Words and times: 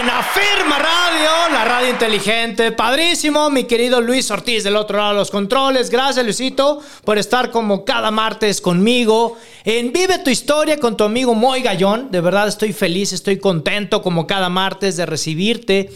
en 0.00 0.10
Afirma 0.10 0.78
Radio, 0.78 1.52
la 1.52 1.64
radio 1.64 1.90
inteligente. 1.90 2.72
Padrísimo, 2.72 3.48
mi 3.50 3.64
querido 3.64 4.00
Luis 4.00 4.28
Ortiz 4.30 4.64
del 4.64 4.76
otro 4.76 4.98
lado 4.98 5.10
de 5.10 5.18
los 5.18 5.30
controles. 5.30 5.88
Gracias, 5.88 6.24
Luisito, 6.24 6.80
por 7.04 7.16
estar 7.18 7.50
como 7.52 7.84
cada 7.84 8.10
martes 8.10 8.60
conmigo 8.60 9.36
en 9.64 9.92
Vive 9.92 10.18
tu 10.18 10.30
historia 10.30 10.80
con 10.80 10.96
tu 10.96 11.04
amigo 11.04 11.34
Moy 11.34 11.62
Gallón. 11.62 12.10
De 12.10 12.20
verdad 12.20 12.48
estoy 12.48 12.72
feliz, 12.72 13.12
estoy 13.12 13.38
contento 13.38 14.02
como 14.02 14.26
cada 14.26 14.48
martes 14.48 14.96
de 14.96 15.06
recibirte 15.06 15.92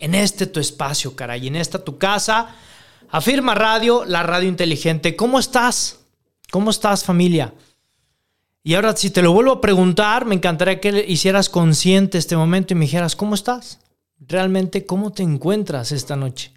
en 0.00 0.14
este 0.16 0.46
tu 0.46 0.58
espacio, 0.58 1.14
caray, 1.14 1.46
en 1.46 1.56
esta 1.56 1.84
tu 1.84 1.98
casa. 1.98 2.56
Afirma 3.10 3.54
Radio, 3.54 4.04
la 4.06 4.24
radio 4.24 4.48
inteligente. 4.48 5.14
¿Cómo 5.14 5.38
estás? 5.38 6.00
¿Cómo 6.50 6.70
estás, 6.70 7.04
familia? 7.04 7.52
Y 8.62 8.74
ahora, 8.74 8.94
si 8.94 9.10
te 9.10 9.22
lo 9.22 9.32
vuelvo 9.32 9.52
a 9.52 9.60
preguntar, 9.60 10.26
me 10.26 10.34
encantaría 10.34 10.80
que 10.80 11.04
hicieras 11.08 11.48
consciente 11.48 12.18
este 12.18 12.36
momento 12.36 12.74
y 12.74 12.76
me 12.76 12.84
dijeras, 12.84 13.16
¿cómo 13.16 13.34
estás? 13.34 13.80
Realmente, 14.18 14.84
¿cómo 14.84 15.12
te 15.12 15.22
encuentras 15.22 15.92
esta 15.92 16.14
noche? 16.14 16.52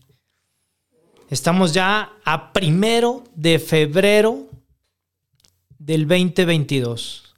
Estamos 1.30 1.74
ya 1.74 2.12
a 2.26 2.52
primero 2.52 3.24
de 3.36 3.58
febrero 3.58 4.50
del 5.80 6.08
2022. 6.08 7.34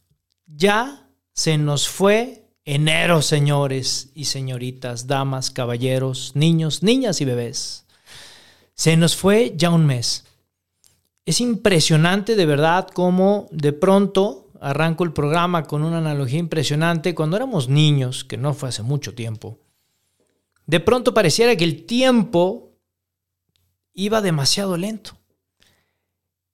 Ya 0.48 1.08
se 1.32 1.58
nos 1.58 1.88
fue 1.88 2.44
enero, 2.64 3.22
señores 3.22 4.10
y 4.16 4.26
señoritas, 4.26 5.06
damas, 5.06 5.52
caballeros, 5.52 6.32
niños, 6.34 6.82
niñas 6.82 7.22
y 7.22 7.26
bebés. 7.26 7.86
Se 8.74 8.98
nos 8.98 9.16
fue 9.16 9.54
ya 9.56 9.70
un 9.70 9.86
mes. 9.86 10.26
Es 11.26 11.40
impresionante 11.40 12.36
de 12.36 12.46
verdad 12.48 12.88
cómo 12.92 13.48
de 13.52 13.72
pronto 13.72 14.45
arranco 14.66 15.04
el 15.04 15.14
programa 15.14 15.64
con 15.64 15.84
una 15.84 16.00
analogía 16.00 16.40
impresionante. 16.40 17.14
Cuando 17.14 17.38
éramos 17.38 17.70
niños, 17.70 18.24
que 18.24 18.36
no 18.36 18.56
fue 18.56 18.70
hace 18.70 18.82
mucho 18.82 19.14
tiempo, 19.14 19.60
de 20.66 20.80
pronto 20.80 21.14
pareciera 21.14 21.56
que 21.56 21.64
el 21.64 21.86
tiempo 21.86 22.72
iba 23.94 24.22
demasiado 24.22 24.76
lento. 24.76 25.18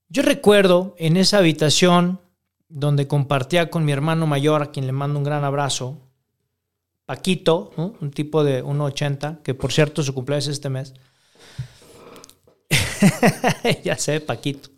Yo 0.10 0.24
recuerdo 0.24 0.94
en 0.98 1.16
esa 1.16 1.38
habitación 1.38 2.20
donde 2.68 3.08
compartía 3.08 3.70
con 3.70 3.86
mi 3.86 3.94
hermano 3.94 4.28
mayor, 4.28 4.62
a 4.62 4.72
quien 4.72 4.88
le 4.88 4.92
mando 4.92 5.18
un 5.18 5.24
gran 5.24 5.46
abrazo, 5.46 5.98
Paquito, 7.06 7.72
¿no? 7.78 7.96
un 8.02 8.12
tipo 8.12 8.44
de 8.44 8.62
1,80, 8.62 9.42
que 9.42 9.54
por 9.54 9.72
cierto 9.72 10.04
su 10.04 10.14
cumpleaños 10.14 10.48
es 10.48 10.54
este 10.56 10.70
mes. 10.70 10.94
ya 13.84 13.98
sé, 13.98 14.20
Paquito. 14.20 14.70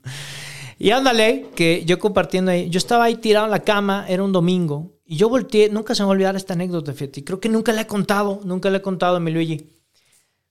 Y 0.80 0.92
ándale, 0.92 1.48
que 1.56 1.84
yo 1.86 2.00
compartiendo 2.00 2.52
ahí, 2.52 2.70
yo 2.70 2.78
estaba 2.78 3.06
ahí 3.06 3.16
tirado 3.16 3.46
en 3.46 3.52
la 3.52 3.60
cama, 3.60 4.06
era 4.08 4.24
un 4.24 4.32
domingo, 4.32 4.94
y 5.06 5.18
yo 5.18 5.30
volteé, 5.30 5.70
nunca 5.70 5.96
se 5.96 6.02
me 6.02 6.06
va 6.06 6.12
a 6.12 6.14
olvidar 6.14 6.36
esta 6.36 6.54
anécdota, 6.54 6.94
fíjate, 6.94 7.24
creo 7.24 7.40
que 7.40 7.50
nunca 7.50 7.72
le 7.74 7.82
he 7.82 7.88
contado, 7.88 8.42
nunca 8.44 8.70
le 8.70 8.78
he 8.78 8.82
contado 8.82 9.18
a 9.18 9.20
mi 9.20 9.32
Luigi. 9.32 9.70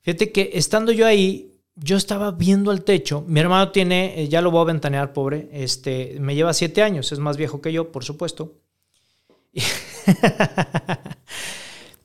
Fíjate 0.03 0.33
que 0.33 0.51
estando 0.55 0.93
yo 0.93 1.07
ahí, 1.07 1.61
yo 1.75 1.97
estaba 1.97 2.31
viendo 2.33 2.71
al 2.71 2.83
techo, 2.85 3.25
mi 3.27 3.41
hermano 3.41 3.71
tiene, 3.71 4.23
eh, 4.23 4.29
ya 4.29 4.43
lo 4.43 4.51
voy 4.51 4.63
a 4.63 4.73
ventanear, 4.73 5.13
pobre, 5.13 5.49
este, 5.53 6.17
me 6.21 6.35
lleva 6.35 6.53
siete 6.55 6.83
años, 6.83 7.13
es 7.13 7.19
más 7.19 7.37
viejo 7.37 7.61
que 7.61 7.73
yo, 7.73 7.91
por 7.91 8.05
supuesto. 8.05 8.59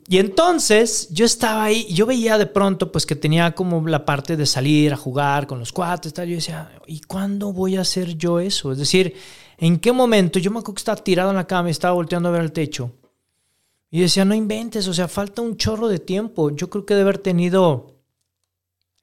Y 0.09 0.19
entonces 0.19 1.09
yo 1.12 1.25
estaba 1.25 1.66
ahí, 1.66 1.85
yo 1.94 2.06
veía 2.06 2.38
de 2.38 2.45
pronto 2.45 2.94
pues 2.94 3.06
que 3.06 3.16
tenía 3.16 3.53
como 3.53 3.85
la 3.85 4.06
parte 4.06 4.38
de 4.38 4.45
salir 4.45 4.94
a 4.94 4.97
jugar 4.97 5.47
con 5.47 5.59
los 5.59 5.73
cuates, 5.73 6.13
tal. 6.13 6.29
yo 6.29 6.35
decía, 6.35 6.72
¿y 6.88 7.01
cuándo 7.01 7.51
voy 7.51 7.75
a 7.75 7.81
hacer 7.81 8.16
yo 8.16 8.40
eso? 8.40 8.72
Es 8.72 8.78
decir, 8.78 9.13
¿en 9.57 9.78
qué 9.79 9.91
momento? 9.91 10.40
Yo 10.40 10.50
me 10.50 10.59
acuerdo 10.59 10.75
que 10.75 10.79
estaba 10.79 11.03
tirado 11.03 11.31
en 11.31 11.35
la 11.35 11.45
cama 11.45 11.68
y 11.68 11.72
estaba 11.72 11.94
volteando 11.94 12.29
a 12.29 12.31
ver 12.31 12.41
el 12.41 12.53
techo. 12.53 12.94
Y 13.91 14.00
decía, 14.00 14.23
no 14.23 14.34
inventes, 14.34 14.88
o 14.88 14.94
sea, 14.94 15.09
falta 15.09 15.41
un 15.41 15.57
chorro 15.57 15.90
de 15.90 16.00
tiempo. 16.00 16.51
Yo 16.51 16.69
creo 16.69 16.85
que 16.85 16.94
debe 16.94 17.09
haber 17.09 17.18
tenido 17.18 17.97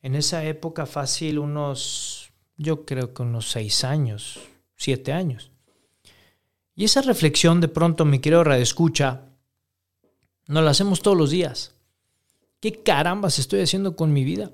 en 0.00 0.14
esa 0.14 0.42
época 0.44 0.86
fácil 0.86 1.38
unos, 1.38 2.30
yo 2.56 2.86
creo 2.86 3.12
que 3.12 3.22
unos 3.22 3.50
seis 3.50 3.84
años, 3.84 4.40
siete 4.74 5.12
años. 5.12 5.50
Y 6.74 6.84
esa 6.84 7.02
reflexión 7.02 7.60
de 7.60 7.68
pronto, 7.68 8.06
mi 8.06 8.20
querido 8.20 8.42
escucha 8.54 9.33
nos 10.46 10.64
la 10.64 10.70
hacemos 10.70 11.00
todos 11.00 11.16
los 11.16 11.30
días. 11.30 11.74
¿Qué 12.60 12.82
carambas 12.82 13.38
estoy 13.38 13.60
haciendo 13.60 13.96
con 13.96 14.12
mi 14.12 14.24
vida? 14.24 14.50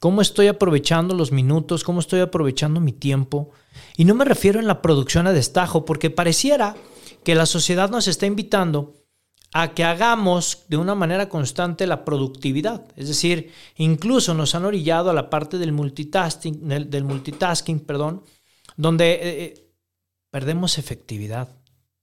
¿Cómo 0.00 0.22
estoy 0.22 0.46
aprovechando 0.46 1.14
los 1.14 1.30
minutos? 1.30 1.84
¿Cómo 1.84 2.00
estoy 2.00 2.20
aprovechando 2.20 2.80
mi 2.80 2.92
tiempo? 2.92 3.50
Y 3.98 4.06
no 4.06 4.14
me 4.14 4.24
refiero 4.24 4.58
en 4.58 4.66
la 4.66 4.80
producción 4.80 5.26
a 5.26 5.32
destajo, 5.32 5.84
porque 5.84 6.08
pareciera 6.08 6.74
que 7.22 7.34
la 7.34 7.44
sociedad 7.44 7.90
nos 7.90 8.08
está 8.08 8.24
invitando 8.24 8.94
a 9.52 9.74
que 9.74 9.84
hagamos 9.84 10.64
de 10.68 10.76
una 10.76 10.94
manera 10.94 11.28
constante 11.28 11.86
la 11.86 12.04
productividad. 12.04 12.86
Es 12.96 13.08
decir, 13.08 13.52
incluso 13.76 14.32
nos 14.32 14.54
han 14.54 14.64
orillado 14.64 15.10
a 15.10 15.14
la 15.14 15.28
parte 15.28 15.58
del 15.58 15.72
multitasking, 15.72 16.66
del, 16.88 17.04
multitasking 17.04 17.80
perdón, 17.80 18.22
donde 18.76 19.12
eh, 19.12 19.20
eh, 19.22 19.70
perdemos 20.30 20.78
efectividad. 20.78 21.59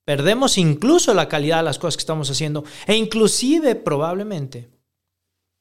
Perdemos 0.08 0.56
incluso 0.56 1.12
la 1.12 1.28
calidad 1.28 1.58
de 1.58 1.64
las 1.64 1.78
cosas 1.78 1.98
que 1.98 2.00
estamos 2.00 2.30
haciendo 2.30 2.64
e 2.86 2.96
inclusive 2.96 3.74
probablemente 3.74 4.70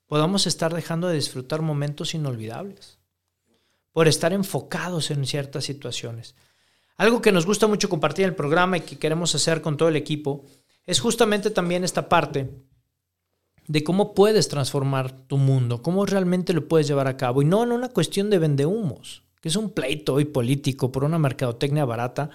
podamos 0.06 0.47
estar 0.47 0.74
dejando 0.74 1.09
de 1.09 1.16
disfrutar 1.16 1.62
momentos 1.62 2.13
inolvidables 2.13 2.97
por 3.91 4.07
estar 4.07 4.31
enfocados 4.31 5.12
en 5.12 5.25
ciertas 5.25 5.66
situaciones. 5.66 6.34
Algo 6.96 7.22
que 7.22 7.34
nos 7.34 7.46
gusta 7.46 7.68
mucho 7.68 7.90
compartir 7.90 8.24
en 8.24 8.30
el 8.30 8.36
programa 8.38 8.78
y 8.78 8.81
que 8.84 8.97
queremos 8.97 9.36
hacer 9.36 9.62
con 9.62 9.75
todo 9.75 9.90
el 9.90 9.97
equipo 9.97 10.46
es 10.86 11.02
justamente 11.02 11.50
también 11.52 11.84
esta 11.84 12.07
parte 12.07 12.50
de 13.68 13.84
cómo 13.84 14.13
puedes 14.13 14.47
transformar 14.47 15.12
tu 15.12 15.36
mundo, 15.36 15.81
cómo 15.81 16.06
realmente 16.06 16.53
lo 16.53 16.69
puedes 16.69 16.88
llevar 16.88 17.09
a 17.09 17.18
cabo 17.18 17.41
y 17.41 17.46
no 17.46 17.63
en 17.63 17.74
una 17.74 17.90
cuestión 17.90 18.30
de 18.30 18.40
vendehumos, 18.40 19.24
que 19.41 19.50
es 19.50 19.57
un 19.57 19.72
pleito 19.72 20.13
hoy 20.13 20.24
político 20.24 20.90
por 20.90 21.03
una 21.03 21.19
mercadotecnia 21.19 21.84
barata 21.84 22.30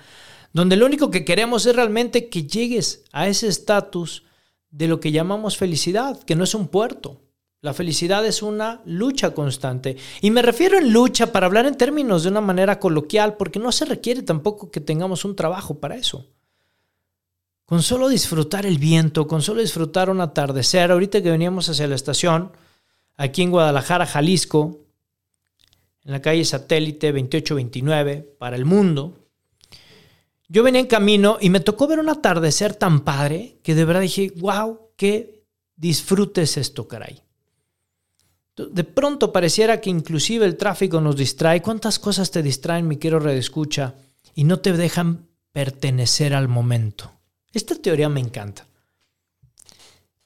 donde 0.53 0.77
lo 0.77 0.87
único 0.87 1.11
que 1.11 1.25
queremos 1.25 1.67
es 1.67 1.75
realmente 1.75 2.29
que 2.29 2.45
llegues 2.45 3.05
a 3.13 3.29
ese 3.29 3.49
estatus 3.49 4.25
de 4.71 4.89
lo 4.89 5.01
que 5.01 5.13
llamamos 5.13 5.57
felicidad, 5.57 6.23
que 6.23 6.35
no 6.35 6.45
es 6.45 6.55
un 6.55 6.69
puerto. 6.69 7.21
La 7.61 7.75
felicidad 7.75 8.27
es 8.27 8.43
una 8.43 8.83
lucha 8.85 9.33
constante. 9.35 9.97
Y 10.21 10.31
me 10.31 10.43
refiero 10.43 10.79
en 10.79 10.93
lucha 10.93 11.31
para 11.31 11.47
hablar 11.47 11.67
en 11.67 11.77
términos 11.77 12.25
de 12.25 12.31
una 12.31 12.41
manera 12.41 12.81
coloquial, 12.81 13.37
porque 13.37 13.61
no 13.61 13.71
se 13.71 13.85
requiere 13.85 14.23
tampoco 14.23 14.71
que 14.71 14.81
tengamos 14.81 15.25
un 15.25 15.37
trabajo 15.37 15.79
para 15.79 15.95
eso. 15.95 16.27
Con 17.65 17.83
solo 17.83 18.09
disfrutar 18.09 18.67
el 18.67 18.79
viento, 18.79 19.29
con 19.29 19.43
solo 19.43 19.61
disfrutar 19.61 20.11
un 20.11 20.21
atardecer, 20.21 20.91
ahorita 20.91 21.23
que 21.23 21.31
veníamos 21.31 21.69
hacia 21.69 21.87
la 21.87 21.95
estación, 21.95 22.51
aquí 23.17 23.43
en 23.43 23.53
Guadalajara, 23.53 24.07
Jalisco, 24.07 24.81
en 26.05 26.13
la 26.13 26.21
calle 26.21 26.45
Satélite 26.45 27.13
2829, 27.13 28.35
para 28.39 28.57
el 28.57 28.65
mundo, 28.65 29.22
yo 30.53 30.63
venía 30.63 30.83
en 30.83 30.87
camino 30.87 31.39
y 31.41 31.49
me 31.49 31.61
tocó 31.61 31.87
ver 31.87 31.99
un 31.99 32.11
atardecer 32.11 32.75
tan 32.75 33.01
padre 33.05 33.57
que 33.63 33.75
de 33.75 33.87
verdad 33.87 34.03
dije, 34.03 34.35
wow, 34.37 34.91
qué 34.97 35.47
disfrutes 35.77 36.59
esto, 36.59 36.87
caray. 36.87 37.23
De 38.55 38.85
pronto 38.85 39.33
pareciera 39.33 39.81
que 39.81 39.89
inclusive 39.89 40.45
el 40.45 40.59
tráfico 40.59 41.01
nos 41.01 41.17
distrae. 41.17 41.63
¿Cuántas 41.63 41.99
cosas 41.99 42.31
te 42.31 42.43
distraen, 42.43 42.87
mi 42.87 42.99
quiero 42.99 43.19
redescucha, 43.19 43.95
y 44.35 44.45
no 44.45 44.61
te 44.61 44.75
dejan 44.75 45.27
pertenecer 45.53 46.35
al 46.35 46.49
momento? 46.49 47.11
Esta 47.55 47.75
teoría 47.75 48.11
me 48.11 48.21
encanta. 48.21 48.67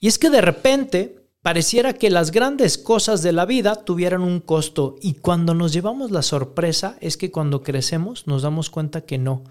Y 0.01 0.09
es 0.09 0.19
que 0.19 0.31
de 0.31 0.41
repente 0.41 1.21
pareciera 1.41 1.93
que 1.93 2.11
las 2.11 2.33
grandes 2.33 2.79
cosas 2.79 3.23
de 3.23 3.31
la 3.31 3.47
vida 3.47 3.85
tuvieran 3.85 4.23
un 4.23 4.41
costo 4.41 4.97
y 5.01 5.15
cuando 5.15 5.55
nos 5.55 5.73
llevamos 5.73 6.11
la 6.11 6.23
sorpresa 6.23 6.97
es 7.01 7.17
que 7.17 7.31
cuando 7.31 7.63
crecemos 7.63 8.27
nos 8.27 8.43
damos 8.43 8.71
cuenta 8.71 9.03
que 9.03 9.19
no. 9.19 9.45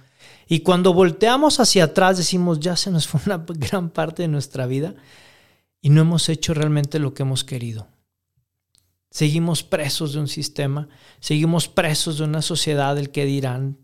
Y 0.47 0.59
cuando 0.59 0.94
volteamos 0.94 1.59
hacia 1.59 1.86
atrás 1.86 2.18
decimos, 2.18 2.59
ya 2.59 2.75
se 2.75 2.92
nos 2.92 3.07
fue 3.07 3.21
una 3.25 3.38
gran 3.47 3.89
parte 3.89 4.24
de 4.24 4.27
nuestra 4.27 4.68
vida 4.68 4.95
y 5.81 5.89
no 5.89 6.01
hemos 6.01 6.30
hecho 6.30 6.53
realmente 6.53 7.00
lo 7.00 7.13
que 7.13 7.24
hemos 7.24 7.44
querido. 7.44 7.88
Seguimos 9.09 9.63
presos 9.63 10.13
de 10.13 10.19
un 10.19 10.27
sistema, 10.27 10.89
seguimos 11.19 11.68
presos 11.68 12.18
de 12.18 12.25
una 12.25 12.42
sociedad 12.42 12.95
del 12.95 13.12
que 13.12 13.25
dirán. 13.25 13.77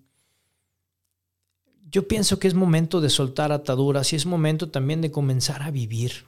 Yo 1.89 2.07
pienso 2.07 2.37
que 2.37 2.47
es 2.47 2.53
momento 2.53 3.01
de 3.01 3.09
soltar 3.09 3.51
ataduras 3.51 4.11
y 4.11 4.15
es 4.15 4.25
momento 4.25 4.69
también 4.69 5.01
de 5.01 5.11
comenzar 5.11 5.63
a 5.63 5.71
vivir. 5.71 6.25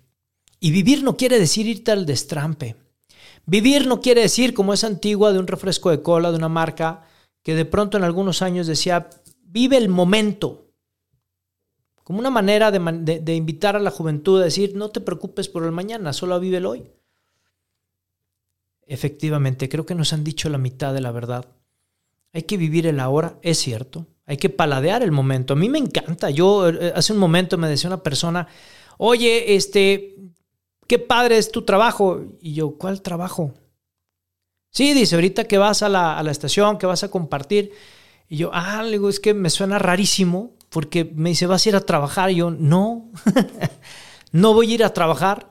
Y 0.60 0.72
vivir 0.72 1.04
no 1.04 1.18
quiere 1.18 1.38
decir 1.38 1.68
irte 1.68 1.92
al 1.92 2.06
destrampe. 2.06 2.78
Vivir 3.46 3.88
no 3.88 4.00
quiere 4.00 4.22
decir, 4.22 4.54
como 4.54 4.74
es 4.74 4.86
antigua, 4.86 5.34
de 5.34 5.40
un 5.40 5.48
refresco 5.48 5.90
de 5.90 6.02
cola, 6.02 6.32
de 6.32 6.38
una 6.38 6.48
marca, 6.48 7.04
que 7.44 7.56
de 7.56 7.66
pronto 7.66 7.98
en 7.98 8.06
algunos 8.06 8.42
años 8.42 8.68
decía, 8.68 9.10
vive 9.54 9.78
el 9.78 9.88
momento. 9.88 10.72
Como 12.04 12.20
una 12.20 12.32
manera 12.32 12.72
de, 12.72 13.20
de 13.22 13.36
invitar 13.36 13.76
a 13.76 13.80
la 13.80 13.92
juventud 13.92 14.42
a 14.42 14.46
decir, 14.46 14.76
no 14.76 14.90
te 14.90 15.00
preocupes 15.00 15.48
por 15.48 15.64
el 15.64 15.72
mañana, 15.72 16.12
solo 16.12 16.40
vive 16.40 16.58
el 16.58 16.66
hoy. 16.66 16.92
Efectivamente, 18.86 19.70
creo 19.70 19.86
que 19.86 19.96
nos 19.96 20.12
han 20.12 20.24
dicho 20.24 20.50
la 20.50 20.58
mitad 20.58 20.94
de 20.94 21.02
la 21.02 21.12
verdad. 21.12 21.46
Hay 22.34 22.44
que 22.44 22.58
vivir 22.58 22.88
el 22.88 23.00
ahora, 23.00 23.38
es 23.42 23.60
cierto. 23.60 24.08
Hay 24.26 24.38
que 24.38 24.50
paladear 24.50 25.04
el 25.04 25.12
momento. 25.12 25.54
A 25.54 25.56
mí 25.56 25.70
me 25.70 25.78
encanta. 25.78 26.30
Yo 26.32 26.68
eh, 26.68 26.92
hace 26.96 27.14
un 27.14 27.20
momento 27.20 27.58
me 27.58 27.70
decía 27.70 27.90
una 27.90 28.04
persona, 28.04 28.48
oye, 28.98 29.56
este, 29.56 30.16
qué 30.88 31.00
padre 31.00 31.38
es 31.38 31.52
tu 31.52 31.62
trabajo. 31.62 32.24
Y 32.42 32.56
yo, 32.56 32.78
¿cuál 32.78 33.02
trabajo? 33.02 33.54
Sí, 34.70 34.94
dice, 34.94 35.16
ahorita 35.16 35.44
que 35.44 35.60
vas 35.60 35.84
a 35.84 35.90
la, 35.90 36.20
estación, 36.30 36.80
que 36.80 36.88
vas 36.88 37.04
a 37.04 37.12
compartir. 37.12 37.72
Y 38.28 38.38
yo, 38.38 38.52
ah, 38.54 38.82
le 38.84 38.92
digo, 38.92 39.10
es 39.10 39.20
que 39.20 39.34
me 39.34 39.50
suena 39.50 39.80
rarísimo 39.80 40.56
porque 40.70 41.06
me 41.06 41.30
dice, 41.30 41.46
vas 41.46 41.66
a 41.66 41.70
ir 41.70 41.76
a 41.76 41.82
trabajar. 41.82 42.32
Y 42.32 42.36
yo, 42.36 42.52
no, 42.52 43.12
no 44.32 44.54
voy 44.54 44.72
a 44.72 44.76
ir 44.76 44.84
a 44.84 44.94
trabajar. 44.94 45.50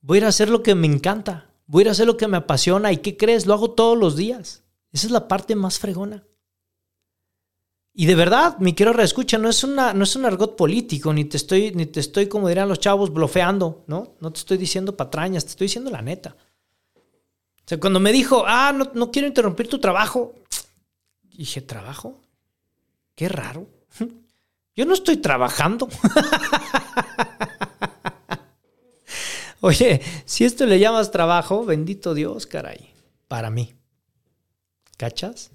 Voy 0.00 0.16
a 0.16 0.20
ir 0.20 0.24
a 0.24 0.28
hacer 0.28 0.48
lo 0.48 0.62
que 0.62 0.74
me 0.74 0.86
encanta. 0.86 1.50
Voy 1.66 1.80
a 1.80 1.82
ir 1.82 1.88
a 1.88 1.92
hacer 1.92 2.06
lo 2.06 2.16
que 2.16 2.28
me 2.28 2.38
apasiona. 2.38 2.92
¿Y 2.92 2.98
qué 2.98 3.16
crees? 3.16 3.46
Lo 3.46 3.54
hago 3.54 3.72
todos 3.72 3.96
los 3.98 4.16
días. 4.16 4.64
Esa 4.92 5.06
es 5.06 5.12
la 5.12 5.28
parte 5.28 5.54
más 5.54 5.78
fregona. 5.78 6.24
Y 7.94 8.06
de 8.06 8.14
verdad, 8.14 8.56
mi 8.58 8.74
quiero 8.74 8.94
reescucha, 8.94 9.36
no 9.36 9.50
es, 9.50 9.64
una, 9.64 9.92
no 9.92 10.04
es 10.04 10.16
un 10.16 10.24
argot 10.24 10.56
político, 10.56 11.12
ni 11.12 11.26
te 11.26 11.36
estoy, 11.36 11.72
ni 11.72 11.84
te 11.84 12.00
estoy, 12.00 12.26
como 12.26 12.48
dirían 12.48 12.68
los 12.68 12.80
chavos, 12.80 13.12
blofeando, 13.12 13.84
¿no? 13.86 14.14
No 14.20 14.32
te 14.32 14.38
estoy 14.38 14.56
diciendo 14.56 14.96
patrañas, 14.96 15.44
te 15.44 15.50
estoy 15.50 15.66
diciendo 15.66 15.90
la 15.90 16.00
neta. 16.00 16.36
O 16.94 17.64
sea, 17.66 17.78
cuando 17.78 18.00
me 18.00 18.12
dijo, 18.12 18.44
ah, 18.46 18.72
no, 18.74 18.90
no 18.94 19.10
quiero 19.10 19.28
interrumpir 19.28 19.68
tu 19.68 19.78
trabajo, 19.78 20.34
dije, 21.38 21.60
¿trabajo? 21.60 22.20
Qué 23.14 23.28
raro. 23.28 23.68
Yo 24.76 24.86
no 24.86 24.94
estoy 24.94 25.18
trabajando. 25.18 25.88
Oye, 29.60 30.00
si 30.24 30.44
esto 30.44 30.66
le 30.66 30.78
llamas 30.78 31.10
trabajo, 31.10 31.64
bendito 31.64 32.14
Dios, 32.14 32.46
caray, 32.46 32.92
para 33.28 33.48
mí. 33.50 33.74
¿Cachas? 34.96 35.52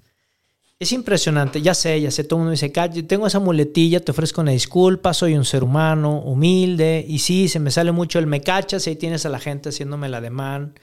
Es 0.80 0.92
impresionante, 0.92 1.60
ya 1.60 1.74
sé, 1.74 2.00
ya 2.00 2.10
sé, 2.12 2.22
todo 2.22 2.38
el 2.38 2.44
mundo 2.44 2.52
dice, 2.52 2.70
tengo 3.02 3.26
esa 3.26 3.40
muletilla, 3.40 3.98
te 3.98 4.12
ofrezco 4.12 4.40
una 4.40 4.52
disculpa, 4.52 5.12
soy 5.12 5.34
un 5.34 5.44
ser 5.44 5.64
humano 5.64 6.20
humilde, 6.20 7.04
y 7.06 7.18
sí, 7.18 7.48
se 7.48 7.58
me 7.58 7.72
sale 7.72 7.90
mucho 7.90 8.20
el 8.20 8.28
me 8.28 8.40
cachas, 8.40 8.86
y 8.86 8.90
ahí 8.90 8.96
tienes 8.96 9.26
a 9.26 9.28
la 9.28 9.40
gente 9.40 9.70
haciéndome 9.70 10.06
el 10.06 10.14
ademán, 10.14 10.78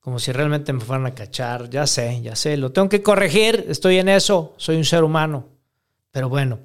como 0.00 0.18
si 0.18 0.32
realmente 0.32 0.72
me 0.72 0.80
fueran 0.80 1.06
a 1.06 1.14
cachar, 1.14 1.68
ya 1.68 1.86
sé, 1.86 2.20
ya 2.22 2.34
sé, 2.34 2.56
lo 2.56 2.72
tengo 2.72 2.88
que 2.88 3.02
corregir, 3.02 3.66
estoy 3.68 3.98
en 3.98 4.08
eso, 4.08 4.54
soy 4.56 4.76
un 4.76 4.84
ser 4.84 5.04
humano, 5.04 5.46
pero 6.10 6.28
bueno, 6.28 6.58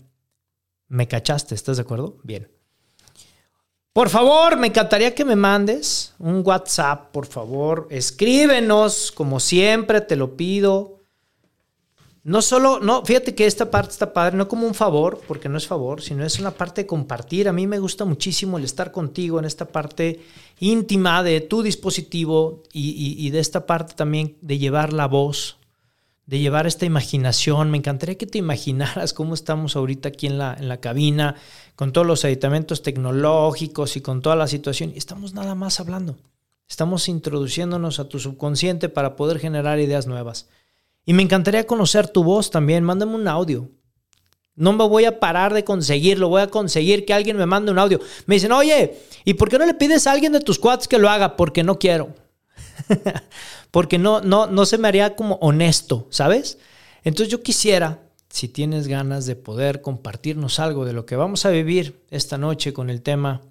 me 0.88 1.08
cachaste, 1.08 1.54
¿estás 1.54 1.78
de 1.78 1.84
acuerdo? 1.84 2.18
Bien. 2.24 2.50
Por 3.92 4.10
favor, 4.10 4.58
me 4.58 4.68
encantaría 4.68 5.16
que 5.16 5.24
me 5.24 5.36
mandes 5.36 6.14
un 6.20 6.42
WhatsApp, 6.46 7.12
por 7.12 7.26
favor, 7.26 7.88
escríbenos, 7.90 9.12
como 9.12 9.40
siempre, 9.40 10.02
te 10.02 10.16
lo 10.16 10.36
pido 10.36 10.95
no 12.26 12.42
solo, 12.42 12.80
no, 12.80 13.06
fíjate 13.06 13.36
que 13.36 13.46
esta 13.46 13.70
parte 13.70 13.92
está 13.92 14.12
padre, 14.12 14.36
no 14.36 14.48
como 14.48 14.66
un 14.66 14.74
favor, 14.74 15.22
porque 15.28 15.48
no 15.48 15.60
es 15.60 15.68
favor, 15.68 16.02
sino 16.02 16.26
es 16.26 16.40
una 16.40 16.50
parte 16.50 16.82
de 16.82 16.88
compartir. 16.88 17.48
A 17.48 17.54
mí 17.54 17.68
me 17.68 17.78
gusta 17.78 18.04
muchísimo 18.04 18.58
el 18.58 18.64
estar 18.64 18.92
contigo 18.92 19.38
en 19.38 19.46
esta 19.46 19.66
parte 19.66 20.22
íntima 20.60 21.22
de 21.22 21.42
tu 21.42 21.62
dispositivo 21.62 22.64
y, 22.74 23.30
de 23.30 23.40
esta 23.40 23.68
parte 23.68 23.94
también 23.94 24.38
de 24.42 24.58
llevar 24.58 24.92
la 24.92 25.08
voz, 25.08 25.58
de 26.26 26.40
llevar 26.40 26.66
esta 26.66 26.88
imaginación. 26.88 27.70
Me 27.70 27.78
encantaría 27.78 28.18
que 28.18 28.26
te 28.26 28.38
imaginaras 28.40 29.14
cómo 29.14 29.36
estamos 29.36 29.76
ahorita 29.76 30.10
aquí 30.10 30.26
en 30.26 30.40
la, 30.40 30.56
en 30.58 30.68
la 30.68 30.78
cabina, 30.78 31.36
con 31.76 31.94
todos 31.94 32.08
los 32.08 32.26
aditamentos 32.26 32.82
tecnológicos 32.82 33.98
y 33.98 34.02
con 34.02 34.24
toda 34.24 34.36
la 34.36 34.48
situación. 34.48 34.92
Y 34.96 34.98
estamos 34.98 35.36
nada 35.36 35.54
más 35.54 35.80
hablando. 35.80 36.18
Estamos 36.68 37.08
introduciéndonos 37.08 38.00
a 38.00 38.10
tu 38.10 38.18
subconsciente 38.18 38.90
para 38.90 39.16
poder 39.16 39.38
generar 39.38 39.80
ideas 39.80 40.08
nuevas. 40.08 40.48
Y 41.06 41.14
me 41.14 41.24
encantaría 41.24 41.68
conocer 41.68 42.08
tu 42.08 42.24
voz 42.24 42.50
también. 42.50 42.84
Mándame 42.84 43.16
un 43.16 43.28
audio. 43.28 43.70
No 44.56 44.72
me 44.72 44.88
voy 44.88 45.06
a 45.06 45.20
parar 45.20 45.54
de 45.54 45.64
conseguirlo. 45.64 46.30
Voy 46.30 46.42
a 46.42 46.48
conseguir 46.48 47.06
que 47.06 47.14
alguien 47.14 47.38
me 47.38 47.46
mande 47.46 47.72
un 47.72 47.80
audio. 47.80 48.00
Me 48.26 48.36
dicen, 48.36 48.52
oye, 48.52 48.98
¿y 49.26 49.34
por 49.34 49.50
qué 49.50 49.60
no 49.60 49.66
le 49.66 49.74
pides 49.74 50.08
a 50.08 50.12
alguien 50.12 50.32
de 50.32 50.40
tus 50.40 50.58
cuates 50.58 50.88
que 50.88 50.98
lo 50.98 51.10
haga? 51.10 51.36
Porque 51.36 51.64
no 51.64 51.78
quiero. 51.78 52.16
Porque 53.72 53.98
no, 53.98 54.22
no, 54.22 54.48
no 54.48 54.66
se 54.66 54.78
me 54.78 54.88
haría 54.88 55.16
como 55.16 55.36
honesto, 55.36 56.08
¿sabes? 56.10 56.58
Entonces 57.04 57.30
yo 57.30 57.44
quisiera, 57.44 58.04
si 58.30 58.48
tienes 58.48 58.88
ganas 58.88 59.26
de 59.26 59.36
poder 59.36 59.82
compartirnos 59.82 60.60
algo 60.60 60.86
de 60.86 60.94
lo 60.94 61.06
que 61.06 61.18
vamos 61.18 61.46
a 61.46 61.50
vivir 61.50 62.02
esta 62.10 62.38
noche 62.38 62.74
con 62.74 62.90
el 62.90 63.02
tema 63.02 63.42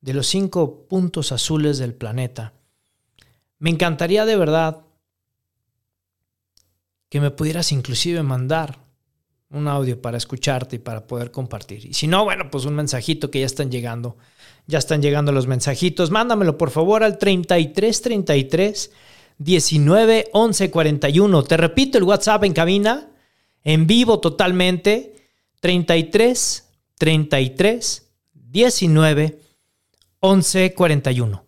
de 0.00 0.12
los 0.12 0.26
cinco 0.26 0.86
puntos 0.86 1.32
azules 1.32 1.78
del 1.78 1.94
planeta, 1.94 2.52
me 3.58 3.70
encantaría 3.70 4.26
de 4.26 4.36
verdad 4.36 4.82
que 7.08 7.20
me 7.20 7.30
pudieras 7.30 7.72
inclusive 7.72 8.22
mandar 8.22 8.78
un 9.50 9.66
audio 9.68 10.00
para 10.00 10.18
escucharte 10.18 10.76
y 10.76 10.78
para 10.78 11.06
poder 11.06 11.30
compartir. 11.30 11.86
Y 11.86 11.94
si 11.94 12.06
no, 12.06 12.24
bueno, 12.24 12.50
pues 12.50 12.64
un 12.66 12.74
mensajito 12.74 13.30
que 13.30 13.40
ya 13.40 13.46
están 13.46 13.70
llegando. 13.70 14.18
Ya 14.66 14.78
están 14.78 15.00
llegando 15.00 15.32
los 15.32 15.46
mensajitos. 15.46 16.10
Mándamelo 16.10 16.58
por 16.58 16.70
favor 16.70 17.02
al 17.02 17.16
3333 17.18 18.90
19 19.38 20.28
11 20.32 20.70
41. 20.70 21.42
Te 21.44 21.56
repito 21.56 21.96
el 21.96 22.04
WhatsApp 22.04 22.44
en 22.44 22.52
cabina, 22.52 23.08
en 23.64 23.86
vivo 23.86 24.20
totalmente. 24.20 25.14
33 25.60 26.68
33 26.98 28.10
19 28.32 29.40
11 30.20 30.74
41. 30.74 31.44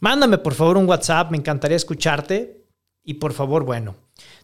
Mándame 0.00 0.38
por 0.38 0.54
favor 0.54 0.76
un 0.76 0.88
WhatsApp, 0.88 1.30
me 1.30 1.38
encantaría 1.38 1.76
escucharte. 1.76 2.62
Y 3.04 3.14
por 3.14 3.32
favor, 3.32 3.64
bueno, 3.64 3.96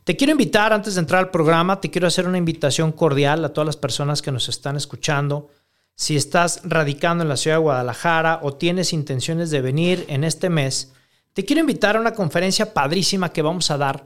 te 0.05 0.17
quiero 0.17 0.31
invitar, 0.31 0.73
antes 0.73 0.95
de 0.95 1.01
entrar 1.01 1.23
al 1.23 1.31
programa, 1.31 1.81
te 1.81 1.91
quiero 1.91 2.07
hacer 2.07 2.27
una 2.27 2.39
invitación 2.39 2.93
cordial 2.93 3.45
a 3.45 3.53
todas 3.53 3.67
las 3.67 3.77
personas 3.77 4.23
que 4.23 4.33
nos 4.33 4.49
están 4.49 4.77
escuchando. 4.77 5.51
Si 5.95 6.17
estás 6.17 6.63
radicando 6.65 7.23
en 7.23 7.29
la 7.29 7.37
ciudad 7.37 7.57
de 7.57 7.63
Guadalajara 7.63 8.41
o 8.43 8.55
tienes 8.55 8.93
intenciones 8.93 9.51
de 9.51 9.61
venir 9.61 10.07
en 10.09 10.25
este 10.25 10.49
mes, 10.49 10.93
te 11.35 11.45
quiero 11.45 11.61
invitar 11.61 11.97
a 11.97 12.01
una 12.01 12.15
conferencia 12.15 12.73
padrísima 12.73 13.33
que 13.33 13.43
vamos 13.43 13.71
a 13.71 13.77
dar 13.77 14.05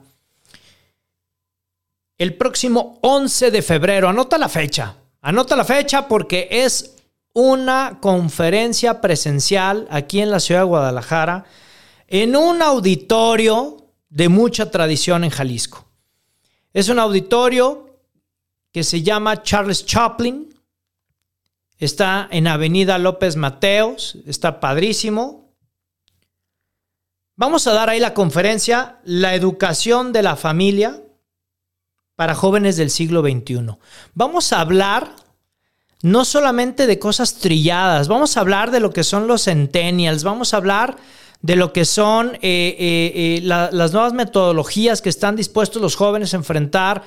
el 2.19 2.35
próximo 2.35 2.99
11 3.03 3.51
de 3.51 3.63
febrero. 3.63 4.09
Anota 4.09 4.39
la 4.39 4.49
fecha. 4.49 4.97
Anota 5.21 5.55
la 5.55 5.65
fecha 5.65 6.09
porque 6.09 6.49
es 6.51 6.97
una 7.33 7.99
conferencia 8.01 9.01
presencial 9.01 9.87
aquí 9.91 10.21
en 10.21 10.31
la 10.31 10.41
ciudad 10.41 10.63
de 10.63 10.67
Guadalajara 10.67 11.45
en 12.09 12.37
un 12.37 12.61
auditorio 12.61 13.82
de 14.13 14.29
mucha 14.29 14.71
tradición 14.71 15.25
en 15.25 15.31
Jalisco. 15.31 15.89
Es 16.75 16.91
un 16.91 16.99
auditorio 16.99 17.99
que 18.71 18.85
se 18.85 19.03
llama 19.03 19.43
Charles 19.43 19.87
Chaplin. 19.87 20.55
Está 21.79 22.29
en 22.31 22.47
Avenida 22.47 22.99
López 22.99 23.37
Mateos. 23.37 24.19
Está 24.27 24.61
padrísimo. 24.61 25.55
Vamos 27.37 27.67
a 27.67 27.73
dar 27.73 27.89
ahí 27.89 28.01
la 28.01 28.13
conferencia 28.13 28.99
La 29.05 29.35
educación 29.35 30.13
de 30.13 30.23
la 30.23 30.37
familia 30.37 31.03
para 32.15 32.35
jóvenes 32.35 32.77
del 32.77 32.91
siglo 32.91 33.23
XXI. 33.23 33.79
Vamos 34.13 34.53
a 34.53 34.61
hablar 34.61 35.17
no 36.03 36.27
solamente 36.27 36.87
de 36.87 36.99
cosas 36.99 37.37
trilladas, 37.37 38.09
vamos 38.09 38.37
a 38.37 38.41
hablar 38.41 38.71
de 38.71 38.81
lo 38.81 38.93
que 38.93 39.05
son 39.05 39.27
los 39.27 39.45
centennials, 39.45 40.25
vamos 40.25 40.53
a 40.53 40.59
hablar 40.59 40.97
de 41.43 41.57
lo 41.57 41.73
que 41.73 41.85
son 41.85 42.37
eh, 42.37 42.41
eh, 42.43 43.13
eh, 43.15 43.41
las 43.43 43.93
nuevas 43.93 44.13
metodologías 44.13 45.03
que 45.03 45.09
están 45.09 45.37
dispuestos 45.37 45.83
los 45.83 45.97
jóvenes 45.97 46.33
a 46.33 46.39
enfrentar 46.39 47.03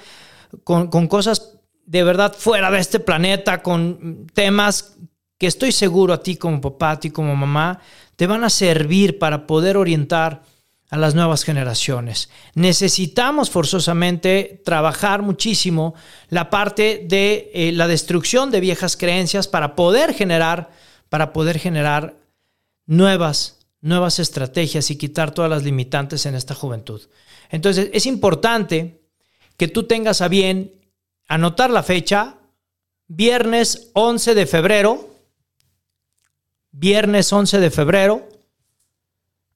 con, 0.64 0.90
cosas 1.08 1.54
de 1.86 2.04
verdad 2.04 2.36
fuera 2.38 2.70
de 2.70 2.80
este 2.80 3.00
planeta, 3.00 3.64
con 3.64 4.28
temas 4.34 4.98
que 5.38 5.48
estoy 5.48 5.72
seguro 5.72 6.14
a 6.14 6.22
ti 6.22 6.36
como 6.36 6.62
papá, 6.62 6.92
a 6.92 7.00
ti 7.00 7.12
como 7.12 7.36
mamá, 7.36 7.80
te 8.18 8.28
van 8.28 8.44
a 8.44 8.50
servir 8.50 9.20
para 9.20 9.48
poder 9.48 9.78
orientar 9.78 10.44
a 10.90 10.98
las 10.98 11.16
nuevas 11.16 11.44
generaciones. 11.44 12.30
Necesitamos 12.54 13.50
forzosamente 13.50 14.62
trabajar 14.64 15.22
muchísimo 15.22 15.96
la 16.30 16.50
parte 16.50 17.06
de 17.08 17.72
la 17.74 17.88
destrucción 17.88 18.52
de 18.52 18.60
viejas 18.60 18.96
creencias 18.96 19.48
para 19.48 19.76
poder 19.76 20.14
generar, 20.14 20.70
para 21.10 21.34
poder 21.34 21.60
generar 21.60 22.16
nuevas, 22.86 23.65
nuevas 23.86 24.18
estrategias 24.18 24.90
y 24.90 24.98
quitar 24.98 25.32
todas 25.32 25.50
las 25.50 25.64
limitantes 25.64 26.26
en 26.26 26.34
esta 26.34 26.56
juventud. 26.56 27.04
Entonces, 27.52 27.92
es 27.94 28.08
importante 28.08 29.00
que 29.58 29.68
tú 29.68 29.84
tengas 29.84 30.22
a 30.22 30.28
bien 30.28 30.74
anotar 31.28 31.70
la 31.70 31.84
fecha, 31.84 32.38
viernes 33.08 33.92
11 33.94 34.34
de 34.34 34.46
febrero, 34.48 35.08
viernes 36.72 37.32
11 37.32 37.60
de 37.60 37.70
febrero, 37.70 38.28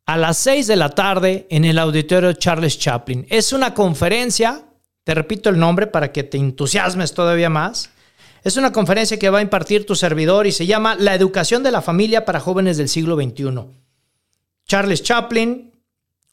a 0.06 0.16
las 0.16 0.38
6 0.38 0.68
de 0.68 0.76
la 0.76 0.90
tarde 0.90 1.48
en 1.50 1.66
el 1.66 1.80
auditorio 1.80 2.34
Charles 2.34 2.78
Chaplin. 2.78 3.26
Es 3.32 3.52
una 3.52 3.74
conferencia, 3.74 4.64
te 5.06 5.16
repito 5.16 5.50
el 5.50 5.58
nombre 5.58 5.88
para 5.88 6.12
que 6.12 6.22
te 6.22 6.38
entusiasmes 6.38 7.16
todavía 7.16 7.50
más. 7.50 7.90
Es 8.44 8.58
una 8.58 8.72
conferencia 8.72 9.18
que 9.18 9.32
va 9.32 9.40
a 9.40 9.42
impartir 9.42 9.88
tu 9.88 9.96
servidor 9.96 10.46
y 10.46 10.52
se 10.52 10.68
llama 10.68 10.94
La 10.94 11.16
educación 11.16 11.64
de 11.64 11.72
la 11.72 11.82
familia 11.82 12.26
para 12.26 12.40
jóvenes 12.40 12.78
del 12.78 12.90
siglo 12.90 13.16
XXI. 13.16 13.89
Charles 14.70 15.02
Chaplin, 15.02 15.74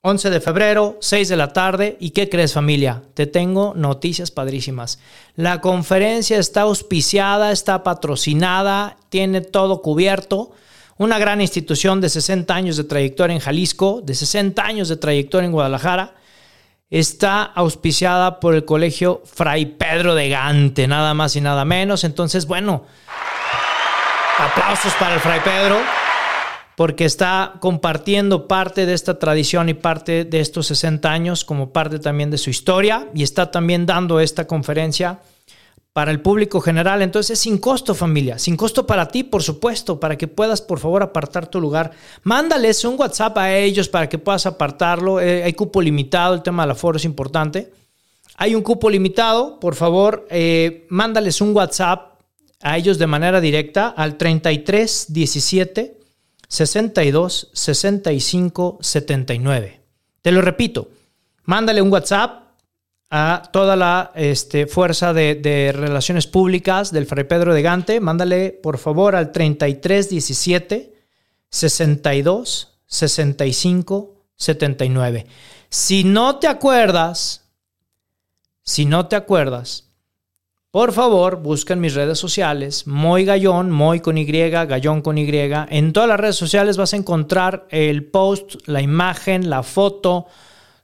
11 0.03 0.29
de 0.29 0.41
febrero, 0.43 0.99
6 1.01 1.31
de 1.31 1.37
la 1.37 1.55
tarde. 1.55 1.97
¿Y 1.99 2.11
qué 2.11 2.29
crees 2.29 2.53
familia? 2.53 3.03
Te 3.15 3.27
tengo 3.27 3.73
noticias 3.75 4.31
padrísimas. 4.31 4.99
La 5.37 5.63
conferencia 5.63 6.39
está 6.39 6.61
auspiciada, 6.61 7.51
está 7.51 7.83
patrocinada, 7.83 8.99
tiene 9.09 9.41
todo 9.41 9.81
cubierto 9.81 10.53
una 10.99 11.19
gran 11.19 11.41
institución 11.41 12.03
de 12.03 12.11
60 12.11 12.55
años 12.55 12.77
de 12.77 12.85
trayectoria 12.85 13.35
en 13.35 13.41
Jalisco, 13.41 14.03
de 14.03 14.15
60 14.15 14.63
años 14.63 14.89
de 14.89 14.97
trayectoria 14.97 15.47
en 15.47 15.53
Guadalajara, 15.53 16.15
está 16.91 17.43
auspiciada 17.43 18.39
por 18.39 18.55
el 18.55 18.67
colegio 18.67 19.23
Fray 19.25 19.65
Pedro 19.65 20.15
de 20.15 20.29
Gante, 20.29 20.87
nada 20.87 21.15
más 21.15 21.37
y 21.37 21.41
nada 21.41 21.65
menos. 21.65 22.05
Entonces, 22.05 22.47
bueno, 22.47 22.85
aplausos 24.39 24.93
para 24.95 25.15
el 25.15 25.21
Fray 25.21 25.41
Pedro, 25.41 25.79
porque 26.77 27.07
está 27.07 27.55
compartiendo 27.61 28.47
parte 28.47 28.85
de 28.85 28.93
esta 28.93 29.19
tradición 29.19 29.71
y 29.71 29.75
parte 29.75 30.25
de 30.25 30.41
estos 30.41 30.67
60 30.69 31.11
años 31.11 31.45
como 31.45 31.73
parte 31.73 31.99
también 31.99 32.31
de 32.31 32.39
su 32.39 32.51
historia 32.51 33.09
y 33.15 33.23
está 33.23 33.51
también 33.51 33.87
dando 33.87 34.21
esta 34.21 34.47
conferencia 34.47 35.21
para 35.95 36.11
el 36.11 36.21
público 36.21 36.61
general. 36.61 37.01
Entonces 37.01 37.31
es 37.31 37.39
sin 37.39 37.57
costo 37.57 37.95
familia, 37.95 38.39
sin 38.39 38.59
costo 38.59 38.87
para 38.87 39.09
ti, 39.09 39.25
por 39.25 39.43
supuesto, 39.43 39.99
para 39.99 40.19
que 40.19 40.29
puedas 40.29 40.61
por 40.61 40.79
favor 40.79 41.03
apartar 41.03 41.47
tu 41.47 41.63
lugar. 41.63 41.93
Mándales 42.23 42.85
un 42.85 43.01
WhatsApp 43.01 43.39
a 43.39 43.57
ellos 43.57 43.89
para 43.89 44.07
que 44.07 44.19
puedas 44.19 44.45
apartarlo. 44.45 45.19
Eh, 45.19 45.45
hay 45.45 45.55
cupo 45.55 45.81
limitado, 45.81 46.35
el 46.35 46.43
tema 46.43 46.65
del 46.65 46.73
aforo 46.73 46.99
es 46.99 47.07
importante. 47.07 47.73
Hay 48.37 48.55
un 48.55 48.61
cupo 48.61 48.91
limitado, 48.91 49.59
por 49.59 49.75
favor, 49.75 50.27
eh, 50.29 50.87
mándales 50.91 51.41
un 51.41 51.57
WhatsApp 51.57 52.21
a 52.61 52.77
ellos 52.77 52.99
de 52.99 53.07
manera 53.07 53.41
directa 53.41 53.89
al 53.89 54.19
33 54.19 55.07
17 55.09 55.96
62 56.49 57.51
65 57.53 58.79
79. 58.81 59.81
Te 60.23 60.33
lo 60.33 60.43
repito, 60.43 60.91
mándale 61.45 61.83
un 61.83 61.93
WhatsApp 61.93 62.47
a 63.11 63.49
toda 63.53 63.77
la 63.77 64.13
este, 64.15 64.67
fuerza 64.67 65.13
de, 65.13 65.73
relaciones 65.75 66.27
públicas 66.27 66.93
del 66.93 67.07
Fray 67.07 67.25
Pedro 67.25 67.55
de 67.55 67.63
Gante. 67.63 68.01
Mándale, 68.01 68.51
por 68.51 68.79
favor, 68.79 69.15
al 69.15 69.33
3317 69.33 70.95
62 71.49 72.81
65 72.87 74.15
79. 74.35 75.27
Si 75.69 76.05
no 76.05 76.37
te 76.37 76.49
acuerdas, 76.49 77.45
si 78.63 78.85
no 78.85 79.07
te 79.07 79.17
acuerdas, 79.17 79.85
por 80.77 80.93
favor, 80.93 81.41
busca 81.41 81.73
en 81.73 81.81
mis 81.81 81.95
redes 81.95 82.19
sociales, 82.19 82.87
Moy 82.87 83.25
Gallón, 83.25 83.71
Moy 83.71 84.01
con 84.01 84.19
Y, 84.19 84.27
Gallón 84.27 85.01
con 85.01 85.17
Y. 85.17 85.27
En 85.71 85.95
todas 85.95 86.07
las 86.07 86.21
redes 86.21 86.37
sociales 86.37 86.77
vas 86.77 86.93
a 86.93 86.99
encontrar 86.99 87.67
el 87.71 88.05
post, 88.05 88.57
la 88.67 88.83
imagen, 88.83 89.49
la 89.49 89.63
foto, 89.63 90.27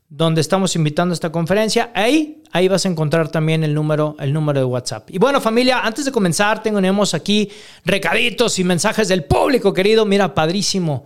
donde 0.08 0.40
estamos 0.40 0.76
invitando 0.76 1.12
a 1.12 1.16
esta 1.16 1.30
conferencia. 1.30 1.90
Ahí, 1.94 2.42
ahí 2.52 2.68
vas 2.68 2.86
a 2.86 2.88
encontrar 2.88 3.28
también 3.28 3.64
el 3.64 3.74
número, 3.74 4.16
el 4.18 4.32
número 4.32 4.60
de 4.60 4.64
WhatsApp. 4.64 5.10
Y 5.10 5.18
bueno, 5.18 5.42
familia, 5.42 5.80
antes 5.80 6.06
de 6.06 6.10
comenzar, 6.10 6.62
tenemos 6.62 7.12
aquí 7.12 7.50
recaditos 7.84 8.58
y 8.58 8.64
mensajes 8.64 9.08
del 9.08 9.24
público, 9.24 9.74
querido. 9.74 10.06
Mira, 10.06 10.32
padrísimo. 10.32 11.04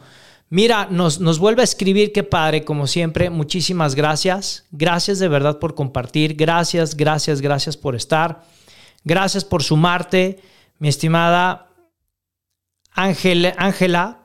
Mira, 0.49 0.87
nos, 0.89 1.19
nos 1.19 1.41
vuelve 1.41 1.63
a 1.63 1.65
escribir, 1.65 2.13
qué 2.13 2.23
padre, 2.23 2.65
como 2.65 2.87
siempre. 2.87 3.31
Muchísimas 3.31 3.97
gracias. 3.97 4.65
Gracias 4.71 5.19
de 5.19 5.27
verdad 5.27 5.59
por 5.59 5.75
compartir. 5.75 6.37
Gracias, 6.37 6.97
gracias, 6.97 7.41
gracias 7.41 7.77
por 7.77 7.97
estar. 7.97 8.55
Gracias 9.07 9.45
por 9.45 9.63
sumarte, 9.63 10.41
mi 10.81 10.89
estimada 10.89 11.69
Ángela, 12.91 14.19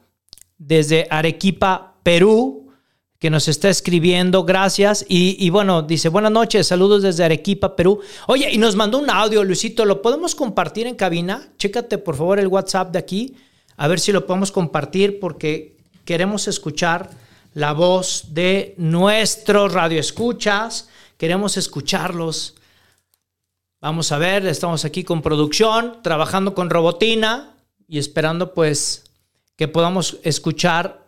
desde 0.57 1.05
Arequipa, 1.11 1.99
Perú 2.01 2.71
que 3.19 3.29
nos 3.29 3.47
está 3.47 3.69
escribiendo, 3.69 4.43
gracias. 4.43 5.05
Y, 5.07 5.47
bueno, 5.51 5.83
dice, 5.83 6.09
buenas 6.09 6.31
noches, 6.31 6.65
saludos 6.65 7.03
desde 7.03 7.23
Arequipa, 7.23 7.75
Perú. 7.75 7.99
Oye, 8.25 8.49
y 8.51 8.57
nos 8.57 8.75
mandó 8.75 8.97
un 8.97 9.11
audio, 9.11 9.43
Luisito, 9.43 9.85
¿lo 9.85 10.01
podemos 10.01 10.33
compartir 10.33 10.87
en 10.87 10.95
cabina? 10.95 11.49
Chécate 11.59 11.99
por 11.99 12.15
favor 12.15 12.39
el 12.39 12.47
WhatsApp 12.47 12.91
de 12.91 12.97
aquí, 12.97 13.35
a 13.77 13.87
ver 13.87 13.99
si 13.99 14.11
lo 14.11 14.25
podemos 14.25 14.51
compartir 14.51 15.19
porque 15.19 15.77
queremos 16.05 16.47
escuchar 16.47 17.11
la 17.53 17.73
voz 17.73 18.33
de 18.33 18.73
nuestros 18.79 19.73
radioescuchas, 19.73 20.89
queremos 21.19 21.55
escucharlos. 21.55 22.55
Vamos 23.81 24.11
a 24.11 24.19
ver, 24.19 24.45
estamos 24.45 24.85
aquí 24.85 25.03
con 25.03 25.23
producción, 25.23 26.03
trabajando 26.03 26.53
con 26.53 26.69
Robotina 26.69 27.55
y 27.87 27.97
esperando 27.97 28.53
pues 28.53 29.05
que 29.55 29.67
podamos 29.67 30.19
escuchar 30.21 31.03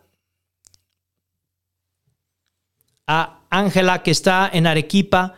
a 3.06 3.38
Ángela 3.48 4.02
que 4.02 4.10
está 4.10 4.50
en 4.52 4.66
Arequipa, 4.66 5.34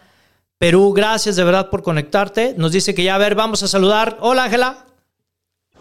Perú. 0.56 0.94
Gracias 0.94 1.36
de 1.36 1.44
verdad 1.44 1.68
por 1.68 1.82
conectarte. 1.82 2.54
Nos 2.56 2.72
dice 2.72 2.94
que 2.94 3.04
ya, 3.04 3.16
a 3.16 3.18
ver, 3.18 3.34
vamos 3.34 3.62
a 3.62 3.68
saludar. 3.68 4.16
Hola 4.20 4.44
Ángela. 4.44 4.86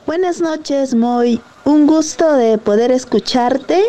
Buenas 0.06 0.42
noches, 0.42 0.94
Moy. 0.94 1.40
Un 1.64 1.88
gusto 1.88 2.34
de 2.34 2.58
poder 2.58 2.92
escucharte. 2.92 3.82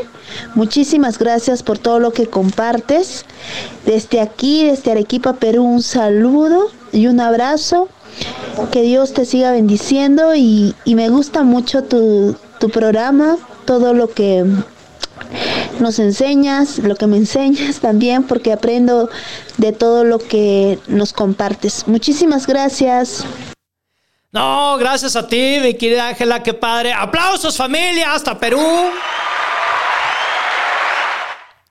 Muchísimas 0.54 1.18
gracias 1.18 1.64
por 1.64 1.78
todo 1.78 1.98
lo 1.98 2.12
que 2.12 2.28
compartes. 2.28 3.26
Desde 3.84 4.20
aquí, 4.20 4.64
desde 4.66 4.92
Arequipa, 4.92 5.32
Perú, 5.32 5.64
un 5.64 5.82
saludo 5.82 6.70
y 6.96 7.06
un 7.06 7.20
abrazo. 7.20 7.88
Que 8.72 8.80
Dios 8.80 9.12
te 9.12 9.26
siga 9.26 9.52
bendiciendo 9.52 10.34
y, 10.34 10.74
me 10.86 11.10
gusta 11.10 11.42
mucho 11.42 11.84
tu, 11.84 12.34
tu 12.58 12.70
programa, 12.70 13.36
todo 13.66 13.92
lo 13.92 14.10
que 14.10 14.44
nos 15.78 15.98
enseñas, 15.98 16.78
lo 16.78 16.96
que 16.96 17.06
me 17.06 17.16
enseñas 17.24 17.80
también, 17.80 18.22
porque 18.22 18.52
aprendo 18.52 19.10
de 19.58 19.72
todo 19.72 20.04
lo 20.04 20.18
que 20.18 20.78
nos 20.88 21.12
compartes. 21.12 21.86
Muchísimas 21.86 22.46
gracias. 22.46 23.24
No, 24.32 24.76
gracias 24.78 25.16
a 25.16 25.26
ti, 25.26 25.58
mi 25.62 25.74
querida 25.74 26.08
Ángela, 26.08 26.42
qué 26.42 26.54
padre. 26.54 26.92
Aplausos 26.92 27.56
familia, 27.56 28.14
hasta 28.14 28.38
Perú. 28.38 28.60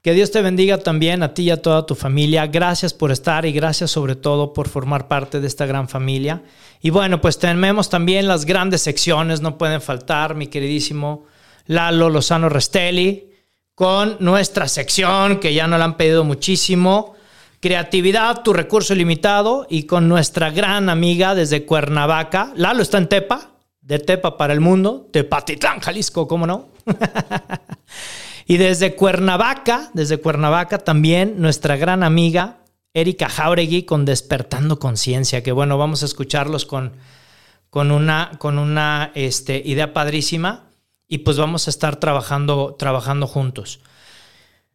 Que 0.06 0.14
Dios 0.14 0.30
te 0.30 0.44
bendiga 0.44 0.78
también 0.78 1.24
a 1.24 1.34
ti 1.34 1.46
y 1.46 1.50
a 1.50 1.64
toda 1.64 1.88
tu 1.88 1.96
familia. 1.96 2.46
Gracias 2.46 2.94
por 2.94 3.12
estar 3.12 3.44
y 3.48 3.52
gracias 3.52 3.90
sobre 3.90 4.16
todo 4.16 4.54
por 4.54 4.70
formar 4.70 5.08
parte 5.08 5.40
de 5.40 5.48
esta 5.48 5.66
gran 5.66 5.90
familia. 5.90 6.44
Y 6.80 6.92
bueno, 6.92 7.22
pues 7.22 7.40
tenemos 7.40 7.90
también 7.90 8.28
las 8.28 8.46
grandes 8.46 8.82
secciones, 8.82 9.42
no 9.42 9.58
pueden 9.58 9.82
faltar, 9.82 10.36
mi 10.36 10.46
queridísimo 10.46 11.26
Lalo 11.66 12.12
Lozano 12.12 12.50
Restelli 12.50 13.32
con 13.74 14.18
nuestra 14.20 14.68
sección 14.68 15.40
que 15.40 15.56
ya 15.56 15.66
nos 15.66 15.80
la 15.80 15.86
han 15.86 15.98
pedido 15.98 16.24
muchísimo. 16.24 17.16
Creatividad, 17.60 18.44
tu 18.44 18.54
recurso 18.54 18.94
limitado 18.94 19.66
y 19.72 19.88
con 19.88 20.08
nuestra 20.08 20.52
gran 20.52 20.88
amiga 20.90 21.34
desde 21.34 21.66
Cuernavaca. 21.66 22.54
Lalo 22.56 22.84
está 22.84 23.00
en 23.00 23.10
Tepa, 23.10 23.56
de 23.82 23.98
Tepa 23.98 24.38
para 24.38 24.54
el 24.54 24.60
mundo, 24.60 25.10
Tepatitlán, 25.12 25.80
Jalisco, 25.80 26.28
¿cómo 26.28 26.46
no? 26.46 26.68
y 28.46 28.58
desde 28.58 28.96
Cuernavaca, 28.96 29.90
desde 29.94 30.18
Cuernavaca 30.18 30.78
también 30.78 31.42
nuestra 31.42 31.78
gran 31.78 32.04
amiga 32.04 32.60
Erika 32.94 33.28
Jauregui 33.28 33.84
con 33.84 34.06
Despertando 34.06 34.80
Conciencia, 34.80 35.44
que 35.44 35.52
bueno, 35.52 35.78
vamos 35.78 36.04
a 36.04 36.06
escucharlos 36.06 36.66
con, 36.66 36.94
con 37.70 37.92
una, 37.92 38.32
con 38.38 38.58
una 38.58 39.12
este, 39.16 39.62
idea 39.66 39.94
padrísima 39.94 40.70
y 41.08 41.20
pues 41.20 41.38
vamos 41.38 41.68
a 41.68 41.72
estar 41.72 42.00
trabajando, 42.00 42.76
trabajando 42.78 43.28
juntos. 43.28 43.80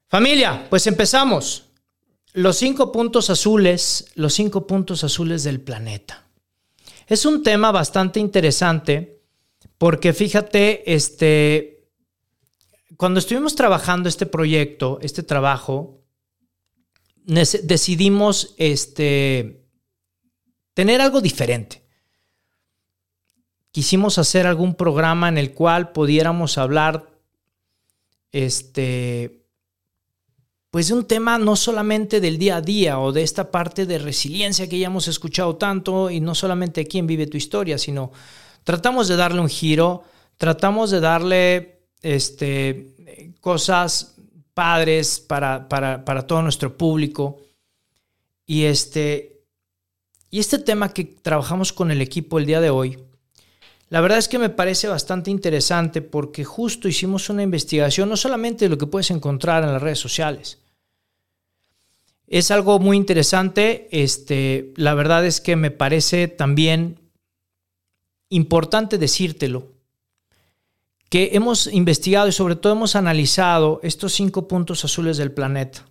Familia, 0.08 0.66
pues 0.68 0.86
empezamos. 0.86 1.64
Los 2.32 2.56
cinco 2.56 2.92
puntos 2.92 3.30
azules, 3.30 4.06
los 4.14 4.34
cinco 4.34 4.66
puntos 4.66 5.02
azules 5.02 5.44
del 5.44 5.60
planeta. 5.60 6.26
Es 7.06 7.24
un 7.24 7.42
tema 7.42 7.72
bastante 7.72 8.20
interesante 8.20 9.20
Porque 9.80 10.12
fíjate, 10.12 10.92
este, 10.92 11.79
cuando 13.00 13.19
estuvimos 13.19 13.54
trabajando 13.54 14.11
este 14.11 14.26
proyecto, 14.26 14.99
este 15.00 15.23
trabajo, 15.23 16.02
decidimos 17.25 18.54
este, 18.59 19.64
tener 20.75 21.00
algo 21.00 21.23
diferente. 21.23 21.83
Quisimos 23.73 24.19
hacer 24.19 24.47
algún 24.47 24.75
programa 24.75 25.30
en 25.30 25.38
el 25.38 25.54
cual 25.54 25.92
pudiéramos 25.92 26.59
hablar 26.59 27.09
este, 28.33 29.47
pues 30.71 30.88
de 30.88 30.92
un 30.92 31.07
tema 31.07 31.38
no 31.38 31.57
solamente 31.57 32.21
del 32.21 32.37
día 32.37 32.57
a 32.57 32.61
día 32.61 32.99
o 32.99 33.12
de 33.12 33.23
esta 33.23 33.50
parte 33.50 33.87
de 33.87 33.99
resiliencia 33.99 34.69
que 34.69 34.78
ya 34.78 34.88
hemos 34.88 35.09
escuchado 35.09 35.57
tanto 35.57 36.11
y 36.11 36.21
no 36.21 36.35
solamente 36.35 36.85
quién 36.85 37.07
vive 37.07 37.26
tu 37.26 37.38
historia, 37.38 37.78
sino 37.78 38.12
tratamos 38.62 39.09
de 39.09 39.16
darle 39.16 39.40
un 39.40 39.49
giro, 39.49 40.04
tratamos 40.37 40.90
de 40.90 41.00
darle 41.00 41.79
este, 42.02 43.35
cosas 43.40 44.16
padres 44.54 45.21
para, 45.21 45.69
para, 45.69 46.26
todo 46.26 46.42
nuestro 46.42 46.76
público. 46.76 47.40
Y 48.47 48.64
este, 48.64 49.42
y 50.30 50.40
este 50.40 50.59
tema 50.59 50.92
que 50.92 51.04
trabajamos 51.04 51.73
con 51.73 51.90
el 51.90 52.00
equipo 52.02 52.38
el 52.38 52.47
día 52.47 52.61
de 52.61 52.71
hoy, 52.71 52.99
la 53.88 54.00
verdad 54.00 54.19
es 54.19 54.28
que 54.28 54.38
me 54.38 54.50
parece 54.50 54.87
bastante 54.88 55.30
interesante 55.30 56.02
porque 56.02 56.45
justo 56.45 56.88
hicimos 56.88 57.28
una 57.28 57.42
investigación 57.42 58.09
no 58.09 58.16
solamente 58.16 58.64
de 58.64 58.69
lo 58.69 58.78
que 58.78 58.87
puedes 58.87 59.11
encontrar 59.11 59.64
en 59.64 59.73
las 59.73 59.83
redes 59.83 59.99
sociales. 59.99 60.59
Es 62.26 62.52
algo 62.52 62.78
muy 62.78 62.97
interesante. 62.97 63.88
Este, 63.90 64.73
la 64.76 64.95
verdad 64.95 65.26
es 65.26 65.40
que 65.40 65.57
me 65.57 65.73
parece 65.73 66.28
también 66.28 67.00
importante 68.28 68.99
decírtelo 68.99 69.79
que 71.11 71.31
hemos 71.33 71.67
investigado 71.67 72.29
y 72.29 72.33
sobre 72.33 72.57
todo 72.57 72.73
hemos 72.73 72.95
analizado 72.97 73.81
estos 73.83 74.14
cinco 74.14 74.47
puntos 74.47 74.85
azules 74.85 75.17
del 75.17 75.33
planeta. 75.33 75.85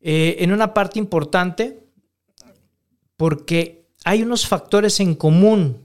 Eh, 0.00 0.36
en 0.38 0.52
una 0.52 0.72
parte 0.72 1.00
importante, 1.00 1.84
porque 3.16 3.88
hay 4.04 4.22
unos 4.22 4.46
factores 4.46 5.00
en 5.00 5.16
común 5.16 5.82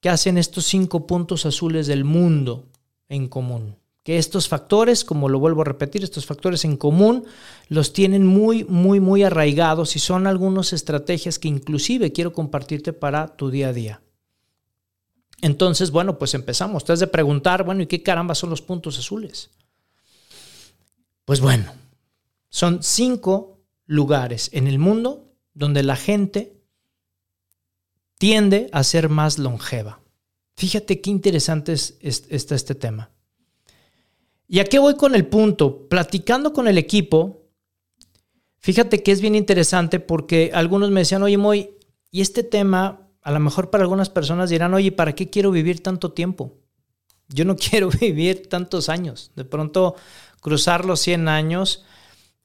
que 0.00 0.08
hacen 0.08 0.38
estos 0.38 0.66
cinco 0.66 1.08
puntos 1.08 1.44
azules 1.44 1.88
del 1.88 2.04
mundo 2.04 2.66
en 3.08 3.26
común. 3.26 3.74
Que 4.04 4.18
estos 4.18 4.48
factores, 4.48 5.04
como 5.04 5.28
lo 5.28 5.40
vuelvo 5.40 5.62
a 5.62 5.64
repetir, 5.64 6.04
estos 6.04 6.26
factores 6.26 6.64
en 6.64 6.76
común 6.76 7.24
los 7.68 7.92
tienen 7.92 8.24
muy, 8.24 8.64
muy, 8.64 9.00
muy 9.00 9.24
arraigados 9.24 9.96
y 9.96 9.98
son 9.98 10.28
algunas 10.28 10.72
estrategias 10.72 11.40
que 11.40 11.48
inclusive 11.48 12.12
quiero 12.12 12.32
compartirte 12.32 12.92
para 12.92 13.36
tu 13.36 13.50
día 13.50 13.68
a 13.68 13.72
día. 13.72 14.02
Entonces, 15.40 15.90
bueno, 15.90 16.18
pues 16.18 16.34
empezamos. 16.34 16.84
Te 16.84 16.96
de 16.96 17.06
preguntar, 17.06 17.64
bueno, 17.64 17.82
¿y 17.82 17.86
qué 17.86 18.02
caramba 18.02 18.34
son 18.34 18.50
los 18.50 18.62
puntos 18.62 18.98
azules? 18.98 19.50
Pues 21.24 21.40
bueno, 21.40 21.72
son 22.48 22.82
cinco 22.82 23.60
lugares 23.86 24.50
en 24.52 24.66
el 24.66 24.78
mundo 24.78 25.32
donde 25.54 25.82
la 25.82 25.96
gente 25.96 26.58
tiende 28.18 28.68
a 28.72 28.82
ser 28.82 29.08
más 29.08 29.38
longeva. 29.38 30.00
Fíjate 30.56 31.00
qué 31.00 31.10
interesante 31.10 31.72
está 31.72 32.54
este 32.54 32.74
tema. 32.74 33.10
¿Y 34.48 34.60
a 34.60 34.64
qué 34.64 34.78
voy 34.78 34.96
con 34.96 35.14
el 35.14 35.26
punto? 35.26 35.88
Platicando 35.88 36.52
con 36.52 36.66
el 36.66 36.78
equipo, 36.78 37.48
fíjate 38.58 39.02
que 39.02 39.12
es 39.12 39.20
bien 39.20 39.34
interesante 39.34 40.00
porque 40.00 40.50
algunos 40.54 40.90
me 40.90 41.00
decían, 41.00 41.22
oye, 41.22 41.36
Moy, 41.36 41.70
y 42.10 42.22
este 42.22 42.42
tema, 42.42 43.07
a 43.28 43.30
lo 43.30 43.40
mejor 43.40 43.68
para 43.68 43.82
algunas 43.82 44.08
personas 44.08 44.48
dirán, 44.48 44.72
oye, 44.72 44.90
¿para 44.90 45.14
qué 45.14 45.28
quiero 45.28 45.50
vivir 45.50 45.82
tanto 45.82 46.12
tiempo? 46.12 46.56
Yo 47.28 47.44
no 47.44 47.56
quiero 47.58 47.90
vivir 47.90 48.48
tantos 48.48 48.88
años. 48.88 49.32
De 49.36 49.44
pronto, 49.44 49.96
cruzar 50.40 50.86
los 50.86 51.00
100 51.00 51.28
años, 51.28 51.84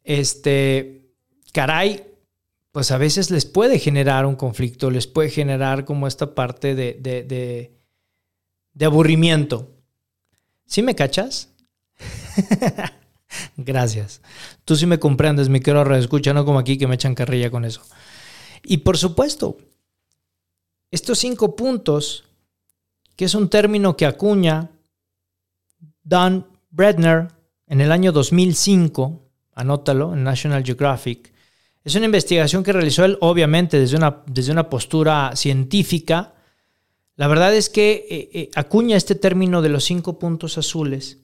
este, 0.04 1.10
caray, 1.54 2.04
pues 2.74 2.92
a 2.92 2.98
veces 2.98 3.32
les 3.32 3.46
puede 3.46 3.80
generar 3.80 4.26
un 4.26 4.36
conflicto, 4.36 4.92
les 4.92 5.08
puede 5.08 5.30
generar 5.30 5.86
como 5.86 6.06
esta 6.06 6.36
parte 6.36 6.76
de, 6.76 7.00
de, 7.00 8.86
aburrimiento. 8.86 9.72
¿Sí 10.66 10.84
me 10.84 10.96
cachas? 10.96 11.54
Gracias. 13.56 14.22
Tú 14.66 14.76
sí 14.76 14.86
me 14.86 15.00
comprendes, 15.00 15.48
mi 15.48 15.62
querido 15.62 15.86
reescucha, 15.86 16.34
no 16.34 16.44
como 16.44 16.60
aquí 16.60 16.78
que 16.78 16.88
me 16.88 16.96
echan 16.96 17.16
carrilla 17.16 17.50
con 17.50 17.64
eso. 17.64 17.84
Y 18.66 18.80
por 18.80 18.98
supuesto, 18.98 19.56
estos 20.94 21.18
cinco 21.18 21.56
puntos, 21.56 22.24
que 23.16 23.26
es 23.26 23.34
un 23.34 23.50
término 23.50 23.98
que 23.98 24.06
acuña 24.06 24.70
Don 26.04 26.46
Bredner 26.70 27.30
en 27.66 27.82
el 27.82 27.92
año 27.92 28.12
2005, 28.12 29.20
anótalo 29.56 30.14
en 30.14 30.24
National 30.24 30.64
Geographic, 30.64 31.34
es 31.84 31.96
una 31.96 32.06
investigación 32.06 32.64
que 32.64 32.74
realizó 32.74 33.06
él, 33.06 33.18
obviamente, 33.22 33.80
desde 33.80 33.98
una, 33.98 34.22
desde 34.28 34.52
una 34.52 34.70
postura 34.70 35.36
científica. 35.36 36.36
La 37.16 37.28
verdad 37.28 37.56
es 37.56 37.70
que 37.70 38.06
eh, 38.08 38.30
eh, 38.32 38.50
acuña 38.54 38.96
este 38.96 39.16
término 39.16 39.64
de 39.64 39.70
los 39.70 39.86
cinco 39.86 40.20
puntos 40.20 40.60
azules 40.60 41.18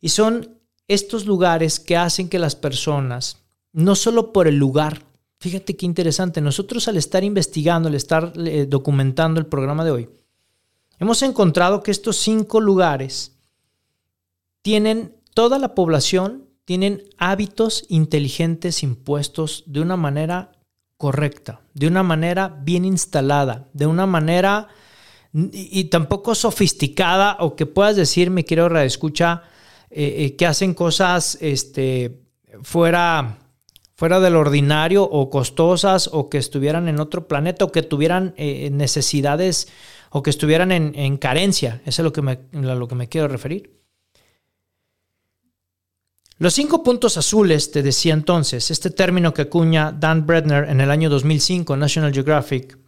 y 0.00 0.10
son 0.10 0.60
estos 0.86 1.26
lugares 1.26 1.80
que 1.80 1.96
hacen 1.96 2.28
que 2.28 2.38
las 2.38 2.54
personas, 2.54 3.42
no 3.72 3.96
solo 3.96 4.32
por 4.32 4.46
el 4.46 4.58
lugar, 4.58 5.02
fíjate 5.38 5.76
qué 5.76 5.86
interesante, 5.86 6.40
nosotros 6.40 6.88
al 6.88 6.96
estar 6.96 7.24
investigando, 7.24 7.88
al 7.88 7.94
estar 7.94 8.32
eh, 8.36 8.66
documentando 8.68 9.40
el 9.40 9.46
programa 9.46 9.84
de 9.84 9.90
hoy, 9.90 10.08
hemos 10.98 11.22
encontrado 11.22 11.82
que 11.82 11.90
estos 11.90 12.16
cinco 12.16 12.60
lugares 12.60 13.36
tienen 14.62 15.14
toda 15.34 15.58
la 15.58 15.74
población 15.74 16.46
tienen 16.66 17.04
hábitos 17.16 17.84
inteligentes 17.88 18.82
impuestos 18.82 19.62
de 19.66 19.80
una 19.80 19.96
manera 19.96 20.52
correcta, 20.98 21.60
de 21.74 21.86
una 21.86 22.02
manera 22.02 22.48
bien 22.48 22.84
instalada, 22.84 23.68
de 23.72 23.86
una 23.86 24.04
manera 24.04 24.68
y, 25.32 25.84
tampoco 25.84 26.34
sofisticada 26.34 27.36
o 27.40 27.54
que 27.54 27.66
puedas 27.66 27.94
decir, 27.94 28.30
me 28.30 28.44
quiero 28.44 28.68
reescucha, 28.68 29.42
eh, 29.90 30.24
eh, 30.24 30.36
que 30.36 30.46
hacen 30.46 30.74
cosas 30.74 31.38
este, 31.40 32.22
fuera, 32.62 33.38
fuera 33.96 34.20
del 34.20 34.36
ordinario 34.36 35.04
o 35.04 35.30
costosas 35.30 36.10
o 36.12 36.28
que 36.28 36.38
estuvieran 36.38 36.88
en 36.88 37.00
otro 37.00 37.26
planeta 37.26 37.64
o 37.64 37.72
que 37.72 37.82
tuvieran 37.82 38.34
eh, 38.36 38.68
necesidades 38.70 39.68
o 40.10 40.22
que 40.22 40.30
estuvieran 40.30 40.70
en, 40.70 41.16
carencia. 41.16 41.80
Eso 41.84 42.02
es 42.02 42.04
lo 42.04 42.12
que 42.12 42.22
me, 42.22 42.32
a 42.52 42.74
lo 42.74 42.88
que 42.88 42.94
me 42.94 43.08
quiero 43.08 43.26
referir. 43.26 43.74
Los 46.38 46.52
cinco 46.52 46.82
puntos 46.82 47.16
azules, 47.16 47.70
te 47.70 47.82
decía 47.82 48.12
entonces, 48.12 48.70
este 48.70 48.90
término 48.90 49.32
que 49.32 49.42
acuña 49.42 49.92
Dan 49.92 50.26
Bredner 50.26 50.68
en 50.68 50.82
el 50.82 50.90
año 50.90 51.08
2005 51.08 51.72
en 51.72 51.80
National 51.80 52.12
Geographic, 52.12 52.78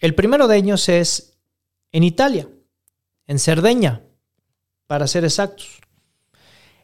el 0.00 0.14
primero 0.16 0.48
de 0.48 0.56
ellos 0.56 0.88
es 0.88 1.38
en 1.92 2.02
Italia, 2.02 2.48
en 3.28 3.38
Cerdeña, 3.38 4.02
para 4.88 5.06
ser 5.06 5.24
exactos. 5.24 5.80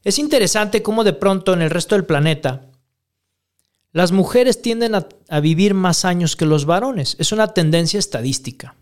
Es 0.05 0.21
interesante 0.21 0.83
cómo 0.83 1.03
de 1.03 1.13
pronto 1.13 1.53
en 1.53 1.63
el 1.63 1.71
resto 1.71 1.97
del 1.97 2.05
planeta 2.05 2.71
las 3.97 4.13
mujeres 4.13 4.61
tienden 4.61 4.95
a, 4.95 5.41
vivir 5.41 5.73
más 5.73 6.05
años 6.05 6.37
que 6.37 6.45
los 6.45 6.67
varones. 6.67 7.17
Es 7.19 7.33
una 7.33 7.55
tendencia 7.55 7.99
estadística. 7.99 8.77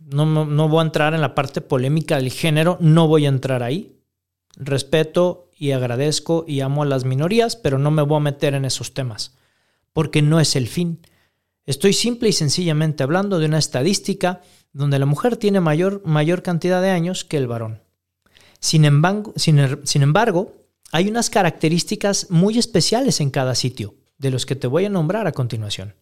No, 0.00 0.46
no 0.46 0.68
voy 0.70 0.78
a 0.78 0.86
entrar 0.86 1.12
en 1.12 1.20
la 1.20 1.34
parte 1.34 1.60
polémica 1.60 2.16
del 2.16 2.30
género, 2.30 2.78
no 2.80 3.06
voy 3.06 3.26
a 3.26 3.28
entrar 3.28 3.62
ahí. 3.62 4.00
Respeto 4.56 5.50
y 5.58 5.72
agradezco 5.72 6.46
y 6.48 6.60
amo 6.60 6.84
a 6.84 6.86
las 6.86 7.04
minorías, 7.04 7.54
pero 7.54 7.76
no 7.78 7.90
me 7.90 8.00
voy 8.00 8.16
a 8.16 8.20
meter 8.20 8.54
en 8.54 8.64
esos 8.64 8.94
temas, 8.94 9.36
porque 9.92 10.22
no 10.22 10.40
es 10.40 10.56
el 10.56 10.68
fin. 10.68 11.00
Estoy 11.66 11.92
simple 11.92 12.30
y 12.30 12.32
sencillamente 12.32 13.02
hablando 13.02 13.38
de 13.38 13.44
una 13.44 13.58
estadística 13.58 14.40
donde 14.72 14.98
la 14.98 15.04
mujer 15.04 15.36
tiene 15.36 15.60
mayor, 15.60 16.00
mayor 16.06 16.42
cantidad 16.42 16.80
de 16.80 16.88
años 16.88 17.26
que 17.26 17.36
el 17.36 17.46
varón. 17.46 17.82
Sin 18.60 18.86
embargo, 18.86 19.34
sin 19.36 20.02
embargo, 20.02 20.54
hay 20.92 21.08
unas 21.08 21.28
características 21.28 22.30
muy 22.30 22.56
especiales 22.56 23.20
en 23.20 23.28
cada 23.28 23.54
sitio, 23.54 23.96
de 24.18 24.30
los 24.30 24.46
que 24.46 24.56
te 24.56 24.66
voy 24.66 24.84
a 24.84 24.90
nombrar 24.90 25.26
a 25.26 25.32
continuación. 25.32 25.94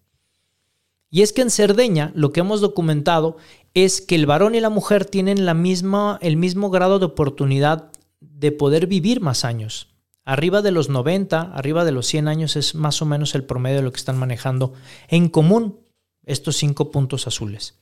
Y 1.10 1.22
es 1.22 1.32
que 1.32 1.42
en 1.42 1.50
Cerdeña 1.50 2.12
lo 2.14 2.32
que 2.32 2.40
hemos 2.40 2.60
documentado 2.60 3.36
es 3.72 4.00
que 4.00 4.14
el 4.14 4.26
varón 4.26 4.54
y 4.54 4.60
la 4.60 4.70
mujer 4.70 5.04
tienen 5.04 5.46
la 5.46 5.54
misma, 5.54 6.18
el 6.22 6.36
mismo 6.36 6.70
grado 6.70 6.98
de 6.98 7.06
oportunidad 7.06 7.92
de 8.20 8.52
poder 8.52 8.86
vivir 8.86 9.20
más 9.20 9.44
años. 9.44 9.94
Arriba 10.24 10.62
de 10.62 10.72
los 10.72 10.88
90, 10.88 11.40
arriba 11.40 11.84
de 11.84 11.92
los 11.92 12.06
100 12.06 12.28
años 12.28 12.56
es 12.56 12.74
más 12.74 13.02
o 13.02 13.06
menos 13.06 13.34
el 13.34 13.44
promedio 13.44 13.76
de 13.76 13.82
lo 13.82 13.92
que 13.92 13.98
están 13.98 14.18
manejando 14.18 14.72
en 15.08 15.28
común 15.28 15.78
estos 16.24 16.56
cinco 16.56 16.90
puntos 16.90 17.26
azules. 17.26 17.74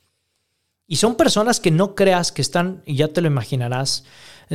Y 0.86 0.96
son 0.96 1.14
personas 1.14 1.60
que 1.60 1.70
no 1.70 1.94
creas 1.94 2.32
que 2.32 2.42
están, 2.42 2.82
y 2.84 2.96
ya 2.96 3.08
te 3.08 3.20
lo 3.20 3.28
imaginarás, 3.28 4.04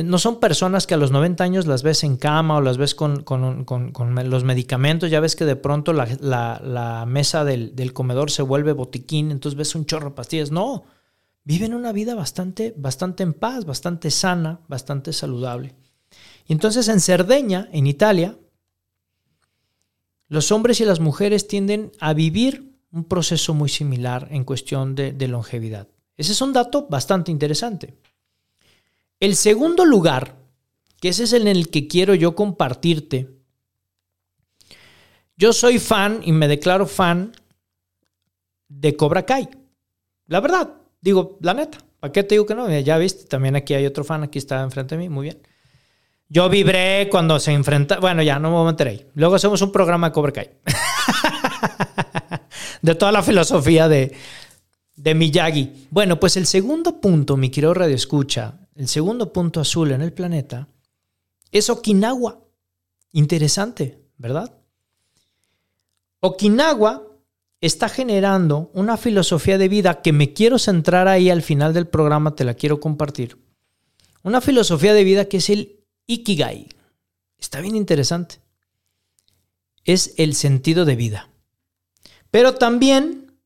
no 0.04 0.18
son 0.18 0.38
personas 0.40 0.86
que 0.86 0.94
a 0.94 0.96
los 0.96 1.10
90 1.10 1.42
años 1.42 1.66
las 1.66 1.82
ves 1.82 2.04
en 2.04 2.16
cama 2.16 2.56
o 2.56 2.60
las 2.60 2.76
ves 2.76 2.94
con, 2.94 3.24
los 3.24 4.44
medicamentos, 4.44 5.10
ya 5.10 5.20
ves 5.20 5.34
que 5.34 5.44
de 5.44 5.56
pronto 5.56 5.92
la, 5.92 7.04
mesa 7.06 7.44
del, 7.44 7.92
comedor 7.92 8.30
se 8.30 8.42
vuelve 8.42 8.72
botiquín, 8.72 9.30
entonces 9.30 9.56
ves 9.56 9.74
un 9.74 9.86
chorro 9.86 10.10
de 10.10 10.14
pastillas. 10.16 10.50
No, 10.50 10.84
viven 11.44 11.74
una 11.74 11.92
vida 11.92 12.14
bastante, 12.14 12.74
bastante 12.76 13.22
en 13.22 13.34
paz, 13.34 13.64
bastante 13.64 14.10
sana, 14.10 14.60
bastante 14.68 15.12
saludable. 15.12 15.74
Y 16.46 16.52
entonces 16.52 16.88
en 16.88 17.00
Cerdeña, 17.00 17.68
en 17.72 17.86
Italia, 17.86 18.38
los 20.28 20.52
hombres 20.52 20.80
y 20.80 20.84
las 20.84 21.00
mujeres 21.00 21.48
tienden 21.48 21.92
a 21.98 22.12
vivir 22.14 22.76
un 22.92 23.04
proceso 23.04 23.54
muy 23.54 23.68
similar 23.68 24.28
en 24.30 24.44
cuestión 24.44 24.94
de 24.94 25.28
longevidad. 25.28 25.88
Ese 26.16 26.32
es 26.32 26.40
un 26.40 26.52
dato 26.52 26.86
bastante 26.88 27.30
interesante. 27.30 27.96
El 29.20 29.36
segundo 29.36 29.84
lugar, 29.84 30.36
que 31.00 31.08
ese 31.08 31.24
es 31.24 31.32
en 31.32 31.48
el 31.48 31.70
que 31.70 31.88
quiero 31.88 32.14
yo 32.14 32.34
compartirte, 32.34 33.30
yo 35.36 35.52
soy 35.52 35.78
fan 35.78 36.20
y 36.24 36.32
me 36.32 36.48
declaro 36.48 36.86
fan 36.86 37.32
de 38.68 38.96
Cobra 38.96 39.24
Kai. 39.24 39.48
La 40.26 40.40
verdad, 40.40 40.74
digo, 41.00 41.38
la 41.40 41.54
neta. 41.54 41.78
¿Para 42.00 42.12
qué 42.12 42.22
te 42.22 42.34
digo 42.34 42.46
que 42.46 42.54
no? 42.54 42.68
Ya 42.78 42.98
viste, 42.98 43.24
también 43.24 43.56
aquí 43.56 43.74
hay 43.74 43.86
otro 43.86 44.04
fan, 44.04 44.22
aquí 44.22 44.38
está 44.38 44.62
enfrente 44.62 44.96
de 44.96 45.02
mí, 45.02 45.08
muy 45.08 45.24
bien. 45.24 45.38
Yo 46.28 46.48
vibré 46.48 47.08
cuando 47.10 47.40
se 47.40 47.52
enfrenta. 47.52 47.98
Bueno, 47.98 48.22
ya 48.22 48.38
no 48.38 48.50
me 48.50 48.56
voy 48.56 48.68
a 48.68 48.72
meter 48.72 48.88
ahí. 48.88 49.06
Luego 49.14 49.36
hacemos 49.36 49.62
un 49.62 49.72
programa 49.72 50.08
de 50.08 50.12
Cobra 50.12 50.32
Kai. 50.32 50.50
de 52.82 52.94
toda 52.94 53.12
la 53.12 53.22
filosofía 53.22 53.88
de, 53.88 54.12
de 54.94 55.14
Miyagi. 55.14 55.88
Bueno, 55.90 56.20
pues 56.20 56.36
el 56.36 56.46
segundo 56.46 57.00
punto, 57.00 57.36
mi 57.36 57.50
querido 57.50 57.74
Radio 57.74 57.94
Escucha, 57.94 58.54
el 58.78 58.86
segundo 58.86 59.32
punto 59.32 59.60
azul 59.60 59.90
en 59.90 60.02
el 60.02 60.12
planeta 60.12 60.68
es 61.50 61.68
Okinawa. 61.68 62.44
Interesante, 63.10 64.04
¿verdad? 64.16 64.54
Okinawa 66.20 67.02
está 67.60 67.88
generando 67.88 68.70
una 68.74 68.96
filosofía 68.96 69.58
de 69.58 69.68
vida 69.68 70.00
que 70.00 70.12
me 70.12 70.32
quiero 70.32 70.60
centrar 70.60 71.08
ahí 71.08 71.28
al 71.28 71.42
final 71.42 71.74
del 71.74 71.88
programa, 71.88 72.36
te 72.36 72.44
la 72.44 72.54
quiero 72.54 72.78
compartir. 72.78 73.36
Una 74.22 74.40
filosofía 74.40 74.94
de 74.94 75.02
vida 75.02 75.24
que 75.24 75.38
es 75.38 75.50
el 75.50 75.80
Ikigai. 76.06 76.68
Está 77.36 77.60
bien 77.60 77.74
interesante. 77.74 78.36
Es 79.82 80.14
el 80.18 80.36
sentido 80.36 80.84
de 80.84 80.94
vida. 80.94 81.30
Pero 82.30 82.54
también 82.54 83.40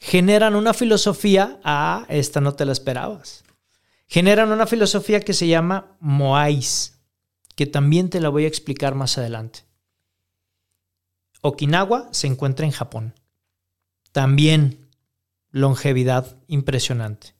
generan 0.00 0.56
una 0.56 0.74
filosofía, 0.74 1.60
ah, 1.62 2.04
esta 2.08 2.40
no 2.40 2.54
te 2.54 2.64
la 2.64 2.72
esperabas. 2.72 3.44
Generan 4.12 4.52
una 4.52 4.66
filosofía 4.66 5.20
que 5.20 5.32
se 5.32 5.46
llama 5.46 5.96
Moais, 5.98 7.00
que 7.56 7.64
también 7.64 8.10
te 8.10 8.20
la 8.20 8.28
voy 8.28 8.44
a 8.44 8.46
explicar 8.46 8.94
más 8.94 9.16
adelante. 9.16 9.60
Okinawa 11.40 12.12
se 12.12 12.26
encuentra 12.26 12.66
en 12.66 12.72
Japón. 12.72 13.14
También 14.12 14.90
longevidad 15.50 16.36
impresionante. 16.46 17.34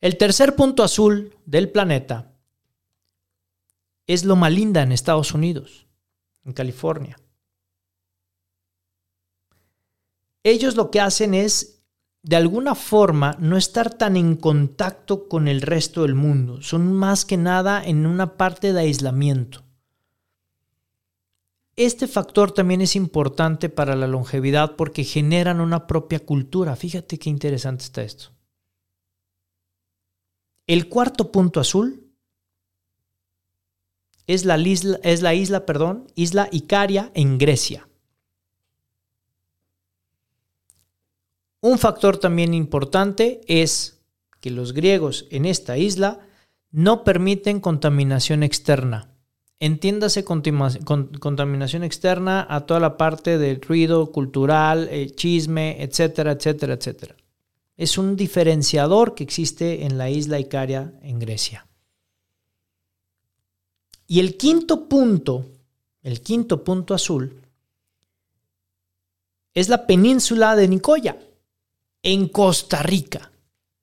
El 0.00 0.18
tercer 0.18 0.56
punto 0.56 0.82
azul 0.82 1.32
del 1.46 1.70
planeta 1.70 2.32
es 4.08 4.24
Loma 4.24 4.50
Linda 4.50 4.82
en 4.82 4.90
Estados 4.90 5.32
Unidos, 5.32 5.86
en 6.42 6.54
California. 6.54 7.20
Ellos 10.42 10.74
lo 10.74 10.90
que 10.90 11.00
hacen 11.00 11.34
es, 11.34 11.79
de 12.22 12.36
alguna 12.36 12.74
forma, 12.74 13.36
no 13.38 13.56
estar 13.56 13.94
tan 13.94 14.16
en 14.16 14.36
contacto 14.36 15.26
con 15.28 15.48
el 15.48 15.62
resto 15.62 16.02
del 16.02 16.14
mundo. 16.14 16.60
Son 16.60 16.92
más 16.92 17.24
que 17.24 17.36
nada 17.36 17.82
en 17.84 18.06
una 18.06 18.36
parte 18.36 18.72
de 18.72 18.80
aislamiento. 18.80 19.64
Este 21.76 22.06
factor 22.06 22.52
también 22.52 22.82
es 22.82 22.94
importante 22.94 23.70
para 23.70 23.96
la 23.96 24.06
longevidad 24.06 24.76
porque 24.76 25.02
generan 25.02 25.60
una 25.60 25.86
propia 25.86 26.20
cultura. 26.20 26.76
Fíjate 26.76 27.18
qué 27.18 27.30
interesante 27.30 27.84
está 27.84 28.02
esto. 28.02 28.32
El 30.66 30.88
cuarto 30.88 31.32
punto 31.32 31.58
azul 31.58 32.06
es 34.26 34.44
la 34.44 34.58
isla, 34.58 35.00
es 35.02 35.22
la 35.22 35.34
isla, 35.34 35.64
perdón, 35.64 36.06
isla 36.14 36.48
Icaria 36.52 37.10
en 37.14 37.38
Grecia. 37.38 37.89
Un 41.60 41.78
factor 41.78 42.16
también 42.16 42.54
importante 42.54 43.40
es 43.46 44.00
que 44.40 44.50
los 44.50 44.72
griegos 44.72 45.26
en 45.30 45.44
esta 45.44 45.76
isla 45.76 46.20
no 46.70 47.04
permiten 47.04 47.60
contaminación 47.60 48.42
externa. 48.42 49.10
Entiéndase 49.58 50.24
contaminación 50.24 51.84
externa 51.84 52.46
a 52.48 52.64
toda 52.64 52.80
la 52.80 52.96
parte 52.96 53.36
del 53.36 53.60
ruido 53.60 54.10
cultural, 54.10 54.88
el 54.88 55.14
chisme, 55.14 55.82
etcétera, 55.82 56.32
etcétera, 56.32 56.74
etcétera. 56.74 57.16
Es 57.76 57.98
un 57.98 58.16
diferenciador 58.16 59.14
que 59.14 59.24
existe 59.24 59.84
en 59.84 59.98
la 59.98 60.08
isla 60.08 60.38
Icaria 60.38 60.94
en 61.02 61.18
Grecia. 61.18 61.66
Y 64.06 64.20
el 64.20 64.38
quinto 64.38 64.88
punto, 64.88 65.44
el 66.02 66.22
quinto 66.22 66.64
punto 66.64 66.94
azul, 66.94 67.42
es 69.52 69.68
la 69.68 69.86
península 69.86 70.56
de 70.56 70.68
Nicoya, 70.68 71.18
en 72.02 72.28
Costa 72.28 72.82
Rica. 72.82 73.32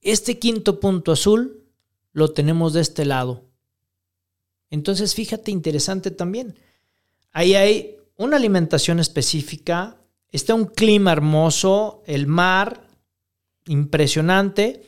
Este 0.01 0.39
quinto 0.39 0.79
punto 0.79 1.11
azul 1.11 1.63
lo 2.13 2.29
tenemos 2.33 2.73
de 2.73 2.81
este 2.81 3.05
lado. 3.05 3.43
Entonces, 4.69 5.15
fíjate, 5.15 5.51
interesante 5.51 6.11
también. 6.11 6.55
Ahí 7.31 7.55
hay 7.55 7.97
una 8.15 8.37
alimentación 8.37 8.99
específica, 8.99 9.97
está 10.31 10.55
un 10.55 10.65
clima 10.65 11.11
hermoso, 11.11 12.01
el 12.05 12.27
mar, 12.27 12.87
impresionante, 13.67 14.83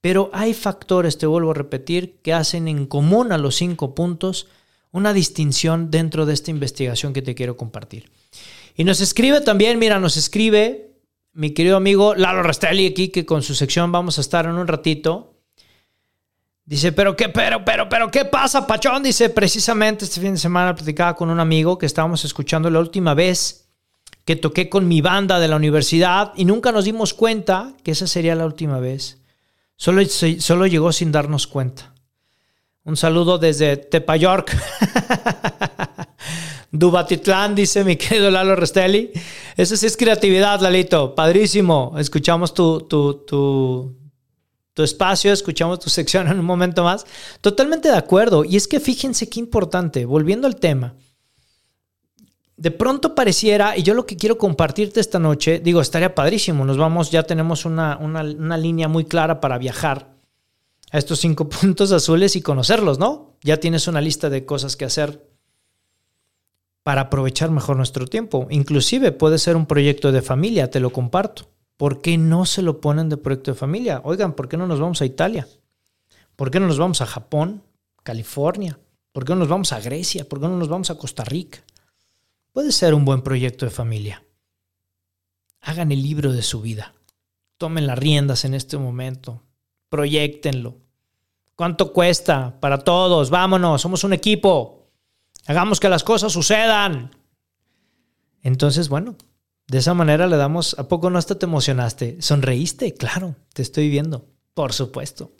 pero 0.00 0.30
hay 0.32 0.52
factores, 0.52 1.16
te 1.16 1.26
vuelvo 1.26 1.52
a 1.52 1.54
repetir, 1.54 2.18
que 2.22 2.34
hacen 2.34 2.68
en 2.68 2.86
común 2.86 3.32
a 3.32 3.38
los 3.38 3.56
cinco 3.56 3.94
puntos 3.94 4.48
una 4.92 5.12
distinción 5.12 5.90
dentro 5.90 6.26
de 6.26 6.34
esta 6.34 6.50
investigación 6.50 7.12
que 7.12 7.22
te 7.22 7.34
quiero 7.34 7.56
compartir. 7.56 8.10
Y 8.76 8.84
nos 8.84 9.00
escribe 9.00 9.40
también, 9.40 9.78
mira, 9.78 9.98
nos 9.98 10.16
escribe 10.16 10.93
mi 11.34 11.50
querido 11.50 11.76
amigo 11.76 12.14
Lalo 12.14 12.42
Rastelli 12.42 12.86
aquí, 12.86 13.08
que 13.08 13.26
con 13.26 13.42
su 13.42 13.54
sección 13.54 13.92
vamos 13.92 14.18
a 14.18 14.20
estar 14.20 14.46
en 14.46 14.52
un 14.52 14.66
ratito. 14.66 15.34
Dice, 16.64 16.92
pero 16.92 17.14
qué, 17.14 17.28
pero, 17.28 17.64
pero, 17.64 17.88
pero, 17.88 18.10
¿qué 18.10 18.24
pasa, 18.24 18.66
Pachón? 18.66 19.02
Dice, 19.02 19.28
precisamente 19.28 20.06
este 20.06 20.20
fin 20.20 20.32
de 20.32 20.38
semana 20.38 20.74
platicaba 20.74 21.14
con 21.14 21.28
un 21.28 21.40
amigo 21.40 21.76
que 21.76 21.86
estábamos 21.86 22.24
escuchando 22.24 22.70
la 22.70 22.78
última 22.80 23.12
vez 23.12 23.68
que 24.24 24.36
toqué 24.36 24.70
con 24.70 24.88
mi 24.88 25.02
banda 25.02 25.38
de 25.38 25.48
la 25.48 25.56
universidad 25.56 26.32
y 26.36 26.46
nunca 26.46 26.72
nos 26.72 26.86
dimos 26.86 27.12
cuenta 27.12 27.74
que 27.82 27.90
esa 27.90 28.06
sería 28.06 28.34
la 28.34 28.46
última 28.46 28.78
vez. 28.78 29.18
Solo, 29.76 30.02
solo 30.06 30.66
llegó 30.66 30.92
sin 30.92 31.12
darnos 31.12 31.46
cuenta. 31.46 31.92
Un 32.84 32.96
saludo 32.96 33.38
desde 33.38 33.76
Tepayork. 33.76 34.56
Dubatitlán, 36.74 37.54
dice 37.54 37.84
mi 37.84 37.96
querido 38.02 38.30
Lalo 38.30 38.56
Restelli. 38.56 39.12
Eso 39.56 39.76
sí 39.76 39.86
es 39.86 39.96
creatividad, 39.96 40.60
Lalito. 40.60 41.14
Padrísimo. 41.14 41.94
Escuchamos 41.98 42.52
tu, 42.52 42.80
tu, 42.80 43.24
tu, 43.24 43.96
tu 44.74 44.82
espacio, 44.82 45.32
escuchamos 45.32 45.78
tu 45.78 45.88
sección 45.98 46.26
en 46.28 46.38
un 46.38 46.44
momento 46.44 46.82
más. 46.82 47.06
Totalmente 47.40 47.88
de 47.88 47.96
acuerdo. 47.96 48.44
Y 48.44 48.56
es 48.56 48.66
que 48.66 48.80
fíjense 48.80 49.28
qué 49.28 49.38
importante, 49.38 50.04
volviendo 50.04 50.46
al 50.48 50.56
tema 50.56 50.94
de 52.56 52.70
pronto 52.70 53.14
pareciera, 53.14 53.76
y 53.76 53.82
yo 53.82 53.94
lo 53.94 54.06
que 54.06 54.16
quiero 54.16 54.38
compartirte 54.38 55.00
esta 55.00 55.18
noche, 55.18 55.58
digo, 55.58 55.80
estaría 55.80 56.14
padrísimo, 56.14 56.64
nos 56.64 56.76
vamos, 56.76 57.10
ya 57.10 57.24
tenemos 57.24 57.64
una, 57.64 57.98
línea 58.56 58.88
muy 58.88 59.04
clara 59.04 59.40
para 59.40 59.58
viajar 59.58 60.14
a 60.92 60.98
estos 60.98 61.18
cinco 61.18 61.48
puntos 61.48 61.90
azules 61.92 62.36
y 62.36 62.42
conocerlos, 62.42 62.98
¿no? 62.98 63.36
Ya 63.42 63.58
tienes 63.58 63.88
una 63.88 64.00
lista 64.00 64.30
de 64.30 64.46
cosas 64.46 64.76
que 64.76 64.84
hacer 64.84 65.33
para 66.84 67.00
aprovechar 67.00 67.50
mejor 67.50 67.76
nuestro 67.76 68.06
tiempo. 68.06 68.46
Inclusive 68.50 69.10
puede 69.10 69.38
ser 69.38 69.56
un 69.56 69.66
proyecto 69.66 70.12
de 70.12 70.22
familia, 70.22 70.70
te 70.70 70.78
lo 70.78 70.90
comparto. 70.90 71.50
¿Por 71.76 72.00
qué 72.00 72.16
no 72.16 72.46
se 72.46 72.62
lo 72.62 72.80
ponen 72.80 73.08
de 73.08 73.16
proyecto 73.16 73.50
de 73.50 73.56
familia? 73.56 74.00
Oigan, 74.04 74.34
¿por 74.34 74.48
qué 74.48 74.56
no 74.56 74.68
nos 74.68 74.78
vamos 74.78 75.02
a 75.02 75.04
Italia? 75.04 75.48
¿Por 76.36 76.52
qué 76.52 76.60
no 76.60 76.68
nos 76.68 76.78
vamos 76.78 77.00
a 77.00 77.06
Japón, 77.06 77.64
California? 78.04 78.78
¿Por 79.10 79.24
qué 79.24 79.32
no 79.32 79.40
nos 79.40 79.48
vamos 79.48 79.72
a 79.72 79.80
Grecia? 79.80 80.28
¿Por 80.28 80.40
qué 80.40 80.46
no 80.46 80.56
nos 80.56 80.68
vamos 80.68 80.90
a 80.90 80.96
Costa 80.96 81.24
Rica? 81.24 81.64
puede 82.54 82.70
ser 82.70 82.94
un 82.94 83.04
buen 83.04 83.22
proyecto 83.22 83.66
de 83.66 83.72
familia. 83.72 84.24
Hagan 85.60 85.90
el 85.90 86.02
libro 86.02 86.32
de 86.32 86.42
su 86.42 86.60
vida. 86.60 86.94
Tomen 87.58 87.86
las 87.86 87.98
riendas 87.98 88.44
en 88.44 88.54
este 88.54 88.78
momento. 88.78 89.42
Proyectenlo. 89.88 90.76
¿Cuánto 91.56 91.92
cuesta 91.92 92.58
para 92.60 92.78
todos? 92.78 93.30
Vámonos, 93.30 93.82
somos 93.82 94.04
un 94.04 94.12
equipo. 94.12 94.83
Hagamos 95.46 95.80
que 95.80 95.88
las 95.88 96.04
cosas 96.04 96.32
sucedan. 96.32 97.10
Entonces, 98.42 98.88
bueno, 98.88 99.16
de 99.66 99.78
esa 99.78 99.94
manera 99.94 100.26
le 100.26 100.36
damos, 100.36 100.78
¿a 100.78 100.88
poco 100.88 101.10
no 101.10 101.18
hasta 101.18 101.38
te 101.38 101.46
emocionaste? 101.46 102.20
¿Sonreíste? 102.20 102.94
Claro, 102.94 103.36
te 103.52 103.62
estoy 103.62 103.88
viendo, 103.88 104.26
por 104.54 104.72
supuesto. 104.72 105.32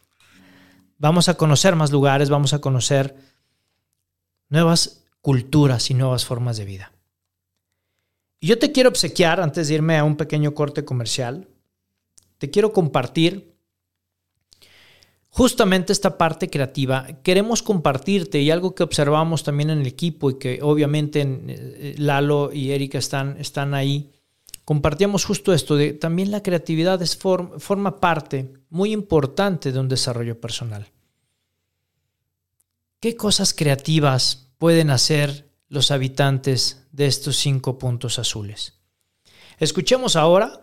Vamos 0.98 1.28
a 1.28 1.34
conocer 1.34 1.76
más 1.76 1.90
lugares, 1.90 2.30
vamos 2.30 2.54
a 2.54 2.60
conocer 2.60 3.16
nuevas 4.48 5.04
culturas 5.20 5.90
y 5.90 5.94
nuevas 5.94 6.24
formas 6.24 6.56
de 6.56 6.64
vida. 6.64 6.92
Y 8.40 8.46
yo 8.46 8.58
te 8.58 8.72
quiero 8.72 8.90
obsequiar, 8.90 9.40
antes 9.40 9.68
de 9.68 9.74
irme 9.74 9.96
a 9.96 10.04
un 10.04 10.16
pequeño 10.16 10.54
corte 10.54 10.84
comercial, 10.84 11.48
te 12.38 12.50
quiero 12.50 12.72
compartir 12.72 13.53
justamente 15.34 15.92
esta 15.92 16.16
parte 16.16 16.48
creativa. 16.48 17.08
Queremos 17.24 17.60
compartirte 17.60 18.40
y 18.40 18.52
algo 18.52 18.76
que 18.76 18.84
observamos 18.84 19.42
también 19.42 19.70
en 19.70 19.80
el 19.80 19.86
equipo 19.88 20.30
y 20.30 20.38
que 20.38 20.60
obviamente 20.62 21.22
eh, 21.26 21.96
Lalo 21.98 22.52
y 22.52 22.70
Erika 22.70 22.98
están, 22.98 23.36
están 23.40 23.74
ahí. 23.74 24.12
Compartíamos 24.64 25.24
justo 25.24 25.52
esto 25.52 25.74
de 25.74 25.92
también 25.92 26.30
la 26.30 26.40
creatividad 26.40 27.02
es 27.02 27.16
forma 27.16 27.98
parte 27.98 28.52
muy 28.70 28.92
importante 28.92 29.72
de 29.72 29.80
un 29.80 29.88
desarrollo 29.88 30.40
personal. 30.40 30.86
¿Qué 33.00 33.16
cosas 33.16 33.52
creativas 33.52 34.52
pueden 34.58 34.88
hacer 34.90 35.50
los 35.68 35.90
habitantes 35.90 36.86
de 36.92 37.06
estos 37.06 37.36
cinco 37.38 37.76
puntos 37.76 38.20
azules? 38.20 38.74
Escuchemos 39.58 40.14
ahora 40.14 40.60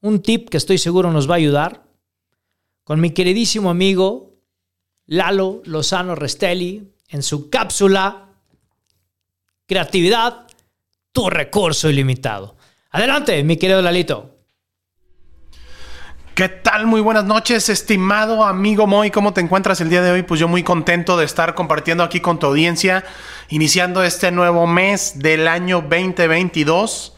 un 0.00 0.20
tip 0.20 0.48
que 0.48 0.56
estoy 0.56 0.78
seguro 0.78 1.12
nos 1.12 1.30
va 1.30 1.34
a 1.34 1.36
ayudar 1.36 1.87
con 2.88 3.00
mi 3.00 3.10
queridísimo 3.10 3.68
amigo 3.68 4.30
Lalo 5.04 5.60
Lozano 5.66 6.14
Restelli 6.14 6.90
en 7.10 7.22
su 7.22 7.50
cápsula 7.50 8.30
Creatividad, 9.66 10.46
tu 11.12 11.28
recurso 11.28 11.90
ilimitado. 11.90 12.56
Adelante, 12.90 13.44
mi 13.44 13.58
querido 13.58 13.82
Lalito. 13.82 14.38
¿Qué 16.34 16.48
tal? 16.48 16.86
Muy 16.86 17.02
buenas 17.02 17.26
noches, 17.26 17.68
estimado 17.68 18.42
amigo 18.42 18.86
Moy. 18.86 19.10
¿Cómo 19.10 19.34
te 19.34 19.42
encuentras 19.42 19.82
el 19.82 19.90
día 19.90 20.00
de 20.00 20.12
hoy? 20.12 20.22
Pues 20.22 20.40
yo 20.40 20.48
muy 20.48 20.62
contento 20.62 21.18
de 21.18 21.26
estar 21.26 21.54
compartiendo 21.54 22.02
aquí 22.02 22.20
con 22.20 22.38
tu 22.38 22.46
audiencia, 22.46 23.04
iniciando 23.50 24.02
este 24.02 24.30
nuevo 24.30 24.66
mes 24.66 25.18
del 25.18 25.46
año 25.46 25.82
2022, 25.82 27.14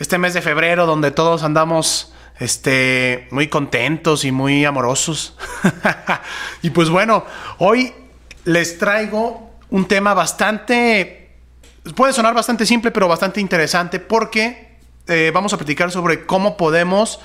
este 0.00 0.18
mes 0.18 0.34
de 0.34 0.42
febrero 0.42 0.84
donde 0.84 1.12
todos 1.12 1.44
andamos 1.44 2.12
este, 2.42 3.28
muy 3.30 3.46
contentos 3.46 4.24
y 4.24 4.32
muy 4.32 4.64
amorosos. 4.64 5.36
y 6.62 6.70
pues 6.70 6.88
bueno, 6.88 7.24
hoy 7.58 7.92
les 8.44 8.78
traigo 8.78 9.50
un 9.70 9.86
tema 9.86 10.12
bastante, 10.12 11.36
puede 11.94 12.12
sonar 12.12 12.34
bastante 12.34 12.66
simple, 12.66 12.90
pero 12.90 13.06
bastante 13.06 13.40
interesante 13.40 14.00
porque 14.00 14.76
eh, 15.06 15.30
vamos 15.32 15.52
a 15.52 15.56
platicar 15.56 15.92
sobre 15.92 16.26
cómo 16.26 16.56
podemos 16.56 17.20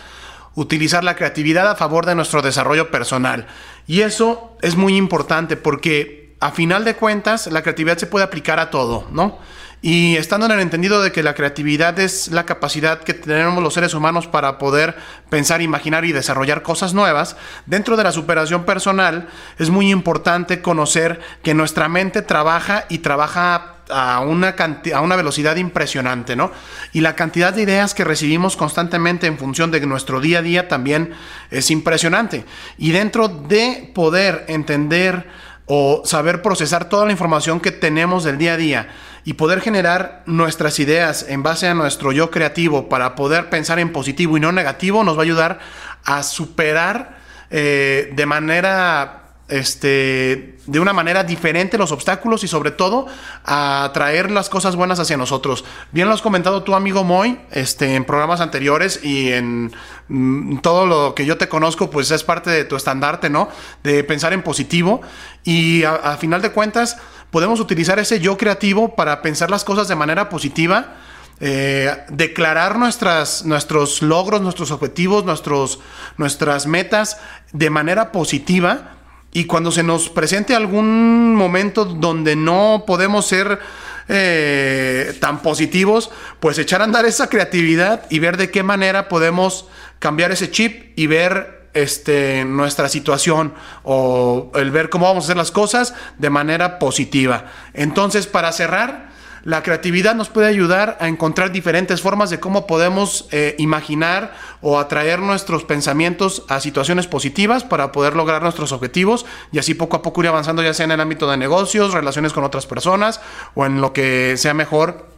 utilizar 0.53 1.03
la 1.03 1.15
creatividad 1.15 1.69
a 1.69 1.75
favor 1.75 2.05
de 2.05 2.15
nuestro 2.15 2.41
desarrollo 2.43 2.91
personal. 2.91 3.47
Y 3.87 4.01
eso 4.01 4.55
es 4.61 4.75
muy 4.75 4.97
importante 4.97 5.57
porque 5.57 6.35
a 6.39 6.51
final 6.51 6.85
de 6.85 6.95
cuentas 6.95 7.47
la 7.47 7.63
creatividad 7.63 7.97
se 7.97 8.07
puede 8.07 8.25
aplicar 8.25 8.59
a 8.59 8.69
todo, 8.69 9.07
¿no? 9.11 9.39
Y 9.81 10.15
estando 10.15 10.47
en 10.47 10.53
el 10.53 10.59
entendido 10.59 11.03
de 11.03 11.11
que 11.11 11.21
la 11.21 11.35
creatividad 11.35 11.99
es 11.99 12.29
la 12.29 12.45
capacidad 12.45 13.01
que 13.01 13.13
tenemos 13.13 13.61
los 13.61 13.75
seres 13.75 13.93
humanos 13.93 14.25
para 14.25 14.57
poder 14.57 14.95
pensar, 15.29 15.61
imaginar 15.61 16.03
y 16.03 16.13
desarrollar 16.13 16.63
cosas 16.63 16.95
nuevas, 16.95 17.35
dentro 17.67 17.95
de 17.95 18.03
la 18.03 18.11
superación 18.11 18.65
personal 18.65 19.27
es 19.59 19.69
muy 19.69 19.91
importante 19.91 20.63
conocer 20.63 21.19
que 21.43 21.53
nuestra 21.53 21.89
mente 21.89 22.23
trabaja 22.23 22.85
y 22.89 22.99
trabaja 22.99 23.75
a 23.89 24.19
una, 24.21 24.55
a 24.93 25.01
una 25.01 25.15
velocidad 25.15 25.55
impresionante, 25.55 26.35
¿no? 26.35 26.51
Y 26.91 27.01
la 27.01 27.15
cantidad 27.15 27.53
de 27.53 27.61
ideas 27.61 27.93
que 27.93 28.03
recibimos 28.03 28.57
constantemente 28.57 29.27
en 29.27 29.37
función 29.37 29.69
de 29.69 29.79
nuestro 29.81 30.19
día 30.19 30.39
a 30.39 30.41
día 30.41 30.67
también 30.67 31.13
es 31.51 31.69
impresionante. 31.71 32.45
Y 32.79 32.91
dentro 32.91 33.27
de 33.27 33.91
poder 33.93 34.43
entender 34.47 35.27
o 35.67 36.01
saber 36.05 36.41
procesar 36.41 36.89
toda 36.89 37.05
la 37.05 37.11
información 37.11 37.59
que 37.59 37.71
tenemos 37.71 38.23
del 38.23 38.37
día 38.37 38.53
a 38.53 38.57
día 38.57 38.89
y 39.27 39.33
poder 39.33 39.59
generar 39.59 40.23
nuestras 40.25 40.79
ideas 40.79 41.25
en 41.27 41.43
base 41.43 41.67
a 41.67 41.73
nuestro 41.73 42.13
yo 42.13 42.31
creativo 42.31 42.87
para 42.87 43.13
poder 43.15 43.49
pensar 43.49 43.77
en 43.77 43.91
positivo 43.91 44.37
y 44.37 44.39
no 44.39 44.53
negativo, 44.53 45.03
nos 45.03 45.17
va 45.17 45.19
a 45.19 45.23
ayudar 45.23 45.59
a 46.05 46.23
superar 46.23 47.17
eh, 47.49 48.09
de 48.15 48.25
manera 48.25 49.27
este, 49.49 50.57
de 50.65 50.79
una 50.79 50.91
manera 50.91 51.23
diferente 51.23 51.77
los 51.77 51.91
obstáculos 51.91 52.43
y 52.43 52.47
sobre 52.47 52.71
todo 52.71 53.07
a 53.45 53.89
traer 53.93 54.29
las 54.29 54.49
cosas 54.49 54.75
buenas 54.75 54.99
hacia 54.99 55.15
nosotros. 55.15 55.63
Bien 55.91 56.07
lo 56.07 56.13
has 56.13 56.21
comentado 56.21 56.63
tu 56.63 56.75
amigo 56.75 57.03
Moy 57.03 57.39
este, 57.51 57.95
en 57.95 58.03
programas 58.03 58.41
anteriores 58.41 59.03
y 59.03 59.31
en 59.31 59.73
mm, 60.09 60.57
todo 60.59 60.85
lo 60.85 61.15
que 61.15 61.25
yo 61.25 61.37
te 61.37 61.47
conozco, 61.47 61.89
pues 61.89 62.11
es 62.11 62.23
parte 62.23 62.49
de 62.49 62.65
tu 62.65 62.75
estandarte, 62.75 63.29
¿no? 63.29 63.49
De 63.83 64.03
pensar 64.03 64.33
en 64.33 64.43
positivo 64.43 65.01
y 65.43 65.83
a, 65.83 66.17
final 66.17 66.41
de 66.41 66.51
cuentas 66.51 66.97
podemos 67.31 67.59
utilizar 67.59 67.99
ese 67.99 68.19
yo 68.19 68.37
creativo 68.37 68.95
para 68.95 69.21
pensar 69.21 69.49
las 69.49 69.63
cosas 69.63 69.87
de 69.87 69.95
manera 69.95 70.29
positiva. 70.29 70.95
Eh, 71.39 71.95
declarar 72.09 72.79
nuestras, 72.79 73.45
nuestros 73.45 74.01
logros, 74.01 74.41
nuestros 74.41 74.71
objetivos, 74.71 75.23
nuestros, 75.23 75.79
nuestras 76.17 76.65
metas 76.65 77.19
de 77.51 77.69
manera 77.69 78.11
positiva 78.11 78.97
y 79.31 79.45
cuando 79.45 79.71
se 79.71 79.83
nos 79.83 80.09
presente 80.09 80.55
algún 80.55 81.35
momento 81.35 81.85
donde 81.85 82.35
no 82.35 82.85
podemos 82.87 83.27
ser 83.27 83.59
eh, 84.07 85.15
tan 85.19 85.43
positivos, 85.43 86.09
pues 86.39 86.57
echar 86.57 86.81
a 86.81 86.85
andar 86.85 87.05
esa 87.05 87.29
creatividad 87.29 88.05
y 88.09 88.17
ver 88.17 88.37
de 88.37 88.49
qué 88.49 88.63
manera 88.63 89.07
podemos 89.07 89.67
cambiar 89.99 90.31
ese 90.31 90.49
chip 90.49 90.97
y 90.97 91.07
ver 91.07 91.56
este, 91.83 92.45
nuestra 92.45 92.89
situación 92.89 93.53
o 93.83 94.51
el 94.55 94.71
ver 94.71 94.89
cómo 94.89 95.05
vamos 95.05 95.23
a 95.23 95.27
hacer 95.27 95.37
las 95.37 95.51
cosas 95.51 95.93
de 96.17 96.29
manera 96.29 96.79
positiva. 96.79 97.45
Entonces, 97.73 98.27
para 98.27 98.51
cerrar, 98.51 99.07
la 99.43 99.63
creatividad 99.63 100.13
nos 100.13 100.27
puede 100.27 100.47
ayudar 100.47 100.97
a 100.99 101.07
encontrar 101.07 101.51
diferentes 101.51 102.01
formas 102.01 102.29
de 102.29 102.39
cómo 102.39 102.67
podemos 102.67 103.29
eh, 103.31 103.55
imaginar 103.59 104.33
o 104.61 104.77
atraer 104.77 105.19
nuestros 105.19 105.63
pensamientos 105.63 106.43
a 106.49 106.59
situaciones 106.59 107.07
positivas 107.07 107.63
para 107.63 107.93
poder 107.93 108.15
lograr 108.15 108.41
nuestros 108.41 108.73
objetivos 108.73 109.25
y 109.53 109.59
así 109.59 109.73
poco 109.73 109.95
a 109.95 110.01
poco 110.01 110.21
ir 110.21 110.27
avanzando 110.27 110.63
ya 110.63 110.73
sea 110.73 110.83
en 110.83 110.91
el 110.91 110.99
ámbito 110.99 111.29
de 111.29 111.37
negocios, 111.37 111.93
relaciones 111.93 112.33
con 112.33 112.43
otras 112.43 112.65
personas 112.65 113.21
o 113.55 113.65
en 113.65 113.79
lo 113.79 113.93
que 113.93 114.35
sea 114.35 114.53
mejor 114.53 115.16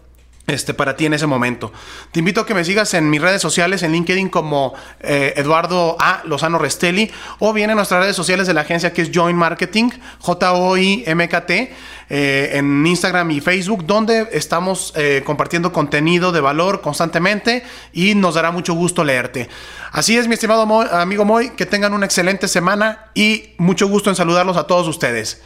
este, 0.50 0.74
para 0.74 0.96
ti 0.96 1.06
en 1.06 1.14
ese 1.14 1.28
momento. 1.28 1.72
Te 2.12 2.20
invito 2.20 2.42
a 2.42 2.46
que 2.46 2.54
me 2.54 2.66
sigas 2.66 2.94
en 2.94 3.10
mis 3.10 3.22
redes 3.22 3.42
sociales, 3.42 3.84
en 3.84 3.92
LinkedIn 3.92 4.30
como 4.30 4.74
eh, 5.00 5.34
Eduardo 5.38 5.96
A. 6.00 6.22
Lozano 6.26 6.58
Restelli, 6.58 7.12
o 7.40 7.54
bien 7.54 7.70
en 7.70 7.78
nuestras 7.78 8.02
redes 8.02 8.16
sociales 8.16 8.48
de 8.48 8.54
la 8.54 8.62
agencia 8.62 8.94
que 8.94 9.02
es 9.02 9.12
Join 9.14 9.36
Marketing, 9.36 9.90
J-O-I-M-K-T, 10.20 11.74
eh, 12.12 12.50
en 12.54 12.86
Instagram 12.86 13.30
y 13.32 13.40
Facebook, 13.40 13.86
donde 13.86 14.30
estamos 14.32 14.94
eh, 14.96 15.22
compartiendo 15.26 15.72
contenido 15.72 16.32
de 16.32 16.42
valor 16.42 16.82
constantemente 16.82 17.64
y 17.94 18.16
nos 18.16 18.36
dará 18.36 18.52
mucho 18.52 18.74
gusto 18.74 19.04
leerte. 19.04 19.48
Así 19.92 20.18
es, 20.18 20.28
mi 20.28 20.34
estimado 20.34 20.62
amigo 20.92 21.26
Moy, 21.26 21.52
que 21.52 21.66
tengan 21.66 21.94
una 21.94 22.06
excelente 22.06 22.48
semana 22.48 23.12
y 23.14 23.54
mucho 23.58 23.88
gusto 23.88 24.10
en 24.10 24.16
saludarlos 24.16 24.58
a 24.58 24.66
todos 24.66 24.88
ustedes. 24.88 25.42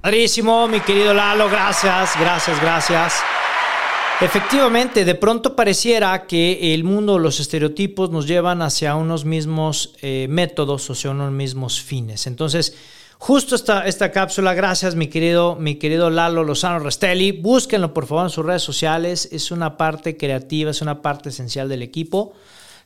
Padrísimo, 0.00 0.68
mi 0.68 0.80
querido 0.80 1.14
Lalo, 1.14 1.48
gracias, 1.48 2.12
gracias, 2.20 2.60
gracias. 2.60 3.24
Efectivamente, 4.20 5.04
de 5.04 5.16
pronto 5.16 5.56
pareciera 5.56 6.26
que 6.26 6.72
el 6.72 6.84
mundo, 6.84 7.18
los 7.18 7.40
estereotipos 7.40 8.10
nos 8.10 8.28
llevan 8.28 8.62
hacia 8.62 8.94
unos 8.94 9.24
mismos 9.24 9.94
eh, 10.02 10.26
métodos 10.30 10.88
o 10.88 10.92
hacia 10.92 11.10
unos 11.10 11.32
mismos 11.32 11.82
fines. 11.82 12.28
Entonces, 12.28 12.76
justo 13.18 13.56
esta, 13.56 13.86
esta 13.86 14.12
cápsula, 14.12 14.54
gracias 14.54 14.94
mi 14.94 15.08
querido, 15.08 15.56
mi 15.56 15.74
querido 15.76 16.10
Lalo 16.10 16.44
Lozano 16.44 16.78
Restelli, 16.78 17.32
búsquenlo 17.32 17.92
por 17.92 18.06
favor 18.06 18.24
en 18.24 18.30
sus 18.30 18.46
redes 18.46 18.62
sociales, 18.62 19.28
es 19.32 19.50
una 19.50 19.76
parte 19.76 20.16
creativa, 20.16 20.70
es 20.70 20.80
una 20.80 21.02
parte 21.02 21.30
esencial 21.30 21.68
del 21.68 21.82
equipo 21.82 22.34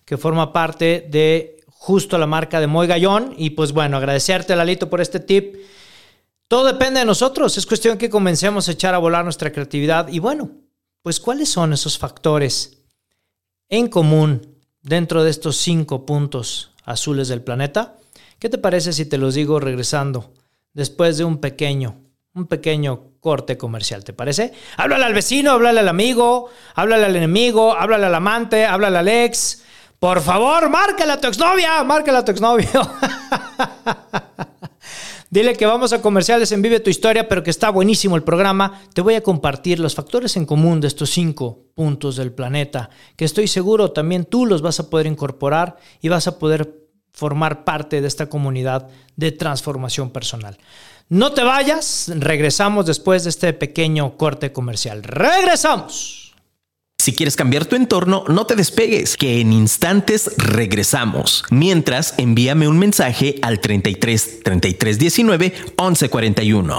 que 0.06 0.16
forma 0.16 0.54
parte 0.54 1.06
de 1.10 1.58
justo 1.66 2.16
la 2.16 2.26
marca 2.26 2.60
de 2.60 2.66
Moy 2.66 2.86
Gallón. 2.86 3.34
Y 3.36 3.50
pues 3.50 3.72
bueno, 3.72 3.98
agradecerte 3.98 4.56
Lalito 4.56 4.88
por 4.88 5.02
este 5.02 5.20
tip. 5.20 5.56
Todo 6.48 6.64
depende 6.64 7.00
de 7.00 7.06
nosotros, 7.06 7.58
es 7.58 7.66
cuestión 7.66 7.98
que 7.98 8.08
comencemos 8.08 8.68
a 8.68 8.72
echar 8.72 8.94
a 8.94 8.98
volar 8.98 9.24
nuestra 9.24 9.52
creatividad. 9.52 10.08
Y 10.08 10.18
bueno, 10.18 10.50
pues 11.02 11.20
¿cuáles 11.20 11.48
son 11.48 11.72
esos 11.72 11.98
factores 11.98 12.78
en 13.68 13.88
común 13.88 14.56
dentro 14.82 15.24
de 15.24 15.30
estos 15.30 15.56
cinco 15.56 16.06
puntos 16.06 16.72
azules 16.84 17.28
del 17.28 17.42
planeta? 17.42 17.96
¿Qué 18.38 18.48
te 18.48 18.58
parece 18.58 18.92
si 18.92 19.04
te 19.06 19.18
los 19.18 19.34
digo 19.34 19.61
regresando 19.61 20.32
después 20.72 21.18
de 21.18 21.24
un 21.24 21.38
pequeño, 21.38 22.00
un 22.34 22.46
pequeño 22.46 23.12
corte 23.20 23.58
comercial? 23.58 24.04
¿Te 24.04 24.12
parece? 24.12 24.52
Háblale 24.76 25.04
al 25.04 25.14
vecino, 25.14 25.52
háblale 25.52 25.80
al 25.80 25.88
amigo, 25.88 26.48
háblale 26.74 27.06
al 27.06 27.16
enemigo, 27.16 27.72
háblale 27.72 28.06
al 28.06 28.14
amante, 28.14 28.64
háblale 28.64 28.98
al 28.98 29.08
ex. 29.08 29.62
Por 29.98 30.20
favor, 30.20 30.70
márcale 30.70 31.12
a 31.12 31.20
tu 31.20 31.26
exnovia, 31.26 31.82
márcale 31.82 32.18
a 32.18 32.24
tu 32.24 32.30
exnovio. 32.30 32.68
Dile 35.30 35.56
que 35.56 35.66
vamos 35.66 35.92
a 35.92 36.00
comerciales 36.00 36.52
en 36.52 36.62
Vive 36.62 36.80
tu 36.80 36.88
Historia, 36.88 37.28
pero 37.28 37.42
que 37.42 37.50
está 37.50 37.68
buenísimo 37.68 38.16
el 38.16 38.22
programa. 38.22 38.80
Te 38.94 39.02
voy 39.02 39.14
a 39.14 39.22
compartir 39.22 39.78
los 39.78 39.94
factores 39.94 40.36
en 40.38 40.46
común 40.46 40.80
de 40.80 40.88
estos 40.88 41.10
cinco 41.10 41.66
puntos 41.74 42.16
del 42.16 42.32
planeta, 42.32 42.88
que 43.14 43.26
estoy 43.26 43.46
seguro 43.46 43.92
también 43.92 44.24
tú 44.24 44.46
los 44.46 44.62
vas 44.62 44.80
a 44.80 44.88
poder 44.88 45.06
incorporar 45.06 45.76
y 46.00 46.08
vas 46.08 46.26
a 46.28 46.38
poder 46.38 46.74
formar 47.12 47.64
parte 47.64 48.00
de 48.00 48.08
esta 48.08 48.30
comunidad 48.30 48.88
de 49.16 49.32
transformación 49.32 50.10
personal. 50.10 50.56
No 51.10 51.32
te 51.32 51.42
vayas, 51.42 52.10
regresamos 52.14 52.86
después 52.86 53.24
de 53.24 53.30
este 53.30 53.52
pequeño 53.52 54.16
corte 54.16 54.52
comercial. 54.52 55.02
Regresamos. 55.02 56.27
Si 57.00 57.14
quieres 57.14 57.37
cambiar 57.37 57.64
tu 57.64 57.76
entorno, 57.76 58.24
no 58.26 58.44
te 58.44 58.56
despegues, 58.56 59.16
que 59.16 59.40
en 59.40 59.52
instantes 59.52 60.32
regresamos. 60.37 61.44
Mientras, 61.48 62.14
envíame 62.18 62.66
un 62.66 62.76
mensaje 62.76 63.37
al 63.40 63.61
33 63.61 64.40
33 64.42 64.98
19 64.98 65.54
11 65.76 66.08
41. 66.08 66.78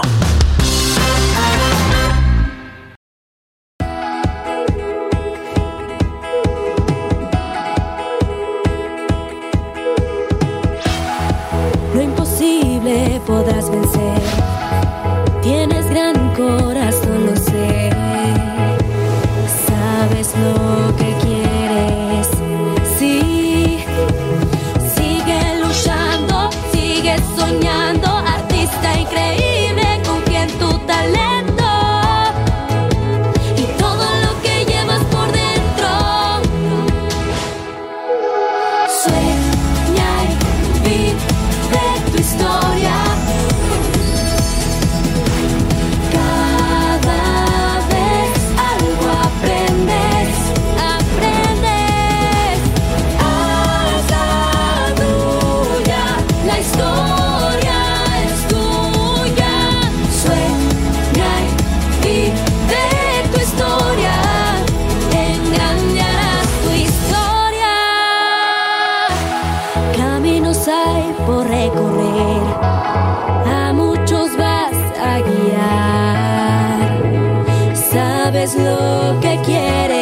Sabes 77.92 78.54
lo 78.54 79.18
que 79.20 79.40
quieres, 79.44 79.99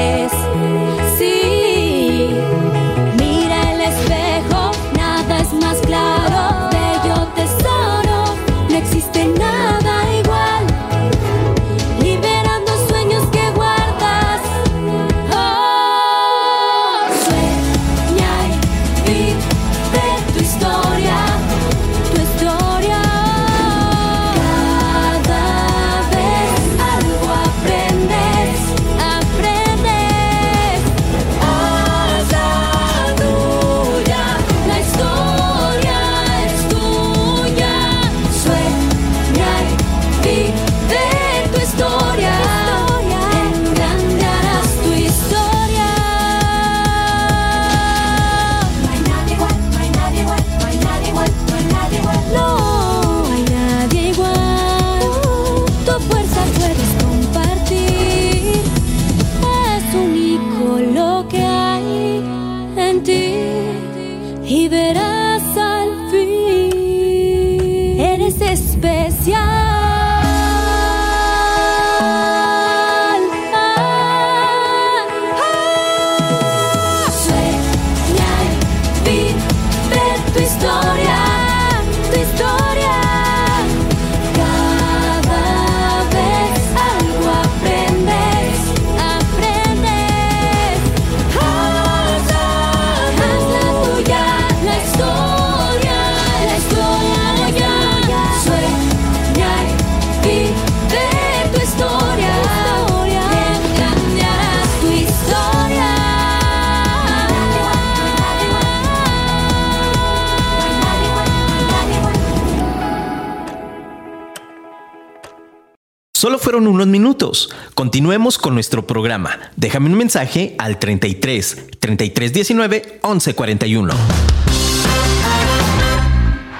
fueron 116.48 116.66
unos 116.66 116.86
minutos. 116.86 117.50
Continuemos 117.74 118.38
con 118.38 118.54
nuestro 118.54 118.86
programa. 118.86 119.38
Déjame 119.56 119.90
un 119.90 119.98
mensaje 119.98 120.54
al 120.56 120.78
33 120.78 121.78
33 121.78 122.32
19 122.32 123.00
11 123.02 123.34
41. 123.34 123.94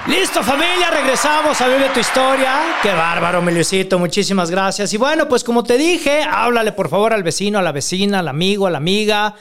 Listo 0.05 0.43
familia, 0.43 0.91
regresamos 0.91 1.59
a 1.59 1.67
Vive 1.69 1.89
tu 1.91 2.01
historia. 2.01 2.77
Qué 2.83 2.93
bárbaro, 2.93 3.41
Meliosito, 3.41 3.97
muchísimas 3.97 4.51
gracias. 4.51 4.93
Y 4.93 4.97
bueno, 4.97 5.27
pues 5.27 5.43
como 5.43 5.63
te 5.63 5.75
dije, 5.79 6.21
háblale 6.21 6.71
por 6.71 6.87
favor 6.87 7.11
al 7.11 7.23
vecino, 7.23 7.57
a 7.57 7.63
la 7.63 7.71
vecina, 7.71 8.19
al 8.19 8.27
amigo, 8.27 8.67
a 8.67 8.69
la 8.69 8.77
amiga. 8.77 9.33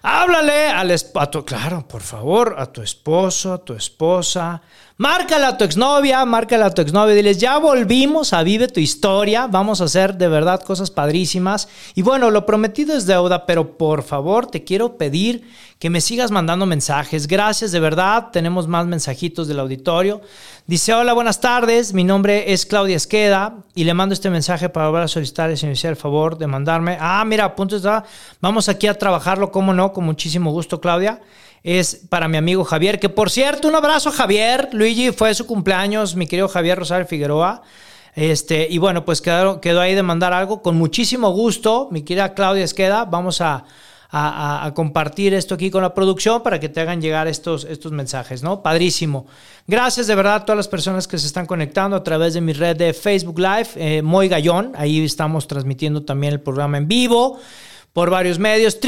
Háblale 0.00 0.68
al 0.68 0.90
a 0.90 1.30
tu, 1.30 1.44
claro, 1.44 1.86
por 1.86 2.00
favor, 2.00 2.56
a 2.58 2.64
tu 2.72 2.80
esposo, 2.80 3.52
a 3.52 3.58
tu 3.58 3.74
esposa. 3.74 4.62
Márcale 4.98 5.46
a 5.46 5.56
tu 5.56 5.64
exnovia, 5.64 6.24
márcale 6.26 6.64
a 6.64 6.70
tu 6.70 6.82
exnovia. 6.82 7.14
Diles, 7.14 7.38
ya 7.38 7.56
volvimos 7.58 8.32
a 8.34 8.42
Vive 8.42 8.68
tu 8.68 8.78
historia. 8.78 9.46
Vamos 9.46 9.80
a 9.80 9.84
hacer 9.84 10.16
de 10.16 10.28
verdad 10.28 10.62
cosas 10.62 10.90
padrísimas. 10.90 11.68
Y 11.94 12.02
bueno, 12.02 12.30
lo 12.30 12.44
prometido 12.44 12.94
es 12.94 13.06
deuda, 13.06 13.46
pero 13.46 13.78
por 13.78 14.02
favor 14.02 14.46
te 14.46 14.64
quiero 14.64 14.98
pedir 14.98 15.48
que 15.78 15.88
me 15.88 16.02
sigas 16.02 16.30
mandando 16.30 16.66
mensajes. 16.66 17.26
Gracias, 17.26 17.72
de 17.72 17.80
verdad. 17.80 18.28
Tenemos 18.32 18.68
más 18.68 18.86
mensajitos 18.86 19.48
del 19.48 19.60
auditorio. 19.60 20.20
Dice, 20.66 20.92
hola, 20.92 21.14
buenas 21.14 21.40
tardes. 21.40 21.94
Mi 21.94 22.04
nombre 22.04 22.52
es 22.52 22.66
Claudia 22.66 22.96
Esqueda 22.96 23.64
y 23.74 23.84
le 23.84 23.94
mando 23.94 24.12
este 24.12 24.28
mensaje 24.28 24.68
para 24.68 24.88
volver 24.88 25.04
a 25.04 25.08
solicitar 25.08 25.50
y 25.50 25.54
hiciera 25.54 25.90
el 25.90 25.96
favor 25.96 26.36
de 26.36 26.46
mandarme. 26.46 26.98
Ah, 27.00 27.24
mira, 27.26 27.56
punto 27.56 27.76
está. 27.76 28.04
Vamos 28.40 28.68
aquí 28.68 28.86
a 28.86 28.94
trabajarlo, 28.94 29.50
cómo 29.50 29.72
no, 29.72 29.92
con 29.92 30.04
muchísimo 30.04 30.52
gusto, 30.52 30.80
Claudia. 30.80 31.20
Es 31.62 32.00
para 32.08 32.26
mi 32.26 32.36
amigo 32.36 32.64
Javier, 32.64 32.98
que 32.98 33.08
por 33.08 33.30
cierto, 33.30 33.68
un 33.68 33.74
abrazo 33.74 34.10
Javier. 34.10 34.68
Luigi, 34.72 35.12
fue 35.12 35.32
su 35.34 35.46
cumpleaños, 35.46 36.16
mi 36.16 36.26
querido 36.26 36.48
Javier 36.48 36.78
Rosario 36.78 37.06
Figueroa. 37.06 37.62
Este, 38.14 38.66
y 38.68 38.78
bueno, 38.78 39.04
pues 39.04 39.22
quedó, 39.22 39.60
quedó 39.60 39.80
ahí 39.80 39.94
de 39.94 40.02
mandar 40.02 40.32
algo. 40.32 40.62
Con 40.62 40.76
muchísimo 40.76 41.30
gusto, 41.30 41.88
mi 41.90 42.02
querida 42.02 42.34
Claudia 42.34 42.64
Esqueda, 42.64 43.04
vamos 43.04 43.40
a, 43.40 43.64
a, 44.14 44.72
compartir 44.74 45.32
esto 45.32 45.54
aquí 45.54 45.70
con 45.70 45.82
la 45.82 45.94
producción 45.94 46.42
para 46.42 46.60
que 46.60 46.68
te 46.68 46.80
hagan 46.80 47.00
llegar 47.00 47.26
estos, 47.28 47.64
estos 47.64 47.92
mensajes, 47.92 48.42
¿no? 48.42 48.62
Padrísimo. 48.62 49.26
Gracias 49.66 50.06
de 50.06 50.14
verdad 50.14 50.34
a 50.34 50.44
todas 50.44 50.58
las 50.58 50.68
personas 50.68 51.08
que 51.08 51.16
se 51.16 51.26
están 51.26 51.46
conectando 51.46 51.96
a 51.96 52.04
través 52.04 52.34
de 52.34 52.42
mi 52.42 52.52
red 52.52 52.76
de 52.76 52.92
Facebook 52.92 53.38
Live, 53.38 53.68
eh, 53.76 54.02
Moy 54.02 54.28
Gallón. 54.28 54.72
Ahí 54.76 55.02
estamos 55.02 55.48
transmitiendo 55.48 56.02
también 56.02 56.34
el 56.34 56.40
programa 56.40 56.76
en 56.76 56.88
vivo 56.88 57.38
por 57.94 58.10
varios 58.10 58.38
medios. 58.38 58.80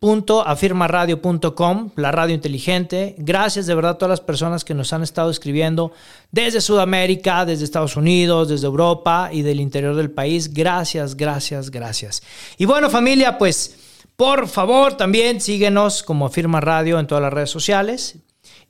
www.afirmaradio.com, 0.00 1.90
la 1.96 2.12
radio 2.12 2.34
inteligente. 2.34 3.16
Gracias 3.18 3.66
de 3.66 3.74
verdad 3.74 3.92
a 3.92 3.98
todas 3.98 4.10
las 4.10 4.20
personas 4.20 4.64
que 4.64 4.74
nos 4.74 4.92
han 4.92 5.02
estado 5.02 5.30
escribiendo 5.30 5.92
desde 6.30 6.60
Sudamérica, 6.60 7.44
desde 7.44 7.64
Estados 7.64 7.96
Unidos, 7.96 8.48
desde 8.48 8.66
Europa 8.66 9.30
y 9.32 9.42
del 9.42 9.60
interior 9.60 9.96
del 9.96 10.10
país. 10.10 10.52
Gracias, 10.52 11.16
gracias, 11.16 11.70
gracias. 11.70 12.22
Y 12.58 12.64
bueno 12.64 12.90
familia, 12.90 13.38
pues 13.38 13.76
por 14.16 14.48
favor 14.48 14.96
también 14.96 15.40
síguenos 15.40 16.02
como 16.02 16.26
Afirma 16.26 16.60
Radio 16.60 16.98
en 16.98 17.06
todas 17.06 17.22
las 17.22 17.32
redes 17.32 17.50
sociales. 17.50 18.16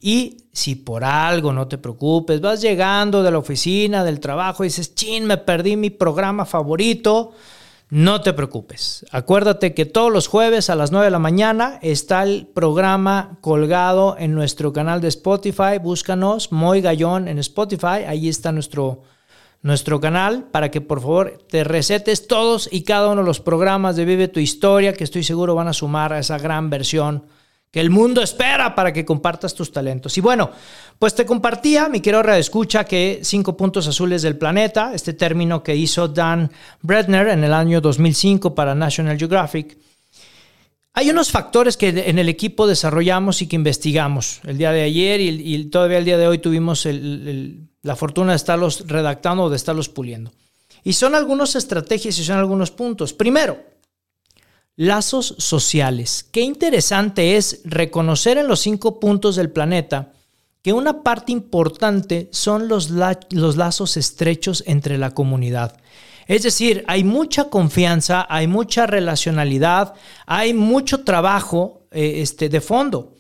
Y 0.01 0.37
si 0.53 0.77
por 0.77 1.05
algo 1.05 1.53
no 1.53 1.67
te 1.69 1.77
preocupes, 1.77 2.41
vas 2.41 2.61
llegando 2.61 3.23
de 3.23 3.31
la 3.33 3.39
oficina, 3.39 4.05
del 4.05 4.21
trabajo 4.21 4.65
y 4.65 4.69
dices, 4.69 4.95
chin, 4.95 5.25
me 5.25 5.37
perdí 5.37 5.77
mi 5.77 5.91
programa 5.91 6.47
favorito 6.47 7.33
no 7.91 8.21
te 8.21 8.35
preocupes. 8.35 9.07
Acuérdate 9.11 9.73
que 9.73 9.87
todos 9.87 10.13
los 10.13 10.27
jueves 10.27 10.69
a 10.69 10.75
las 10.75 10.93
9 10.93 11.07
de 11.07 11.11
la 11.11 11.19
mañana 11.19 11.79
está 11.81 12.23
el 12.23 12.47
programa 12.47 13.39
colgado 13.41 14.17
en 14.19 14.35
nuestro 14.35 14.73
canal 14.73 15.01
de 15.01 15.09
Spotify. 15.09 15.79
Búscanos, 15.81 16.53
Moy 16.53 16.83
Gallón 16.83 17.29
en 17.29 17.39
Spotify. 17.39 18.05
Ahí 18.07 18.29
está 18.29 18.53
nuestro, 18.53 19.03
nuestro 19.63 20.01
canal 20.01 20.45
para 20.51 20.71
que 20.71 20.83
por 20.83 21.01
favor 21.01 21.39
te 21.49 21.65
recetes 21.65 22.27
todos 22.27 22.69
y 22.71 22.83
cada 22.83 23.09
uno 23.09 23.23
de 23.23 23.27
los 23.27 23.41
programas 23.41 23.97
de 23.97 24.05
Vive 24.05 24.29
tu 24.29 24.41
Historia 24.41 24.93
que 24.93 25.05
estoy 25.05 25.25
seguro 25.25 25.55
van 25.55 25.69
a 25.69 25.73
sumar 25.73 26.13
a 26.13 26.19
esa 26.19 26.39
gran 26.39 26.69
versión 26.69 27.25
que 27.71 27.81
el 27.81 27.91
mundo 27.91 28.23
espera 28.23 28.75
para 28.75 28.93
que 28.93 29.05
compartas 29.05 29.55
tus 29.55 29.73
talentos. 29.73 30.17
Y 30.17 30.21
bueno, 30.21 30.51
pues 30.99 31.15
te 31.15 31.25
compartía, 31.25 31.89
mi 31.89 32.01
querido 32.01 32.23
escucha 32.33 32.85
que 32.85 33.21
cinco 33.23 33.57
puntos 33.57 33.87
azules 33.87 34.23
del 34.23 34.37
planeta, 34.37 34.93
este 34.95 35.13
término 35.13 35.63
que 35.63 35.77
hizo 35.77 36.09
Dan 36.09 36.51
Bredner 36.83 37.29
en 37.29 37.45
el 37.45 37.53
año 37.53 37.81
2005 37.81 38.55
para 38.55 38.75
National 38.75 39.17
Geographic. 39.17 39.79
Hay 40.95 41.11
unos 41.11 41.31
factores 41.31 41.77
que 41.77 41.91
en 41.91 42.19
el 42.19 42.29
equipo 42.29 42.67
desarrollamos 42.67 43.41
y 43.43 43.47
que 43.47 43.55
investigamos. 43.55 44.41
El 44.45 44.59
día 44.59 44.73
de 44.73 44.83
ayer 44.83 45.21
y, 45.21 45.65
todavía 45.67 45.99
el 45.99 46.05
día 46.05 46.19
de 46.19 46.27
hoy 46.27 46.39
tuvimos 46.39 46.89
la 47.83 47.95
fortuna 47.95 48.33
de 48.33 48.37
estarlos 48.37 48.89
redactando 48.89 49.45
o 49.45 49.51
de 49.51 49.57
estarlos 49.57 49.89
puliendo. 49.89 50.33
Y 50.83 50.95
son 50.95 51.15
algunas 51.15 51.55
estrategias 51.55 52.19
y 52.19 52.25
son 52.25 52.39
algunos 52.39 52.73
puntos. 52.73 53.13
Primero, 53.13 53.63
Lazos 54.75 55.37
sociales. 55.39 56.27
Qué 56.33 56.41
interesante 56.41 57.37
es 57.37 57.61
reconocer 57.65 58.39
en 58.39 58.49
los 58.49 58.59
cinco 58.61 58.99
puntos 58.99 59.37
del 59.37 59.51
planeta 59.51 60.13
que 60.63 60.73
una 60.73 61.03
parte 61.03 61.33
importante 61.33 62.29
son 62.33 62.69
los, 62.69 62.91
los, 62.91 63.57
lazos 63.57 63.97
estrechos 63.97 64.65
entre 64.67 64.99
la 64.99 65.13
comunidad. 65.13 65.79
Es 66.27 66.43
decir, 66.43 66.85
hay 66.89 67.05
mucha 67.05 67.49
confianza, 67.49 68.27
hay 68.29 68.47
mucha 68.47 68.87
relacionalidad, 68.87 69.95
hay 70.27 70.53
mucho 70.53 71.05
trabajo 71.05 71.87
eh, 71.91 72.21
este, 72.23 72.49
de 72.49 72.61
fondo. 72.61 73.15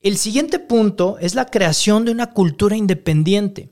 El 0.00 0.16
siguiente 0.16 0.58
punto 0.58 1.18
es 1.20 1.34
la 1.34 1.46
creación 1.46 2.04
de 2.04 2.12
una 2.12 2.32
cultura 2.32 2.76
independiente. 2.76 3.70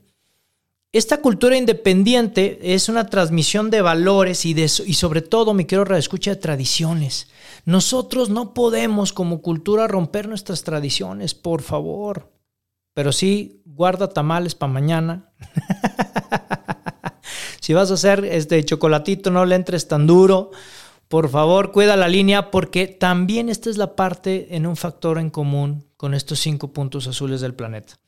Esta 0.91 1.17
cultura 1.21 1.57
independiente 1.57 2.59
es 2.75 2.89
una 2.89 3.07
transmisión 3.07 3.71
de 3.71 3.81
valores 3.81 4.45
y, 4.45 4.53
de, 4.53 4.63
y 4.63 4.93
sobre 4.93 5.21
todo, 5.21 5.55
mi 5.55 5.65
quiero 5.65 5.95
escucha 5.95 6.31
de 6.31 6.35
tradiciones. 6.35 7.29
Nosotros 7.65 8.29
no 8.29 8.53
podemos 8.53 9.13
como 9.13 9.41
cultura 9.41 9.87
romper 9.87 10.27
nuestras 10.27 10.63
tradiciones, 10.63 11.33
por 11.33 11.63
favor. 11.63 12.32
Pero 12.93 13.11
sí, 13.11 13.61
guarda 13.65 14.09
tamales 14.09 14.55
para 14.55 14.71
mañana. 14.71 15.31
si 17.59 17.73
vas 17.73 17.91
a 17.91 17.95
hacer 17.95 18.25
este 18.25 18.63
chocolatito, 18.63 19.31
no 19.31 19.45
le 19.45 19.55
entres 19.55 19.87
tan 19.87 20.05
duro. 20.05 20.51
Por 21.07 21.29
favor, 21.29 21.71
cuida 21.71 21.95
la 21.95 22.07
línea 22.07 22.51
porque 22.51 22.87
también 22.87 23.49
esta 23.49 23.69
es 23.69 23.77
la 23.77 23.95
parte 23.95 24.55
en 24.55 24.65
un 24.65 24.75
factor 24.75 25.17
en 25.17 25.29
común 25.29 25.85
con 25.97 26.13
estos 26.13 26.39
cinco 26.39 26.73
puntos 26.73 27.07
azules 27.07 27.41
del 27.41 27.53
planeta. 27.53 27.99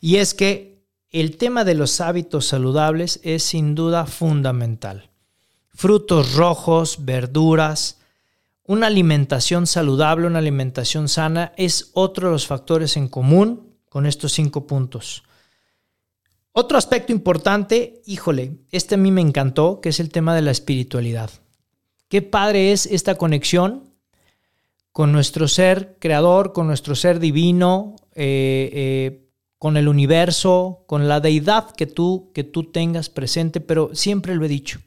Y 0.00 0.16
es 0.16 0.34
que 0.34 0.82
el 1.10 1.36
tema 1.36 1.64
de 1.64 1.74
los 1.74 2.00
hábitos 2.00 2.46
saludables 2.46 3.20
es 3.22 3.42
sin 3.42 3.74
duda 3.74 4.06
fundamental. 4.06 5.10
Frutos 5.74 6.34
rojos, 6.34 7.04
verduras, 7.04 7.98
una 8.64 8.86
alimentación 8.86 9.66
saludable, 9.66 10.26
una 10.26 10.38
alimentación 10.38 11.08
sana 11.08 11.52
es 11.56 11.90
otro 11.94 12.28
de 12.28 12.32
los 12.32 12.46
factores 12.46 12.96
en 12.96 13.08
común 13.08 13.71
con 13.92 14.06
estos 14.06 14.32
cinco 14.32 14.66
puntos. 14.66 15.22
Otro 16.52 16.78
aspecto 16.78 17.12
importante, 17.12 18.00
híjole, 18.06 18.56
este 18.70 18.94
a 18.94 18.98
mí 18.98 19.10
me 19.10 19.20
encantó, 19.20 19.82
que 19.82 19.90
es 19.90 20.00
el 20.00 20.08
tema 20.08 20.34
de 20.34 20.40
la 20.40 20.50
espiritualidad. 20.50 21.28
Qué 22.08 22.22
padre 22.22 22.72
es 22.72 22.86
esta 22.86 23.16
conexión 23.16 23.92
con 24.92 25.12
nuestro 25.12 25.46
ser 25.46 25.98
creador, 25.98 26.54
con 26.54 26.68
nuestro 26.68 26.94
ser 26.94 27.20
divino, 27.20 27.96
eh, 28.14 28.70
eh, 28.72 29.28
con 29.58 29.76
el 29.76 29.88
universo, 29.88 30.84
con 30.86 31.06
la 31.06 31.20
deidad 31.20 31.72
que 31.72 31.86
tú, 31.86 32.30
que 32.32 32.44
tú 32.44 32.72
tengas 32.72 33.10
presente, 33.10 33.60
pero 33.60 33.90
siempre 33.94 34.34
lo 34.34 34.46
he 34.46 34.48
dicho. 34.48 34.80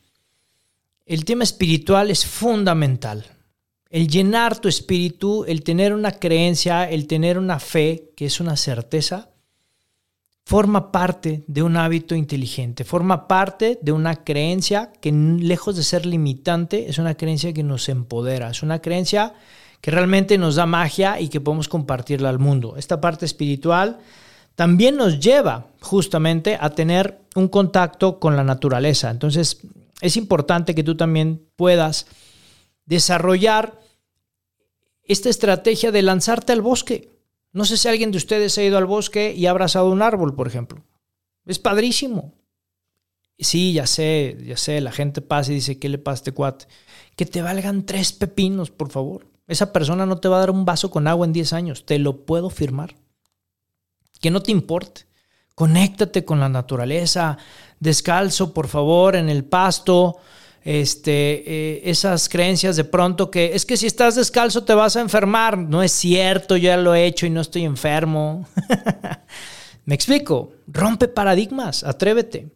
El 1.06 1.26
tema 1.26 1.44
espiritual 1.44 2.10
es 2.10 2.26
fundamental. 2.26 3.24
El 3.96 4.10
llenar 4.10 4.60
tu 4.60 4.68
espíritu, 4.68 5.46
el 5.48 5.64
tener 5.64 5.94
una 5.94 6.12
creencia, 6.12 6.84
el 6.84 7.08
tener 7.08 7.38
una 7.38 7.62
fe, 7.62 8.12
que 8.18 8.26
es 8.26 8.42
una 8.42 8.58
certeza, 8.58 9.30
forma 10.46 10.92
parte 10.92 11.46
de 11.48 11.64
un 11.64 11.78
hábito 11.78 12.14
inteligente, 12.14 12.84
forma 12.84 13.30
parte 13.30 13.80
de 13.82 13.94
una 13.94 14.26
creencia 14.26 14.92
que 15.00 15.14
lejos 15.14 15.78
de 15.78 15.84
ser 15.84 16.06
limitante, 16.06 16.90
es 16.90 16.98
una 16.98 17.16
creencia 17.16 17.54
que 17.54 17.64
nos 17.64 17.88
empodera, 17.88 18.50
es 18.50 18.64
una 18.64 18.82
creencia 18.82 19.34
que 19.80 19.92
realmente 19.92 20.38
nos 20.38 20.56
da 20.56 20.66
magia 20.66 21.22
y 21.22 21.30
que 21.30 21.40
podemos 21.40 21.70
compartirla 21.70 22.28
al 22.28 22.40
mundo. 22.40 22.76
Esta 22.76 23.00
parte 23.00 23.26
espiritual 23.26 24.00
también 24.56 24.98
nos 24.98 25.22
lleva 25.22 25.68
justamente 25.80 26.58
a 26.60 26.72
tener 26.72 27.22
un 27.34 27.48
contacto 27.48 28.20
con 28.20 28.36
la 28.36 28.44
naturaleza. 28.44 29.10
Entonces, 29.10 29.62
es 30.02 30.18
importante 30.18 30.76
que 30.76 30.84
tú 30.84 30.98
también 30.98 31.48
puedas 31.56 32.08
desarrollar 32.86 33.85
esta 35.06 35.30
estrategia 35.30 35.92
de 35.92 36.02
lanzarte 36.02 36.52
al 36.54 36.62
bosque. 36.62 37.12
No 37.52 37.66
sé 37.66 37.78
si 37.78 37.88
alguien 37.88 38.12
de 38.12 38.18
ustedes 38.18 38.58
ha 38.58 38.64
ido 38.64 38.78
al 38.78 38.86
bosque 38.86 39.34
y 39.34 39.46
ha 39.46 39.52
abrazado 39.52 39.90
un 39.90 40.02
árbol, 40.02 40.36
por 40.36 40.48
ejemplo. 40.48 40.84
Es 41.46 41.60
padrísimo. 41.60 42.34
Sí, 43.38 43.74
ya 43.74 43.86
sé, 43.86 44.38
ya 44.46 44.58
sé, 44.58 44.82
la 44.82 44.92
gente 44.92 45.22
pasa 45.22 45.52
y 45.52 45.56
dice, 45.56 45.78
¿qué 45.80 45.90
le 45.90 45.98
pasa 45.98 46.14
a 46.14 46.22
este 46.22 46.32
cuate? 46.32 46.66
Que 47.16 47.26
te 47.26 47.42
valgan 47.42 47.86
tres 47.86 48.14
pepinos, 48.14 48.72
por 48.72 48.90
favor. 48.90 49.28
Esa 49.48 49.72
persona 49.72 50.06
no 50.06 50.18
te 50.18 50.28
va 50.28 50.38
a 50.38 50.40
dar 50.40 50.52
un 50.52 50.66
vaso 50.66 50.90
con 50.90 51.08
agua 51.08 51.26
en 51.26 51.34
10 51.34 51.54
años, 51.54 51.86
te 51.86 52.00
lo 52.00 52.26
puedo 52.26 52.50
firmar 52.50 52.96
que 54.26 54.32
no 54.32 54.42
te 54.42 54.52
importe. 54.52 55.06
Conéctate 55.54 56.26
con 56.26 56.40
la 56.40 56.50
naturaleza, 56.50 57.38
descalzo, 57.80 58.54
por 58.54 58.68
favor, 58.68 59.16
en 59.16 59.30
el 59.30 59.46
pasto. 59.46 60.18
Este, 60.66 61.44
eh, 61.46 61.82
esas 61.92 62.28
creencias 62.28 62.76
de 62.76 62.86
pronto 62.86 63.30
que 63.30 63.54
es 63.54 63.68
que 63.68 63.78
si 63.78 63.86
estás 63.86 64.16
descalzo 64.16 64.64
te 64.64 64.74
vas 64.74 64.96
a 64.96 65.02
enfermar. 65.02 65.60
No 65.60 65.84
es 65.84 65.92
cierto, 65.92 66.58
yo 66.58 66.70
ya 66.70 66.78
lo 66.78 66.96
he 66.96 67.06
hecho 67.06 67.28
y 67.28 67.30
no 67.30 67.42
estoy 67.42 67.66
enfermo. 67.66 68.48
Me 69.86 69.94
explico, 69.94 70.54
rompe 70.66 71.08
paradigmas, 71.08 71.84
atrévete. 71.84 72.50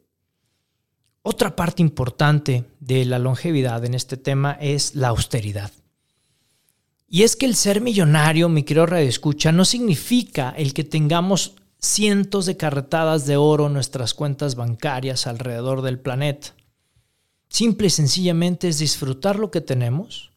Otra 1.21 1.55
parte 1.55 1.83
importante 1.83 2.65
de 2.79 3.05
la 3.05 3.19
longevidad 3.19 3.85
en 3.85 3.93
este 3.93 4.17
tema 4.17 4.57
es 4.59 4.95
la 4.95 5.09
austeridad. 5.09 5.71
Y 7.07 7.21
es 7.21 7.35
que 7.35 7.45
el 7.45 7.55
ser 7.55 7.79
millonario, 7.79 8.49
mi 8.49 8.63
querido 8.63 8.87
Radio 8.87 9.07
Escucha, 9.07 9.51
no 9.51 9.65
significa 9.65 10.55
el 10.57 10.73
que 10.73 10.83
tengamos 10.83 11.53
cientos 11.79 12.47
de 12.47 12.57
carretadas 12.57 13.27
de 13.27 13.37
oro 13.37 13.67
en 13.67 13.73
nuestras 13.73 14.15
cuentas 14.15 14.55
bancarias 14.55 15.27
alrededor 15.27 15.83
del 15.83 15.99
planeta. 15.99 16.55
Simple 17.49 17.87
y 17.87 17.89
sencillamente 17.89 18.67
es 18.67 18.77
disfrutar 18.77 19.39
lo 19.39 19.51
que 19.51 19.61
tenemos, 19.61 20.31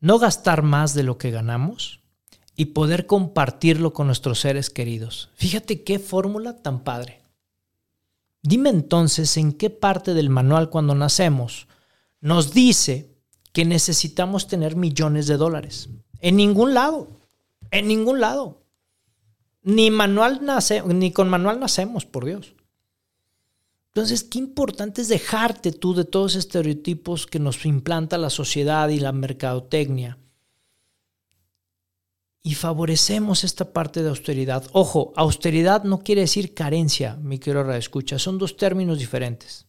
no 0.00 0.18
gastar 0.18 0.62
más 0.62 0.94
de 0.94 1.04
lo 1.04 1.16
que 1.16 1.30
ganamos 1.30 2.00
y 2.56 2.66
poder 2.66 3.06
compartirlo 3.06 3.92
con 3.92 4.06
nuestros 4.06 4.40
seres 4.40 4.70
queridos. 4.70 5.30
Fíjate 5.34 5.84
qué 5.84 5.98
fórmula 5.98 6.62
tan 6.62 6.80
padre. 6.80 7.20
Dime 8.42 8.70
entonces 8.70 9.36
en 9.36 9.52
qué 9.52 9.70
parte 9.70 10.14
del 10.14 10.30
manual 10.30 10.70
cuando 10.70 10.94
nacemos 10.94 11.66
nos 12.20 12.52
dice 12.52 13.16
que 13.52 13.64
necesitamos 13.64 14.48
tener 14.48 14.76
millones 14.76 15.26
de 15.26 15.36
dólares. 15.36 15.88
En 16.20 16.36
ningún 16.36 16.74
lado. 16.74 17.08
En 17.70 17.88
ningún 17.88 18.20
lado. 18.20 18.62
Ni 19.62 19.90
manual 19.90 20.44
nace, 20.44 20.82
ni 20.82 21.10
con 21.10 21.28
manual 21.28 21.58
nacemos, 21.58 22.06
por 22.06 22.24
Dios. 22.24 22.54
Entonces, 23.96 24.24
qué 24.24 24.38
importante 24.38 25.00
es 25.00 25.08
dejarte 25.08 25.72
tú 25.72 25.94
de 25.94 26.04
todos 26.04 26.32
esos 26.32 26.44
estereotipos 26.44 27.26
que 27.26 27.38
nos 27.38 27.64
implanta 27.64 28.18
la 28.18 28.28
sociedad 28.28 28.90
y 28.90 29.00
la 29.00 29.10
mercadotecnia. 29.10 30.18
Y 32.42 32.56
favorecemos 32.56 33.42
esta 33.42 33.72
parte 33.72 34.02
de 34.02 34.10
austeridad. 34.10 34.68
Ojo, 34.72 35.14
austeridad 35.16 35.84
no 35.84 36.00
quiere 36.00 36.20
decir 36.20 36.52
carencia, 36.52 37.16
mi 37.22 37.38
querido 37.38 37.72
escucha. 37.72 38.18
Son 38.18 38.36
dos 38.36 38.58
términos 38.58 38.98
diferentes. 38.98 39.64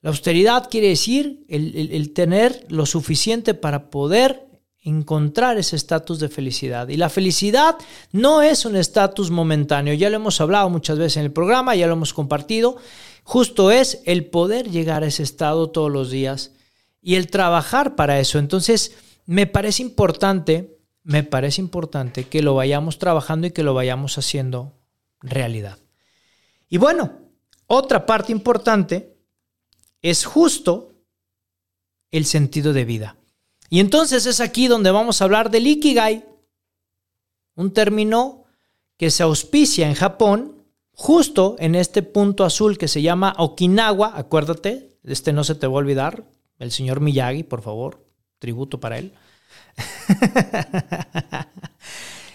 La 0.00 0.10
austeridad 0.10 0.68
quiere 0.68 0.88
decir 0.88 1.44
el, 1.48 2.12
tener 2.14 2.66
lo 2.68 2.84
suficiente 2.84 3.54
para 3.54 3.90
poder 3.90 4.47
encontrar 4.88 5.58
ese 5.58 5.76
estatus 5.76 6.18
de 6.18 6.28
felicidad. 6.28 6.88
Y 6.88 6.96
la 6.96 7.08
felicidad 7.08 7.76
no 8.12 8.42
es 8.42 8.64
un 8.64 8.76
estatus 8.76 9.30
momentáneo, 9.30 9.94
ya 9.94 10.10
lo 10.10 10.16
hemos 10.16 10.40
hablado 10.40 10.70
muchas 10.70 10.98
veces 10.98 11.18
en 11.18 11.24
el 11.24 11.32
programa, 11.32 11.76
ya 11.76 11.86
lo 11.86 11.92
hemos 11.92 12.14
compartido, 12.14 12.76
justo 13.22 13.70
es 13.70 14.00
el 14.04 14.26
poder 14.26 14.70
llegar 14.70 15.02
a 15.02 15.06
ese 15.06 15.22
estado 15.22 15.70
todos 15.70 15.90
los 15.90 16.10
días 16.10 16.52
y 17.02 17.16
el 17.16 17.30
trabajar 17.30 17.94
para 17.94 18.18
eso. 18.18 18.38
Entonces, 18.38 18.96
me 19.26 19.46
parece 19.46 19.82
importante, 19.82 20.78
me 21.02 21.22
parece 21.22 21.60
importante 21.60 22.24
que 22.24 22.42
lo 22.42 22.54
vayamos 22.54 22.98
trabajando 22.98 23.46
y 23.46 23.50
que 23.50 23.62
lo 23.62 23.74
vayamos 23.74 24.16
haciendo 24.16 24.72
realidad. 25.20 25.78
Y 26.68 26.78
bueno, 26.78 27.12
otra 27.66 28.06
parte 28.06 28.32
importante 28.32 29.18
es 30.00 30.24
justo 30.24 30.94
el 32.10 32.24
sentido 32.24 32.72
de 32.72 32.84
vida. 32.86 33.17
Y 33.70 33.80
entonces 33.80 34.26
es 34.26 34.40
aquí 34.40 34.66
donde 34.66 34.90
vamos 34.90 35.20
a 35.20 35.24
hablar 35.24 35.50
del 35.50 35.66
Ikigai, 35.66 36.24
un 37.54 37.72
término 37.72 38.44
que 38.96 39.10
se 39.10 39.22
auspicia 39.22 39.88
en 39.88 39.94
Japón, 39.94 40.64
justo 40.92 41.56
en 41.58 41.74
este 41.74 42.02
punto 42.02 42.44
azul 42.44 42.78
que 42.78 42.88
se 42.88 43.02
llama 43.02 43.34
Okinawa, 43.36 44.12
acuérdate, 44.16 44.98
este 45.04 45.32
no 45.32 45.44
se 45.44 45.54
te 45.54 45.66
va 45.66 45.74
a 45.74 45.76
olvidar, 45.76 46.24
el 46.58 46.72
señor 46.72 47.00
Miyagi, 47.00 47.42
por 47.44 47.62
favor, 47.62 48.06
tributo 48.38 48.80
para 48.80 48.98
él. 48.98 49.12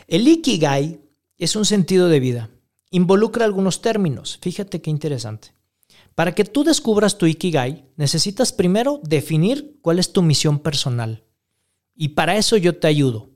el 0.07 0.27
Ikigai 0.27 1.01
es 1.37 1.55
un 1.55 1.65
sentido 1.65 2.09
de 2.09 2.19
vida, 2.19 2.49
involucra 2.91 3.45
algunos 3.45 3.81
términos, 3.81 4.37
fíjate 4.41 4.81
qué 4.81 4.89
interesante. 4.89 5.53
Para 6.15 6.35
que 6.35 6.43
tú 6.43 6.63
descubras 6.63 7.17
tu 7.17 7.25
Ikigai, 7.25 7.89
necesitas 7.95 8.53
primero 8.53 8.99
definir 9.03 9.79
cuál 9.81 9.99
es 9.99 10.13
tu 10.13 10.21
misión 10.21 10.59
personal. 10.59 11.23
Y 11.95 12.09
para 12.09 12.37
eso 12.37 12.57
yo 12.57 12.77
te 12.77 12.87
ayudo. 12.87 13.31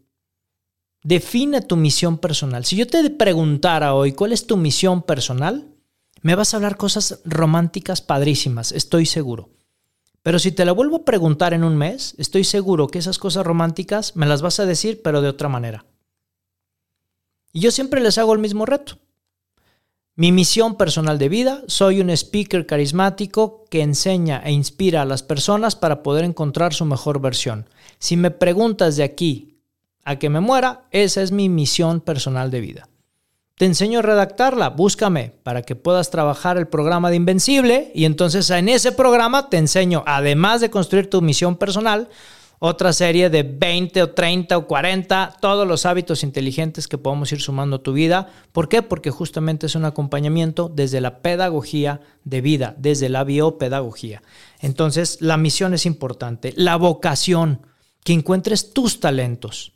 Define 1.04 1.62
tu 1.62 1.76
misión 1.76 2.18
personal. 2.18 2.66
Si 2.66 2.76
yo 2.76 2.88
te 2.88 3.10
preguntara 3.10 3.94
hoy 3.94 4.14
cuál 4.14 4.34
es 4.34 4.46
tu 4.46 4.58
misión 4.58 5.02
personal, 5.04 5.74
me 6.22 6.36
vas 6.36 6.54
a 6.54 6.58
hablar 6.58 6.78
cosas 6.78 7.22
románticas 7.26 8.02
padrísimas, 8.02 8.72
estoy 8.72 9.06
seguro. 9.06 9.50
Pero 10.24 10.40
si 10.40 10.52
te 10.52 10.66
la 10.66 10.74
vuelvo 10.74 10.98
a 10.98 11.06
preguntar 11.06 11.54
en 11.54 11.64
un 11.64 11.78
mes, 11.78 12.14
estoy 12.18 12.44
seguro 12.44 12.88
que 12.88 13.00
esas 13.00 13.18
cosas 13.18 13.46
románticas 13.46 14.16
me 14.16 14.26
las 14.26 14.42
vas 14.42 14.60
a 14.60 14.66
decir, 14.66 15.02
pero 15.02 15.22
de 15.22 15.30
otra 15.30 15.48
manera. 15.48 15.86
Y 17.54 17.62
yo 17.62 17.72
siempre 17.72 18.02
les 18.02 18.18
hago 18.18 18.34
el 18.34 18.40
mismo 18.40 18.66
reto. 18.66 19.00
Mi 20.20 20.32
misión 20.32 20.78
personal 20.78 21.20
de 21.20 21.30
vida, 21.30 21.62
soy 21.68 22.02
un 22.02 22.10
speaker 22.10 22.66
carismático 22.66 23.66
que 23.70 23.84
enseña 23.84 24.42
e 24.44 24.52
inspira 24.52 25.04
a 25.04 25.06
las 25.06 25.22
personas 25.22 25.76
para 25.76 26.02
poder 26.02 26.26
encontrar 26.26 26.74
su 26.74 26.86
mejor 26.86 27.22
versión. 27.22 27.70
Si 28.00 28.18
me 28.18 28.32
preguntas 28.32 28.96
de 28.96 29.04
aquí 29.04 29.60
a 30.04 30.16
que 30.16 30.32
me 30.32 30.40
muera, 30.40 30.86
esa 30.90 31.22
es 31.22 31.32
mi 31.32 31.50
misión 31.50 32.02
personal 32.02 32.50
de 32.50 32.62
vida. 32.62 32.90
Te 33.58 33.66
enseño 33.66 34.00
a 34.00 34.02
redactarla, 34.02 34.70
búscame 34.70 35.36
para 35.44 35.62
que 35.62 35.76
puedas 35.76 36.10
trabajar 36.10 36.58
el 36.58 36.68
programa 36.68 37.12
de 37.12 37.18
Invencible 37.18 37.92
y 37.94 38.06
entonces 38.06 38.50
en 38.50 38.70
ese 38.70 38.94
programa 38.94 39.52
te 39.52 39.58
enseño, 39.58 40.04
además 40.08 40.62
de 40.62 40.72
construir 40.72 41.12
tu 41.12 41.22
misión 41.22 41.58
personal, 41.58 42.10
otra 42.60 42.92
serie 42.92 43.30
de 43.30 43.44
20 43.44 44.02
o 44.02 44.12
30 44.12 44.58
o 44.58 44.68
40, 44.68 45.38
todos 45.40 45.68
los 45.68 45.86
hábitos 45.86 46.24
inteligentes 46.24 46.88
que 46.88 46.98
podemos 46.98 47.32
ir 47.32 47.40
sumando 47.40 47.78
a 47.78 47.84
tu 47.84 47.94
vida. 47.94 48.30
¿Por 48.52 48.68
qué? 48.68 48.82
Porque 48.82 49.12
justamente 49.12 49.68
es 49.68 49.76
un 49.76 49.86
acompañamiento 49.86 50.72
desde 50.74 51.02
la 51.02 51.20
pedagogía 51.22 52.02
de 52.24 52.42
vida, 52.42 52.76
desde 52.78 53.10
la 53.10 53.24
biopedagogía. 53.24 54.24
Entonces, 54.60 55.22
la 55.22 55.38
misión 55.38 55.74
es 55.74 55.86
importante, 55.86 56.54
la 56.56 56.76
vocación, 56.78 57.62
que 58.04 58.14
encuentres 58.14 58.74
tus 58.74 59.00
talentos, 59.00 59.74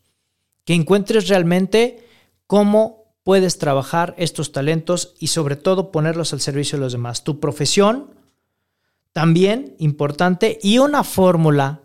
que 0.63 0.73
encuentres 0.73 1.27
realmente 1.27 2.07
cómo 2.47 3.15
puedes 3.23 3.59
trabajar 3.59 4.15
estos 4.17 4.51
talentos 4.51 5.15
y 5.19 5.27
sobre 5.27 5.55
todo 5.55 5.91
ponerlos 5.91 6.34
al 6.34 6.41
servicio 6.41 6.77
de 6.77 6.86
los 6.86 6.93
demás. 6.93 7.23
Tu 7.23 7.39
profesión, 7.39 8.15
también 9.11 9.75
importante, 9.77 10.57
y 10.63 10.79
una 10.79 11.03
fórmula 11.03 11.82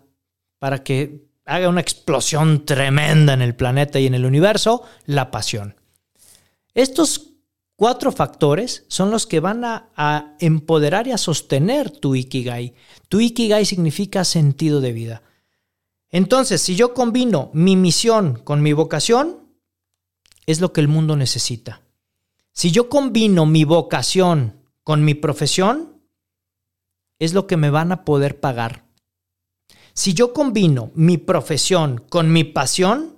para 0.59 0.83
que 0.83 1.27
haga 1.45 1.69
una 1.69 1.81
explosión 1.81 2.65
tremenda 2.65 3.33
en 3.33 3.41
el 3.41 3.55
planeta 3.55 3.99
y 3.99 4.05
en 4.05 4.15
el 4.15 4.25
universo, 4.25 4.83
la 5.05 5.31
pasión. 5.31 5.75
Estos 6.73 7.37
cuatro 7.77 8.11
factores 8.11 8.83
son 8.89 9.11
los 9.11 9.25
que 9.25 9.39
van 9.39 9.63
a, 9.63 10.35
empoderar 10.39 11.07
y 11.07 11.11
a 11.11 11.17
sostener 11.17 11.89
tu 11.89 12.15
Ikigai. 12.15 12.73
Tu 13.07 13.21
Ikigai 13.21 13.65
significa 13.65 14.25
sentido 14.25 14.81
de 14.81 14.91
vida. 14.91 15.21
Entonces, 16.09 16.61
si 16.61 16.75
yo 16.75 16.93
combino 16.93 17.49
mi 17.53 17.75
misión 17.75 18.41
con 18.43 18.61
mi 18.61 18.73
vocación, 18.73 19.47
es 20.45 20.59
lo 20.59 20.73
que 20.73 20.81
el 20.81 20.87
mundo 20.87 21.15
necesita. 21.15 21.81
Si 22.51 22.71
yo 22.71 22.89
combino 22.89 23.45
mi 23.45 23.63
vocación 23.63 24.63
con 24.83 25.05
mi 25.05 25.13
profesión, 25.13 26.01
es 27.19 27.33
lo 27.33 27.45
que 27.45 27.57
me 27.57 27.69
van 27.69 27.91
a 27.91 28.03
poder 28.03 28.39
pagar. 28.39 28.86
Si 29.97 30.13
yo 30.13 30.31
combino 30.31 30.91
mi 30.93 31.17
profesión 31.17 32.03
con 32.07 32.31
mi 32.31 32.43
pasión, 32.43 33.15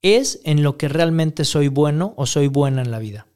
es 0.00 0.40
en 0.44 0.62
lo 0.62 0.78
que 0.78 0.88
realmente 0.88 1.44
soy 1.44 1.68
bueno 1.68 2.14
o 2.16 2.24
soy 2.24 2.46
buena 2.46 2.80
en 2.80 2.90
la 2.90 2.98
vida. 2.98 3.26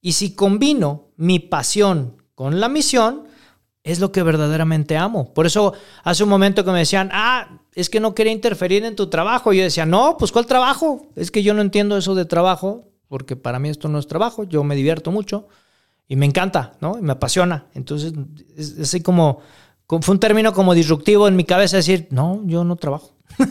Y 0.00 0.12
si 0.12 0.34
combino 0.34 1.10
mi 1.18 1.38
pasión 1.38 2.22
con 2.34 2.60
la 2.60 2.70
misión, 2.70 3.24
es 3.84 4.00
lo 4.00 4.10
que 4.10 4.22
verdaderamente 4.22 4.96
amo. 4.96 5.34
Por 5.34 5.44
eso 5.44 5.74
hace 6.02 6.22
un 6.22 6.30
momento 6.30 6.64
que 6.64 6.70
me 6.70 6.78
decían, 6.78 7.10
ah, 7.12 7.60
es 7.74 7.90
que 7.90 8.00
no 8.00 8.14
quería 8.14 8.32
interferir 8.32 8.82
en 8.86 8.96
tu 8.96 9.08
trabajo. 9.08 9.52
yo 9.52 9.62
decía, 9.62 9.84
no, 9.84 10.16
pues 10.16 10.32
¿cuál 10.32 10.46
trabajo? 10.46 11.08
Es 11.14 11.30
que 11.30 11.42
yo 11.42 11.52
no 11.52 11.60
entiendo 11.60 11.98
eso 11.98 12.14
de 12.14 12.24
trabajo, 12.24 12.88
porque 13.06 13.36
para 13.36 13.58
mí 13.58 13.68
esto 13.68 13.88
no 13.88 13.98
es 13.98 14.06
trabajo, 14.06 14.44
yo 14.44 14.64
me 14.64 14.76
divierto 14.76 15.10
mucho 15.10 15.46
y 16.08 16.16
me 16.16 16.24
encanta, 16.24 16.72
¿no? 16.80 16.96
Y 16.98 17.02
me 17.02 17.12
apasiona. 17.12 17.66
Entonces, 17.74 18.14
es 18.56 18.78
así 18.80 19.02
como 19.02 19.42
fue 19.88 20.14
un 20.14 20.20
término 20.20 20.52
como 20.52 20.74
disruptivo 20.74 21.28
en 21.28 21.36
mi 21.36 21.44
cabeza 21.44 21.76
decir, 21.76 22.08
no, 22.10 22.42
yo 22.44 22.64
no 22.64 22.76
trabajo. 22.76 23.14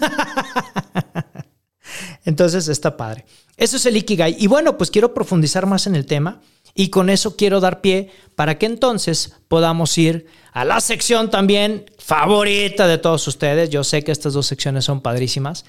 Entonces 2.26 2.68
está 2.68 2.98
padre. 2.98 3.26
Eso 3.58 3.78
es 3.78 3.86
el 3.86 3.96
Ikigai. 3.98 4.36
Y 4.40 4.48
bueno, 4.48 4.78
pues 4.78 4.92
quiero 4.92 5.14
profundizar 5.14 5.66
más 5.66 5.88
en 5.88 5.96
el 5.96 6.06
tema 6.06 6.42
y 6.74 6.90
con 6.90 7.10
eso 7.10 7.38
quiero 7.38 7.62
dar 7.62 7.80
pie 7.80 8.10
para 8.36 8.58
que 8.58 8.66
entonces 8.66 9.34
podamos 9.48 9.98
ir 9.98 10.28
a 10.52 10.66
la 10.66 10.82
sección 10.82 11.30
también 11.30 11.90
favorita 11.98 12.88
de 12.88 12.98
todos 12.98 13.28
ustedes. 13.28 13.70
Yo 13.70 13.84
sé 13.84 14.04
que 14.04 14.12
estas 14.12 14.34
dos 14.34 14.48
secciones 14.48 14.84
son 14.84 15.00
padrísimas. 15.02 15.64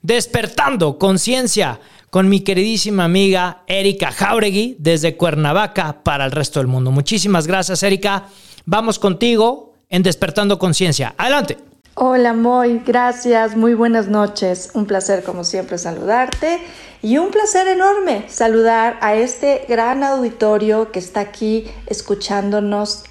Despertando 0.00 0.98
conciencia 0.98 1.80
con 2.10 2.28
mi 2.28 2.40
queridísima 2.40 3.04
amiga 3.04 3.64
Erika 3.66 4.12
Jauregui 4.12 4.76
desde 4.78 5.16
Cuernavaca 5.16 6.02
para 6.02 6.24
el 6.24 6.32
resto 6.32 6.60
del 6.60 6.68
mundo. 6.68 6.90
Muchísimas 6.90 7.46
gracias, 7.46 7.82
Erika. 7.82 8.28
Vamos 8.64 8.98
contigo 8.98 9.65
en 9.88 10.02
Despertando 10.02 10.58
Conciencia. 10.58 11.14
Adelante. 11.16 11.58
Hola 11.94 12.34
Moy, 12.34 12.82
gracias, 12.84 13.56
muy 13.56 13.72
buenas 13.72 14.08
noches. 14.08 14.70
Un 14.74 14.86
placer 14.86 15.22
como 15.22 15.44
siempre 15.44 15.78
saludarte 15.78 16.60
y 17.00 17.16
un 17.16 17.30
placer 17.30 17.68
enorme 17.68 18.26
saludar 18.28 18.98
a 19.00 19.14
este 19.14 19.64
gran 19.66 20.04
auditorio 20.04 20.92
que 20.92 20.98
está 20.98 21.20
aquí 21.20 21.70
escuchándonos 21.86 23.04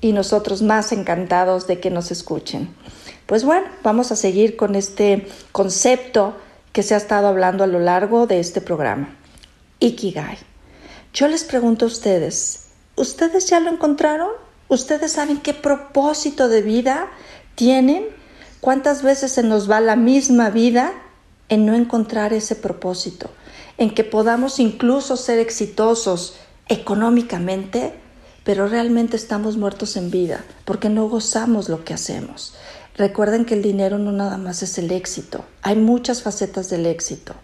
y 0.00 0.12
nosotros 0.12 0.62
más 0.62 0.90
encantados 0.90 1.68
de 1.68 1.78
que 1.78 1.90
nos 1.90 2.10
escuchen. 2.10 2.74
Pues 3.26 3.44
bueno, 3.44 3.68
vamos 3.84 4.10
a 4.10 4.16
seguir 4.16 4.56
con 4.56 4.74
este 4.74 5.28
concepto 5.52 6.36
que 6.72 6.82
se 6.82 6.94
ha 6.94 6.98
estado 6.98 7.28
hablando 7.28 7.62
a 7.62 7.68
lo 7.68 7.78
largo 7.78 8.26
de 8.26 8.40
este 8.40 8.60
programa. 8.60 9.14
Ikigai. 9.78 10.38
Yo 11.14 11.28
les 11.28 11.44
pregunto 11.44 11.84
a 11.84 11.88
ustedes, 11.88 12.70
¿ustedes 12.96 13.46
ya 13.48 13.60
lo 13.60 13.70
encontraron? 13.70 14.30
¿Ustedes 14.72 15.12
saben 15.12 15.36
qué 15.36 15.52
propósito 15.52 16.48
de 16.48 16.62
vida 16.62 17.10
tienen? 17.56 18.06
¿Cuántas 18.62 19.02
veces 19.02 19.30
se 19.30 19.42
nos 19.42 19.70
va 19.70 19.82
la 19.82 19.96
misma 19.96 20.48
vida 20.48 20.94
en 21.50 21.66
no 21.66 21.74
encontrar 21.74 22.32
ese 22.32 22.56
propósito? 22.56 23.28
En 23.76 23.92
que 23.92 24.02
podamos 24.02 24.58
incluso 24.60 25.18
ser 25.18 25.38
exitosos 25.40 26.36
económicamente, 26.68 27.92
pero 28.44 28.66
realmente 28.66 29.14
estamos 29.14 29.58
muertos 29.58 29.98
en 29.98 30.10
vida 30.10 30.42
porque 30.64 30.88
no 30.88 31.06
gozamos 31.06 31.68
lo 31.68 31.84
que 31.84 31.92
hacemos. 31.92 32.54
Recuerden 32.96 33.44
que 33.44 33.52
el 33.52 33.60
dinero 33.60 33.98
no 33.98 34.10
nada 34.10 34.38
más 34.38 34.62
es 34.62 34.78
el 34.78 34.90
éxito, 34.90 35.44
hay 35.60 35.76
muchas 35.76 36.22
facetas 36.22 36.70
del 36.70 36.86
éxito. 36.86 37.34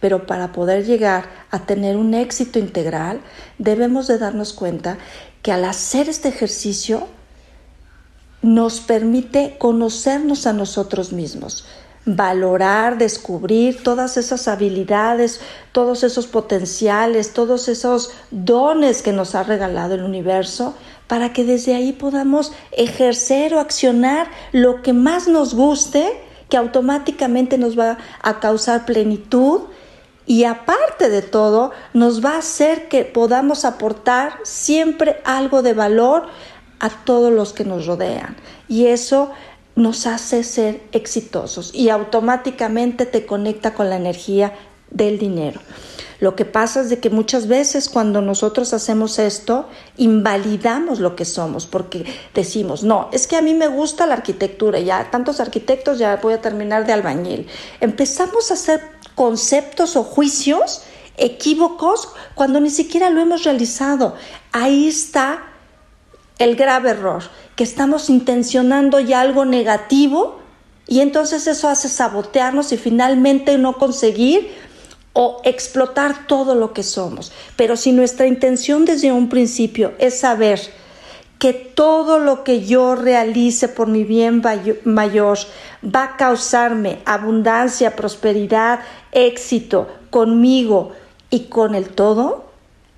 Pero 0.00 0.26
para 0.26 0.52
poder 0.52 0.84
llegar 0.84 1.28
a 1.50 1.60
tener 1.66 1.96
un 1.96 2.14
éxito 2.14 2.58
integral, 2.58 3.20
debemos 3.58 4.06
de 4.06 4.18
darnos 4.18 4.52
cuenta 4.52 4.98
que 5.42 5.52
al 5.52 5.64
hacer 5.64 6.08
este 6.08 6.28
ejercicio 6.28 7.06
nos 8.42 8.80
permite 8.80 9.56
conocernos 9.58 10.46
a 10.46 10.52
nosotros 10.52 11.12
mismos, 11.12 11.66
valorar, 12.06 12.96
descubrir 12.96 13.82
todas 13.82 14.16
esas 14.16 14.48
habilidades, 14.48 15.40
todos 15.72 16.02
esos 16.02 16.26
potenciales, 16.26 17.34
todos 17.34 17.68
esos 17.68 18.10
dones 18.30 19.02
que 19.02 19.12
nos 19.12 19.34
ha 19.34 19.42
regalado 19.42 19.94
el 19.94 20.02
universo, 20.02 20.74
para 21.06 21.32
que 21.32 21.44
desde 21.44 21.74
ahí 21.74 21.92
podamos 21.92 22.52
ejercer 22.72 23.54
o 23.54 23.60
accionar 23.60 24.30
lo 24.52 24.80
que 24.80 24.92
más 24.92 25.28
nos 25.28 25.54
guste 25.54 26.22
que 26.48 26.56
automáticamente 26.56 27.58
nos 27.58 27.78
va 27.78 27.98
a 28.22 28.40
causar 28.40 28.86
plenitud 28.86 29.62
y 30.30 30.44
aparte 30.44 31.10
de 31.10 31.22
todo 31.22 31.72
nos 31.92 32.24
va 32.24 32.36
a 32.36 32.38
hacer 32.38 32.86
que 32.86 33.04
podamos 33.04 33.64
aportar 33.64 34.34
siempre 34.44 35.20
algo 35.24 35.62
de 35.62 35.74
valor 35.74 36.28
a 36.78 36.88
todos 36.88 37.32
los 37.32 37.52
que 37.52 37.64
nos 37.64 37.86
rodean. 37.86 38.36
Y 38.68 38.86
eso 38.86 39.32
nos 39.74 40.06
hace 40.06 40.44
ser 40.44 40.82
exitosos 40.92 41.74
y 41.74 41.88
automáticamente 41.88 43.06
te 43.06 43.26
conecta 43.26 43.74
con 43.74 43.90
la 43.90 43.96
energía 43.96 44.54
del 44.92 45.18
dinero. 45.18 45.60
Lo 46.20 46.36
que 46.36 46.44
pasa 46.44 46.82
es 46.82 46.90
de 46.90 47.00
que 47.00 47.10
muchas 47.10 47.48
veces 47.48 47.88
cuando 47.88 48.20
nosotros 48.20 48.72
hacemos 48.72 49.18
esto, 49.18 49.68
invalidamos 49.96 51.00
lo 51.00 51.16
que 51.16 51.24
somos 51.24 51.66
porque 51.66 52.04
decimos, 52.34 52.84
no, 52.84 53.08
es 53.10 53.26
que 53.26 53.36
a 53.36 53.42
mí 53.42 53.54
me 53.54 53.66
gusta 53.66 54.06
la 54.06 54.14
arquitectura, 54.14 54.78
ya 54.78 55.10
tantos 55.10 55.40
arquitectos, 55.40 55.98
ya 55.98 56.16
voy 56.16 56.34
a 56.34 56.40
terminar 56.40 56.86
de 56.86 56.92
albañil. 56.92 57.48
Empezamos 57.80 58.50
a 58.50 58.54
hacer 58.54 58.99
conceptos 59.20 59.96
o 59.96 60.02
juicios 60.02 60.80
equívocos 61.18 62.08
cuando 62.34 62.58
ni 62.58 62.70
siquiera 62.70 63.10
lo 63.10 63.20
hemos 63.20 63.44
realizado. 63.44 64.14
Ahí 64.50 64.88
está 64.88 65.42
el 66.38 66.56
grave 66.56 66.92
error, 66.92 67.24
que 67.54 67.62
estamos 67.62 68.08
intencionando 68.08 68.98
ya 68.98 69.20
algo 69.20 69.44
negativo 69.44 70.40
y 70.86 71.00
entonces 71.00 71.46
eso 71.48 71.68
hace 71.68 71.90
sabotearnos 71.90 72.72
y 72.72 72.78
finalmente 72.78 73.58
no 73.58 73.76
conseguir 73.76 74.52
o 75.12 75.42
explotar 75.44 76.26
todo 76.26 76.54
lo 76.54 76.72
que 76.72 76.82
somos. 76.82 77.30
Pero 77.56 77.76
si 77.76 77.92
nuestra 77.92 78.26
intención 78.26 78.86
desde 78.86 79.12
un 79.12 79.28
principio 79.28 79.92
es 79.98 80.18
saber 80.18 80.62
que 81.40 81.54
todo 81.54 82.18
lo 82.18 82.44
que 82.44 82.66
yo 82.66 82.94
realice 82.94 83.66
por 83.66 83.88
mi 83.88 84.04
bien 84.04 84.42
mayor 84.84 85.38
va 85.82 86.04
a 86.04 86.16
causarme 86.18 86.98
abundancia, 87.06 87.96
prosperidad, 87.96 88.80
éxito 89.10 89.88
conmigo 90.10 90.92
y 91.30 91.44
con 91.44 91.74
el 91.74 91.88
todo, 91.88 92.44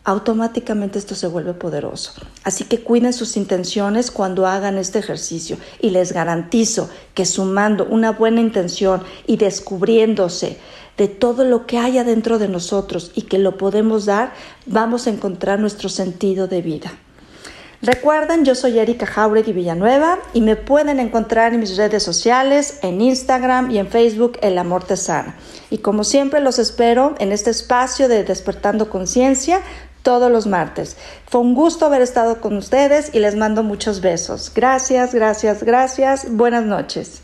automáticamente 0.03 0.99
esto 0.99 1.15
se 1.15 1.29
vuelve 1.29 1.55
poderoso. 1.55 2.15
Así 2.43 2.65
que 2.65 2.81
cuiden 2.81 3.13
sus 3.13 3.37
intenciones 3.37 4.11
cuando 4.11 4.49
hagan 4.49 4.77
este 4.77 4.99
ejercicio 4.99 5.57
y 5.81 5.91
les 5.91 6.11
garantizo 6.13 6.91
que 7.15 7.27
sumando 7.27 7.85
una 7.85 8.11
buena 8.11 8.41
intención 8.41 9.05
y 9.25 9.37
descubriéndose 9.37 10.59
de 10.97 11.07
todo 11.07 11.45
lo 11.45 11.65
que 11.67 11.79
hay 11.79 11.99
adentro 11.99 12.41
de 12.41 12.49
nosotros 12.49 13.13
y 13.15 13.23
que 13.23 13.39
lo 13.39 13.57
podemos 13.57 14.05
dar, 14.05 14.33
vamos 14.67 15.07
a 15.07 15.11
encontrar 15.11 15.61
nuestro 15.61 15.89
sentido 15.89 16.49
de 16.49 16.61
vida. 16.61 16.93
Recuerden, 17.85 18.45
yo 18.45 18.55
soy 18.55 18.79
Erika 18.79 19.07
Jauregui 19.07 19.53
Villanueva 19.53 20.21
y 20.33 20.41
me 20.41 20.55
pueden 20.55 21.01
encontrar 21.01 21.53
en 21.53 21.59
mis 21.59 21.77
redes 21.77 22.05
sociales, 22.05 22.79
en 22.83 23.01
Instagram 23.01 23.73
y 23.73 23.79
en 23.79 23.89
Facebook 23.89 24.39
El 24.41 24.57
Amor 24.59 24.85
Te 24.85 24.97
Sana. 24.97 25.35
Y 25.69 25.79
como 25.79 26.05
siempre 26.05 26.39
los 26.39 26.61
espero 26.61 27.17
en 27.19 27.33
este 27.33 27.51
espacio 27.51 28.07
de 28.07 28.23
Despertando 28.23 28.89
Conciencia 28.89 29.63
todos 30.05 30.31
los 30.31 30.47
martes. 30.47 30.97
Fue 31.27 31.41
un 31.41 31.55
gusto 31.55 31.87
haber 31.87 32.03
estado 32.03 32.41
con 32.41 32.57
ustedes 32.57 33.13
y 33.13 33.19
les 33.19 33.35
mando 33.35 33.65
muchos 33.65 34.01
besos. 34.01 34.53
Gracias, 34.55 35.13
gracias, 35.13 35.65
gracias. 35.65 36.27
Buenas 36.31 36.65
noches. 36.65 37.23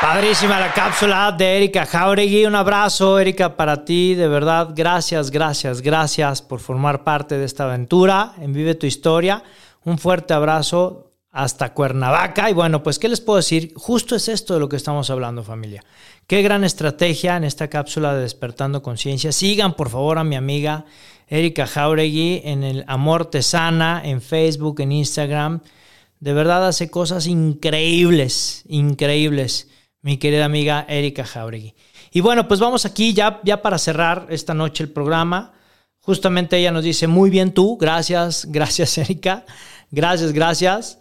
Padrísima 0.00 0.60
la 0.60 0.74
cápsula 0.74 1.32
de 1.32 1.56
Erika 1.56 1.86
Jauregui. 1.86 2.44
Un 2.44 2.54
abrazo, 2.54 3.18
Erika, 3.18 3.56
para 3.56 3.82
ti. 3.86 4.14
De 4.14 4.28
verdad, 4.28 4.70
gracias, 4.76 5.30
gracias, 5.30 5.80
gracias 5.80 6.42
por 6.42 6.60
formar 6.60 7.02
parte 7.02 7.38
de 7.38 7.46
esta 7.46 7.64
aventura 7.64 8.34
en 8.38 8.52
Vive 8.52 8.74
tu 8.74 8.86
Historia. 8.86 9.42
Un 9.84 9.96
fuerte 9.96 10.34
abrazo 10.34 11.12
hasta 11.32 11.72
Cuernavaca. 11.72 12.50
Y 12.50 12.52
bueno, 12.52 12.82
pues, 12.82 12.98
¿qué 12.98 13.08
les 13.08 13.22
puedo 13.22 13.38
decir? 13.38 13.72
Justo 13.74 14.14
es 14.14 14.28
esto 14.28 14.52
de 14.52 14.60
lo 14.60 14.68
que 14.68 14.76
estamos 14.76 15.08
hablando, 15.08 15.42
familia. 15.42 15.82
Qué 16.26 16.42
gran 16.42 16.62
estrategia 16.62 17.38
en 17.38 17.44
esta 17.44 17.68
cápsula 17.68 18.14
de 18.14 18.20
Despertando 18.20 18.82
Conciencia. 18.82 19.32
Sigan, 19.32 19.74
por 19.74 19.88
favor, 19.88 20.18
a 20.18 20.24
mi 20.24 20.36
amiga 20.36 20.84
Erika 21.26 21.66
Jauregui 21.66 22.42
en 22.44 22.64
el 22.64 22.84
Amor 22.86 23.30
Tesana, 23.30 24.02
en 24.04 24.20
Facebook, 24.20 24.78
en 24.80 24.92
Instagram. 24.92 25.60
De 26.20 26.34
verdad 26.34 26.68
hace 26.68 26.90
cosas 26.90 27.26
increíbles, 27.26 28.62
increíbles 28.68 29.68
mi 30.06 30.18
querida 30.18 30.44
amiga 30.44 30.86
Erika 30.88 31.24
Jauregui. 31.24 31.74
Y 32.12 32.20
bueno, 32.20 32.46
pues 32.46 32.60
vamos 32.60 32.86
aquí 32.86 33.12
ya, 33.12 33.40
ya 33.42 33.60
para 33.60 33.76
cerrar 33.76 34.28
esta 34.30 34.54
noche 34.54 34.84
el 34.84 34.90
programa. 34.90 35.52
Justamente 35.98 36.56
ella 36.56 36.70
nos 36.70 36.84
dice, 36.84 37.08
muy 37.08 37.28
bien 37.28 37.52
tú, 37.52 37.76
gracias, 37.76 38.46
gracias 38.48 38.96
Erika, 38.98 39.44
gracias, 39.90 40.32
gracias. 40.32 41.00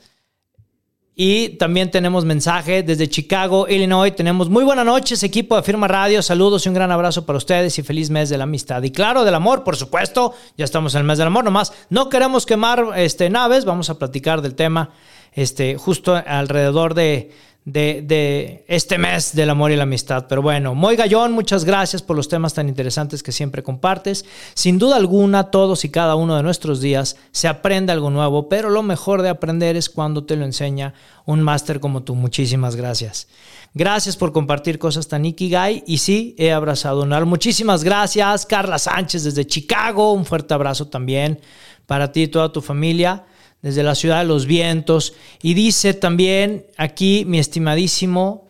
Y 1.16 1.50
también 1.50 1.92
tenemos 1.92 2.26
mensaje 2.26 2.82
desde 2.82 3.08
Chicago, 3.08 3.68
Illinois. 3.70 4.14
Tenemos 4.16 4.50
muy 4.50 4.64
buenas 4.64 4.88
noches, 4.88 5.22
equipo 5.22 5.56
de 5.56 5.62
Firma 5.62 5.88
Radio. 5.88 6.24
Saludos 6.24 6.66
y 6.66 6.70
un 6.70 6.76
gran 6.76 6.92
abrazo 6.92 7.28
para 7.28 7.38
ustedes 7.38 7.78
y 7.78 7.84
feliz 7.84 8.10
mes 8.10 8.30
de 8.30 8.40
la 8.40 8.46
amistad. 8.46 8.82
Y 8.82 8.90
claro, 8.90 9.24
del 9.24 9.36
amor, 9.36 9.64
por 9.64 9.76
supuesto. 9.76 10.34
Ya 10.58 10.66
estamos 10.66 10.96
en 10.96 11.02
el 11.02 11.06
mes 11.06 11.20
del 11.20 11.28
amor, 11.28 11.44
nomás 11.44 11.74
no 11.92 12.10
queremos 12.10 12.48
quemar 12.48 12.88
este, 12.96 13.30
naves. 13.30 13.66
Vamos 13.66 13.92
a 13.92 14.00
platicar 14.00 14.42
del 14.42 14.56
tema 14.56 14.90
este, 15.36 15.78
justo 15.78 16.16
alrededor 16.16 16.94
de, 16.94 17.32
de, 17.66 18.64
este 18.68 18.98
mes 18.98 19.36
del 19.36 19.50
amor 19.50 19.72
y 19.72 19.76
la 19.76 19.84
amistad. 19.84 20.28
Pero 20.30 20.42
bueno, 20.42 20.76
Moy 20.76 20.96
Gallón, 20.96 21.34
muchas 21.34 21.66
gracias 21.66 22.02
por 22.02 22.16
los 22.16 22.30
temas 22.30 22.54
tan 22.54 22.70
interesantes 22.70 23.22
que 23.22 23.34
siempre 23.34 23.62
compartes. 23.62 24.24
Sin 24.54 24.80
duda 24.80 24.96
alguna, 24.96 25.52
todos 25.52 25.84
y 25.84 25.90
cada 25.90 26.16
uno 26.16 26.38
de 26.38 26.44
nuestros 26.44 26.80
días 26.80 27.18
se 27.32 27.50
aprende 27.50 27.92
algo 27.92 28.10
nuevo, 28.10 28.48
pero 28.48 28.70
lo 28.70 28.82
mejor 28.82 29.22
de 29.22 29.30
aprender 29.30 29.76
es 29.76 29.90
cuando 29.90 30.24
te 30.24 30.38
lo 30.38 30.46
enseña 30.46 30.94
un 31.26 31.42
máster 31.42 31.82
como 31.82 32.04
tú. 32.04 32.16
Muchísimas 32.16 32.78
gracias. 32.78 33.28
Gracias 33.74 34.16
por 34.16 34.32
compartir 34.32 34.80
cosas 34.80 35.10
tan 35.10 35.26
ikigai. 35.26 35.84
Y 35.86 35.98
sí, 35.98 36.34
he 36.38 36.54
abrazado 36.54 37.04
un 37.04 37.12
alma. 37.12 37.32
Muchísimas 37.32 37.84
gracias, 37.84 38.46
Carla 38.46 38.80
Sánchez 38.80 39.26
desde 39.26 39.46
Chicago. 39.46 40.14
Un 40.14 40.24
fuerte 40.24 40.54
abrazo 40.54 40.88
también 40.88 41.42
para 41.88 42.14
ti 42.14 42.24
y 42.24 42.28
toda 42.30 42.54
tu 42.54 42.62
familia 42.62 43.26
desde 43.62 43.84
la 43.84 43.96
ciudad 43.96 44.20
de 44.20 44.26
los 44.26 44.46
vientos. 44.46 45.14
Y 45.42 45.54
dice 45.54 45.94
también 45.94 46.66
aquí 46.78 47.24
mi 47.26 47.40
estimadísimo 47.40 48.46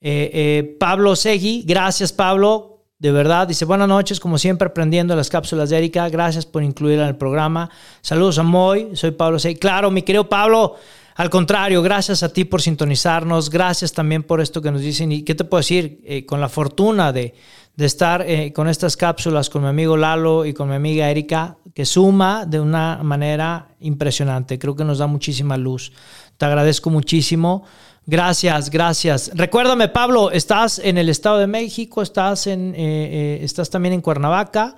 eh, 0.00 0.30
eh, 0.34 0.76
Pablo 0.80 1.14
Segui, 1.14 1.62
gracias 1.64 2.12
Pablo, 2.12 2.84
de 2.98 3.12
verdad, 3.12 3.46
dice 3.46 3.64
buenas 3.64 3.86
noches, 3.86 4.18
como 4.18 4.36
siempre 4.36 4.66
aprendiendo 4.66 5.14
las 5.14 5.30
cápsulas 5.30 5.70
de 5.70 5.78
Erika, 5.78 6.08
gracias 6.08 6.44
por 6.44 6.62
incluirla 6.62 7.04
en 7.04 7.10
el 7.10 7.16
programa. 7.16 7.70
Saludos 8.00 8.38
a 8.38 8.42
Moy, 8.42 8.90
soy 8.94 9.12
Pablo 9.12 9.38
Segui. 9.38 9.56
Claro, 9.56 9.90
mi 9.90 10.02
querido 10.02 10.28
Pablo, 10.28 10.76
al 11.22 11.30
contrario, 11.30 11.82
gracias 11.82 12.22
a 12.22 12.32
ti 12.32 12.44
por 12.44 12.60
sintonizarnos, 12.60 13.48
gracias 13.48 13.92
también 13.92 14.22
por 14.22 14.40
esto 14.40 14.60
que 14.60 14.70
nos 14.70 14.80
dicen. 14.80 15.12
¿Y 15.12 15.22
qué 15.22 15.34
te 15.34 15.44
puedo 15.44 15.60
decir? 15.60 16.00
Eh, 16.04 16.26
con 16.26 16.40
la 16.40 16.48
fortuna 16.48 17.12
de 17.12 17.34
de 17.76 17.86
estar 17.86 18.22
eh, 18.22 18.52
con 18.52 18.68
estas 18.68 18.96
cápsulas 18.96 19.48
con 19.48 19.62
mi 19.62 19.68
amigo 19.68 19.96
Lalo 19.96 20.44
y 20.44 20.52
con 20.52 20.68
mi 20.68 20.74
amiga 20.74 21.10
Erika, 21.10 21.56
que 21.74 21.86
suma 21.86 22.44
de 22.46 22.60
una 22.60 23.02
manera 23.02 23.68
impresionante. 23.80 24.58
Creo 24.58 24.76
que 24.76 24.84
nos 24.84 24.98
da 24.98 25.06
muchísima 25.06 25.56
luz. 25.56 25.92
Te 26.36 26.44
agradezco 26.44 26.90
muchísimo. 26.90 27.64
Gracias, 28.04 28.68
gracias. 28.68 29.30
Recuérdame, 29.34 29.88
Pablo, 29.88 30.30
estás 30.32 30.80
en 30.80 30.98
el 30.98 31.08
Estado 31.08 31.38
de 31.38 31.46
México, 31.46 32.02
estás, 32.02 32.46
en, 32.46 32.74
eh, 32.74 32.76
eh, 32.76 33.38
estás 33.42 33.70
también 33.70 33.94
en 33.94 34.00
Cuernavaca. 34.00 34.74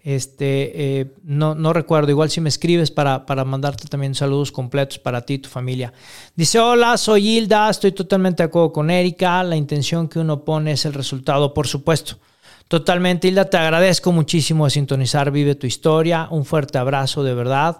Este, 0.00 1.10
no, 1.24 1.54
no, 1.54 1.72
recuerdo, 1.72 2.10
igual 2.10 2.30
si 2.30 2.40
me 2.40 2.48
escribes 2.48 2.90
para, 2.90 3.26
para, 3.26 3.44
mandarte 3.44 3.88
también 3.88 4.14
saludos 4.14 4.52
completos 4.52 4.98
para 4.98 5.22
ti 5.22 5.34
y 5.34 5.38
tu 5.38 5.48
familia. 5.48 5.92
Dice, 6.36 6.60
hola, 6.60 6.96
soy 6.96 7.28
Hilda, 7.28 7.68
estoy 7.68 7.92
totalmente 7.92 8.42
de 8.42 8.46
acuerdo 8.46 8.72
con 8.72 8.90
Erika, 8.90 9.42
la 9.42 9.56
intención 9.56 10.08
que 10.08 10.20
uno 10.20 10.44
pone 10.44 10.72
es 10.72 10.84
el 10.84 10.94
resultado, 10.94 11.52
por 11.52 11.66
supuesto. 11.66 12.18
Totalmente, 12.68 13.28
Hilda, 13.28 13.46
te 13.46 13.56
agradezco 13.56 14.12
muchísimo 14.12 14.66
de 14.66 14.70
sintonizar 14.70 15.30
Vive 15.30 15.54
tu 15.54 15.66
Historia. 15.66 16.28
Un 16.30 16.44
fuerte 16.44 16.76
abrazo, 16.76 17.24
de 17.24 17.32
verdad. 17.32 17.78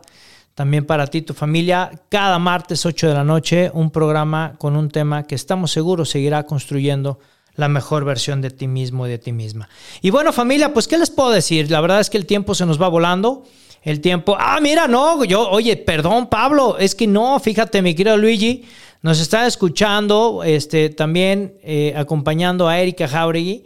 También 0.54 0.86
para 0.86 1.06
ti 1.06 1.18
y 1.18 1.22
tu 1.22 1.34
familia. 1.34 1.90
Cada 2.08 2.38
martes 2.38 2.86
8 2.86 3.08
de 3.08 3.14
la 3.14 3.22
noche, 3.22 3.70
un 3.74 3.90
programa 3.90 4.54
con 4.56 4.76
un 4.76 4.88
tema 4.88 5.24
que 5.24 5.34
estamos 5.34 5.72
seguros 5.72 6.08
seguirá 6.08 6.44
construyendo 6.44 7.18
la 7.58 7.68
mejor 7.68 8.04
versión 8.04 8.40
de 8.40 8.50
ti 8.50 8.68
mismo 8.68 9.06
y 9.06 9.10
de 9.10 9.18
ti 9.18 9.32
misma. 9.32 9.68
Y 10.00 10.10
bueno, 10.10 10.32
familia, 10.32 10.72
pues, 10.72 10.86
¿qué 10.86 10.96
les 10.96 11.10
puedo 11.10 11.30
decir? 11.30 11.68
La 11.72 11.80
verdad 11.80 11.98
es 11.98 12.08
que 12.08 12.16
el 12.16 12.24
tiempo 12.24 12.54
se 12.54 12.64
nos 12.64 12.80
va 12.80 12.88
volando. 12.88 13.44
El 13.82 14.00
tiempo. 14.00 14.36
Ah, 14.38 14.58
mira, 14.60 14.86
no, 14.86 15.24
yo, 15.24 15.48
oye, 15.50 15.76
perdón, 15.76 16.28
Pablo, 16.28 16.78
es 16.78 16.94
que 16.94 17.06
no, 17.06 17.38
fíjate, 17.40 17.82
mi 17.82 17.94
querido 17.94 18.16
Luigi, 18.16 18.64
nos 19.02 19.20
está 19.20 19.46
escuchando, 19.46 20.42
este, 20.44 20.88
también 20.90 21.58
eh, 21.62 21.94
acompañando 21.96 22.68
a 22.68 22.78
Erika 22.78 23.08
Jauregui 23.08 23.64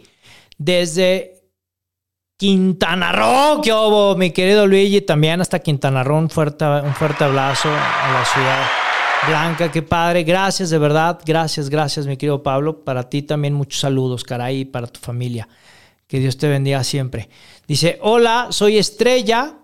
desde 0.57 1.41
Quintana 2.37 3.11
Roo, 3.11 3.61
que 3.61 3.73
hubo, 3.73 4.15
mi 4.15 4.31
querido 4.31 4.65
Luigi, 4.67 5.01
también 5.01 5.41
hasta 5.41 5.59
Quintana 5.59 6.03
Roo, 6.03 6.17
un 6.17 6.29
fuerte, 6.29 6.65
un 6.65 6.93
fuerte 6.93 7.23
abrazo 7.23 7.69
a 7.69 8.13
la 8.13 8.25
ciudad 8.25 8.82
blanca, 9.27 9.71
qué 9.71 9.81
padre, 9.81 10.23
gracias 10.23 10.69
de 10.69 10.77
verdad, 10.77 11.19
gracias, 11.25 11.69
gracias 11.69 12.05
mi 12.07 12.17
querido 12.17 12.43
Pablo, 12.43 12.83
para 12.83 13.09
ti 13.09 13.21
también 13.21 13.53
muchos 13.53 13.79
saludos, 13.79 14.23
caray, 14.23 14.61
y 14.61 14.65
para 14.65 14.87
tu 14.87 14.99
familia, 14.99 15.47
que 16.07 16.19
Dios 16.19 16.37
te 16.37 16.47
bendiga 16.47 16.83
siempre. 16.83 17.29
Dice, 17.67 17.99
hola, 18.01 18.47
soy 18.51 18.77
Estrella, 18.77 19.57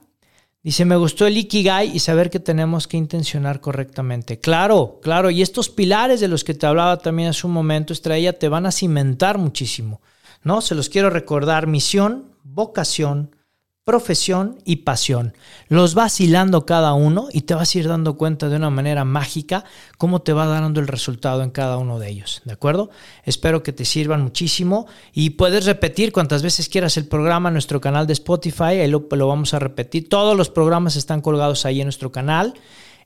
Dice, 0.62 0.84
me 0.84 0.98
gustó 0.98 1.26
el 1.26 1.38
Ikigai 1.38 1.96
y 1.96 2.00
saber 2.00 2.30
que 2.30 2.42
tenemos 2.42 2.86
que 2.86 2.98
intencionar 2.98 3.62
correctamente. 3.62 4.42
Claro, 4.42 5.00
claro. 5.02 5.30
Y 5.30 5.42
estos 5.42 5.70
pilares 5.70 6.20
de 6.20 6.28
los 6.28 6.44
que 6.44 6.54
te 6.54 6.68
hablaba 6.68 6.98
también 6.98 7.30
hace 7.30 7.48
un 7.48 7.54
momento, 7.54 7.94
Estrella, 7.94 8.38
te 8.38 8.50
van 8.50 8.66
a 8.66 8.72
cimentar 8.72 9.38
muchísimo. 9.38 10.02
¿No? 10.44 10.60
Se 10.60 10.76
los 10.76 10.90
quiero 10.90 11.10
recordar. 11.10 11.66
Misión, 11.66 12.36
vocación, 12.44 13.38
profesión 13.90 14.60
y 14.66 14.76
pasión. 14.76 15.34
Los 15.68 15.96
vas 15.96 16.22
hilando 16.22 16.68
cada 16.68 16.94
uno 16.94 17.28
y 17.34 17.42
te 17.42 17.56
vas 17.56 17.74
a 17.74 17.80
ir 17.80 17.88
dando 17.88 18.18
cuenta 18.18 18.48
de 18.48 18.56
una 18.56 18.70
manera 18.70 19.04
mágica 19.04 19.64
cómo 19.98 20.22
te 20.22 20.32
va 20.32 20.46
dando 20.46 20.80
el 20.80 20.88
resultado 20.88 21.42
en 21.42 21.50
cada 21.50 21.80
uno 21.80 21.98
de 21.98 22.08
ellos. 22.08 22.44
¿De 22.46 22.54
acuerdo? 22.54 22.92
Espero 23.24 23.64
que 23.64 23.74
te 23.74 23.86
sirvan 23.86 24.22
muchísimo 24.22 24.86
y 25.12 25.32
puedes 25.32 25.66
repetir 25.66 26.12
cuantas 26.12 26.44
veces 26.44 26.70
quieras 26.70 26.98
el 26.98 27.08
programa 27.08 27.50
en 27.50 27.54
nuestro 27.54 27.82
canal 27.82 28.06
de 28.06 28.14
Spotify. 28.14 28.78
Ahí 28.80 28.88
lo, 28.88 29.08
lo 29.10 29.28
vamos 29.28 29.56
a 29.56 29.60
repetir. 29.60 30.08
Todos 30.08 30.38
los 30.38 30.52
programas 30.52 30.96
están 30.96 31.22
colgados 31.22 31.66
ahí 31.66 31.82
en 31.82 31.88
nuestro 31.88 32.12
canal. 32.12 32.54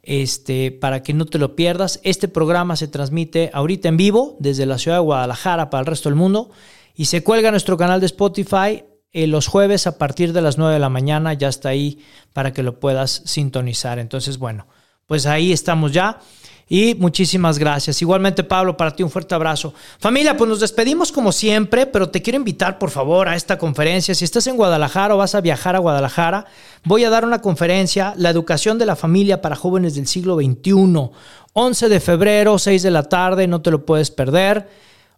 Este, 0.06 0.74
para 0.74 1.02
que 1.02 1.14
no 1.14 1.26
te 1.26 1.38
lo 1.38 1.56
pierdas. 1.56 2.02
Este 2.04 2.28
programa 2.28 2.76
se 2.76 2.90
transmite 2.90 3.52
ahorita 3.54 3.88
en 3.88 3.96
vivo 3.96 4.36
desde 4.38 4.66
la 4.66 4.78
ciudad 4.78 4.98
de 4.98 5.04
Guadalajara 5.04 5.70
para 5.70 5.80
el 5.80 5.86
resto 5.86 6.10
del 6.10 6.18
mundo 6.18 6.52
y 6.94 7.06
se 7.06 7.24
cuelga 7.24 7.52
nuestro 7.52 7.78
canal 7.78 8.02
de 8.02 8.08
Spotify 8.08 8.84
eh, 9.14 9.28
los 9.28 9.48
jueves 9.48 9.88
a 9.88 9.98
partir 9.98 10.34
de 10.34 10.42
las 10.42 10.58
9 10.58 10.74
de 10.74 10.80
la 10.80 10.90
mañana 10.90 11.34
ya 11.34 11.48
está 11.48 11.70
ahí 11.70 12.00
para 12.34 12.52
que 12.52 12.64
lo 12.64 12.80
puedas 12.80 13.22
sintonizar. 13.26 14.00
Entonces, 14.00 14.40
bueno, 14.40 14.68
pues 15.06 15.26
ahí 15.26 15.54
estamos 15.54 15.92
ya. 15.92 16.20
Y 16.70 16.96
muchísimas 16.96 17.60
gracias. 17.60 18.02
Igualmente, 18.02 18.44
Pablo, 18.44 18.76
para 18.76 18.96
ti 18.96 19.04
un 19.04 19.12
fuerte 19.12 19.36
abrazo. 19.36 19.74
Familia, 20.00 20.36
pues 20.36 20.50
nos 20.50 20.60
despedimos 20.60 21.12
como 21.12 21.32
siempre, 21.32 21.86
pero 21.86 22.10
te 22.10 22.22
quiero 22.22 22.38
invitar, 22.38 22.80
por 22.80 22.90
favor, 22.90 23.28
a 23.28 23.36
esta 23.36 23.58
conferencia. 23.58 24.16
Si 24.16 24.26
estás 24.26 24.48
en 24.48 24.58
Guadalajara 24.58 25.14
o 25.14 25.20
vas 25.20 25.36
a 25.36 25.42
viajar 25.42 25.76
a 25.76 25.80
Guadalajara, 25.80 26.46
voy 26.84 27.04
a 27.04 27.10
dar 27.12 27.26
una 27.26 27.42
conferencia, 27.42 28.14
La 28.18 28.30
educación 28.32 28.80
de 28.80 28.88
la 28.88 28.96
familia 28.96 29.42
para 29.42 29.56
jóvenes 29.56 29.94
del 29.94 30.08
siglo 30.08 30.38
XXI. 30.38 31.12
11 31.54 31.90
de 31.90 32.00
febrero, 32.00 32.58
6 32.58 32.82
de 32.82 32.92
la 32.92 33.04
tarde, 33.04 33.46
no 33.48 33.62
te 33.62 33.70
lo 33.70 33.86
puedes 33.86 34.10
perder. 34.10 34.68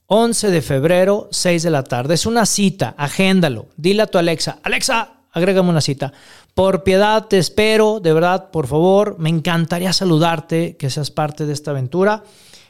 11 0.08 0.51
de 0.51 0.62
febrero, 0.62 1.28
6 1.32 1.64
de 1.64 1.70
la 1.72 1.84
tarde. 1.84 2.14
Es 2.14 2.26
una 2.26 2.45
cita, 2.45 2.93
agéndalo. 2.97 3.68
Dile 3.76 4.03
a 4.03 4.08
tu 4.08 4.18
Alexa, 4.18 4.60
Alexa, 4.64 5.22
agrégame 5.32 5.70
una 5.70 5.82
cita. 5.82 6.14
Por 6.53 6.84
piedad 6.84 7.26
te 7.28 7.38
espero, 7.38 7.99
de 7.99 8.14
verdad, 8.14 8.51
por 8.51 8.68
favor, 8.68 9.18
me 9.20 9.30
encantaría 9.30 9.91
saludarte, 9.93 10.78
que 10.78 10.89
seas 10.89 11.12
parte 11.12 11.45
de 11.45 11.53
esta 11.53 11.72
aventura. 11.72 12.24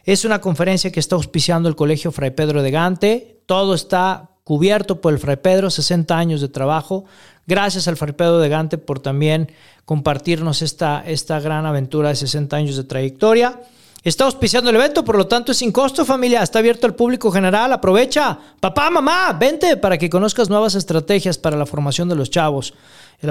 Es 0.06 0.24
una 0.24 0.40
conferencia 0.40 0.92
que 0.92 1.00
está 1.00 1.16
auspiciando 1.16 1.68
el 1.68 1.76
Colegio 1.76 2.12
Fray 2.12 2.32
Pedro 2.32 2.64
de 2.64 2.72
Gante. 2.72 3.42
Todo 3.46 3.76
está 3.76 4.30
cubierto 4.44 5.02
por 5.02 5.14
el 5.14 5.20
Fray 5.20 5.38
Pedro, 5.38 5.70
60 5.70 6.18
años 6.18 6.42
de 6.42 6.48
trabajo. 6.48 7.06
Gracias 7.48 7.88
al 7.88 7.98
Fray 7.98 8.14
Pedro 8.14 8.40
de 8.40 8.50
Gante 8.50 8.78
por 8.78 9.00
también 9.00 9.52
compartirnos 9.84 10.62
esta, 10.62 11.04
esta 11.06 11.40
gran 11.40 11.66
aventura 11.66 12.10
de 12.10 12.16
60 12.16 12.56
años 12.56 12.78
de 12.78 12.84
trayectoria. 12.86 13.60
Está 14.06 14.26
auspiciando 14.26 14.70
el 14.70 14.76
evento, 14.76 15.04
por 15.04 15.18
lo 15.18 15.26
tanto 15.26 15.52
es 15.52 15.58
sin 15.58 15.72
costo, 15.72 16.06
familia. 16.06 16.44
Está 16.44 16.60
abierto 16.60 16.86
al 16.86 16.94
público 16.94 17.32
general. 17.32 17.74
Aprovecha. 17.74 18.38
Papá, 18.60 18.92
mamá, 18.92 19.34
vente 19.34 19.78
para 19.78 19.98
que 19.98 20.12
conozcas 20.12 20.48
nuevas 20.48 20.76
estrategias 20.76 21.40
para 21.40 21.58
la 21.58 21.66
formación 21.66 22.08
de 22.08 22.14
los 22.14 22.30
chavos, 22.30 22.76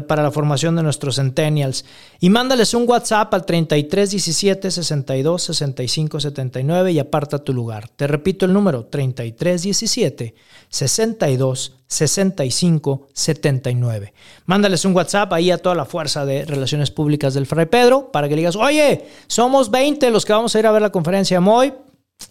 para 0.06 0.22
la 0.22 0.30
formación 0.30 0.76
de 0.76 0.82
nuestros 0.82 1.16
centennials. 1.16 1.84
Y 2.20 2.30
mándales 2.30 2.74
un 2.74 2.88
WhatsApp 2.88 3.32
al 3.34 3.44
33 3.44 4.10
17 4.10 4.70
62 4.70 5.42
65 5.42 6.20
79 6.20 6.92
y 6.92 6.98
aparta 6.98 7.38
tu 7.38 7.52
lugar. 7.52 7.88
Te 7.88 8.06
repito 8.06 8.46
el 8.46 8.52
número 8.52 8.86
33 8.86 9.62
17 9.62 10.34
62 10.68 11.76
65 11.86 13.08
79. 13.12 14.14
Mándales 14.46 14.84
un 14.84 14.94
WhatsApp 14.94 15.32
ahí 15.32 15.50
a 15.50 15.58
toda 15.58 15.74
la 15.74 15.84
fuerza 15.84 16.24
de 16.24 16.44
Relaciones 16.44 16.90
Públicas 16.90 17.34
del 17.34 17.46
Fray 17.46 17.66
Pedro 17.66 18.10
para 18.10 18.28
que 18.28 18.34
le 18.34 18.40
digas, 18.40 18.56
oye, 18.56 19.06
somos 19.26 19.70
20 19.70 20.10
los 20.10 20.24
que 20.24 20.32
vamos 20.32 20.54
a 20.54 20.58
ir 20.58 20.66
a 20.66 20.72
ver 20.72 20.82
la 20.82 20.90
conferencia 20.90 21.40
Moy. 21.40 21.72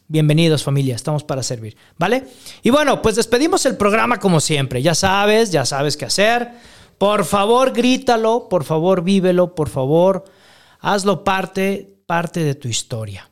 Bienvenidos 0.07 0.63
familia, 0.63 0.95
estamos 0.95 1.23
para 1.23 1.43
servir, 1.43 1.75
¿vale? 1.97 2.23
Y 2.61 2.69
bueno, 2.69 3.01
pues 3.01 3.15
despedimos 3.15 3.65
el 3.65 3.75
programa 3.77 4.17
como 4.17 4.39
siempre. 4.39 4.81
Ya 4.81 4.95
sabes, 4.95 5.51
ya 5.51 5.65
sabes 5.65 5.97
qué 5.97 6.05
hacer. 6.05 6.51
Por 6.97 7.25
favor, 7.25 7.73
grítalo, 7.73 8.47
por 8.49 8.63
favor, 8.63 9.03
vívelo, 9.03 9.55
por 9.55 9.69
favor, 9.69 10.25
hazlo 10.79 11.23
parte, 11.23 11.97
parte 12.05 12.43
de 12.43 12.55
tu 12.55 12.67
historia. 12.67 13.29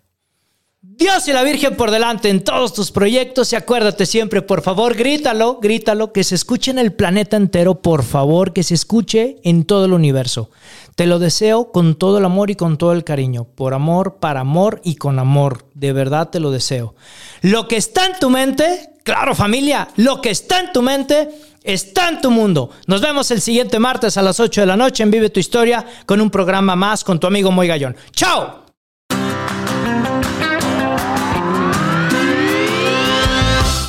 Dios 0.84 1.28
y 1.28 1.34
la 1.34 1.44
Virgen 1.44 1.76
por 1.76 1.92
delante 1.92 2.30
en 2.30 2.44
todos 2.44 2.74
tus 2.74 2.92
proyectos 2.92 3.54
y 3.54 3.56
acuérdate 3.56 4.06
siempre, 4.08 4.42
por 4.42 4.62
favor, 4.62 4.96
grítalo, 4.96 5.60
grítalo, 5.62 6.12
que 6.12 6.24
se 6.24 6.36
escuche 6.36 6.72
en 6.72 6.80
el 6.80 6.92
planeta 6.92 7.38
entero, 7.38 7.82
por 7.82 8.04
favor, 8.04 8.52
que 8.52 8.64
se 8.64 8.74
escuche 8.74 9.38
en 9.44 9.66
todo 9.66 9.86
el 9.86 9.94
universo. 9.94 10.50
Te 10.96 11.06
lo 11.06 11.20
deseo 11.20 11.72
con 11.72 11.96
todo 11.96 12.18
el 12.18 12.26
amor 12.26 12.50
y 12.50 12.56
con 12.56 12.78
todo 12.78 12.94
el 12.94 13.04
cariño, 13.04 13.44
por 13.44 13.74
amor, 13.74 14.18
para 14.20 14.42
amor 14.42 14.82
y 14.84 14.96
con 14.96 15.20
amor, 15.20 15.66
de 15.82 15.94
verdad 15.94 16.30
te 16.30 16.40
lo 16.40 16.52
deseo. 16.52 16.94
Lo 17.42 17.68
que 17.68 17.76
está 17.76 18.06
en 18.06 18.14
tu 18.20 18.30
mente, 18.30 18.92
claro 19.04 19.34
familia, 19.34 19.90
lo 19.98 20.22
que 20.22 20.30
está 20.30 20.60
en 20.60 20.72
tu 20.72 20.84
mente 20.84 21.30
está 21.64 22.08
en 22.08 22.22
tu 22.22 22.30
mundo. 22.30 22.70
Nos 22.86 23.02
vemos 23.02 23.32
el 23.32 23.42
siguiente 23.42 23.80
martes 23.80 24.16
a 24.16 24.22
las 24.22 24.40
8 24.40 24.62
de 24.62 24.68
la 24.68 24.78
noche 24.78 25.02
en 25.02 25.10
Vive 25.10 25.32
tu 25.32 25.40
Historia 25.40 25.84
con 26.06 26.22
un 26.22 26.30
programa 26.30 26.76
más 26.76 27.04
con 27.04 27.20
tu 27.20 27.26
amigo 27.26 27.52
Moy 27.52 27.68
Gallón. 27.68 27.98
¡Chao! 28.12 28.66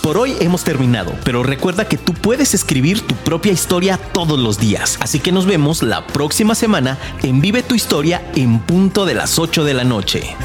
Por 0.01 0.17
hoy 0.17 0.35
hemos 0.41 0.65
terminado, 0.65 1.13
pero 1.25 1.43
recuerda 1.43 1.87
que 1.87 1.99
tú 1.99 2.15
puedes 2.15 2.55
escribir 2.55 3.07
tu 3.07 3.15
propia 3.17 3.53
historia 3.53 3.99
todos 3.99 4.39
los 4.39 4.59
días. 4.59 4.99
Así 5.01 5.21
que 5.21 5.31
nos 5.31 5.45
vemos 5.45 5.83
la 5.83 6.07
próxima 6.07 6.55
semana 6.55 6.99
en 7.23 7.43
Vive 7.43 7.63
tu 7.63 7.75
Historia 7.75 8.23
en 8.35 8.61
punto 8.61 9.05
de 9.05 9.15
las 9.15 9.39
8 9.39 9.65
de 9.65 9.75
la 9.75 9.85
noche. 9.85 10.37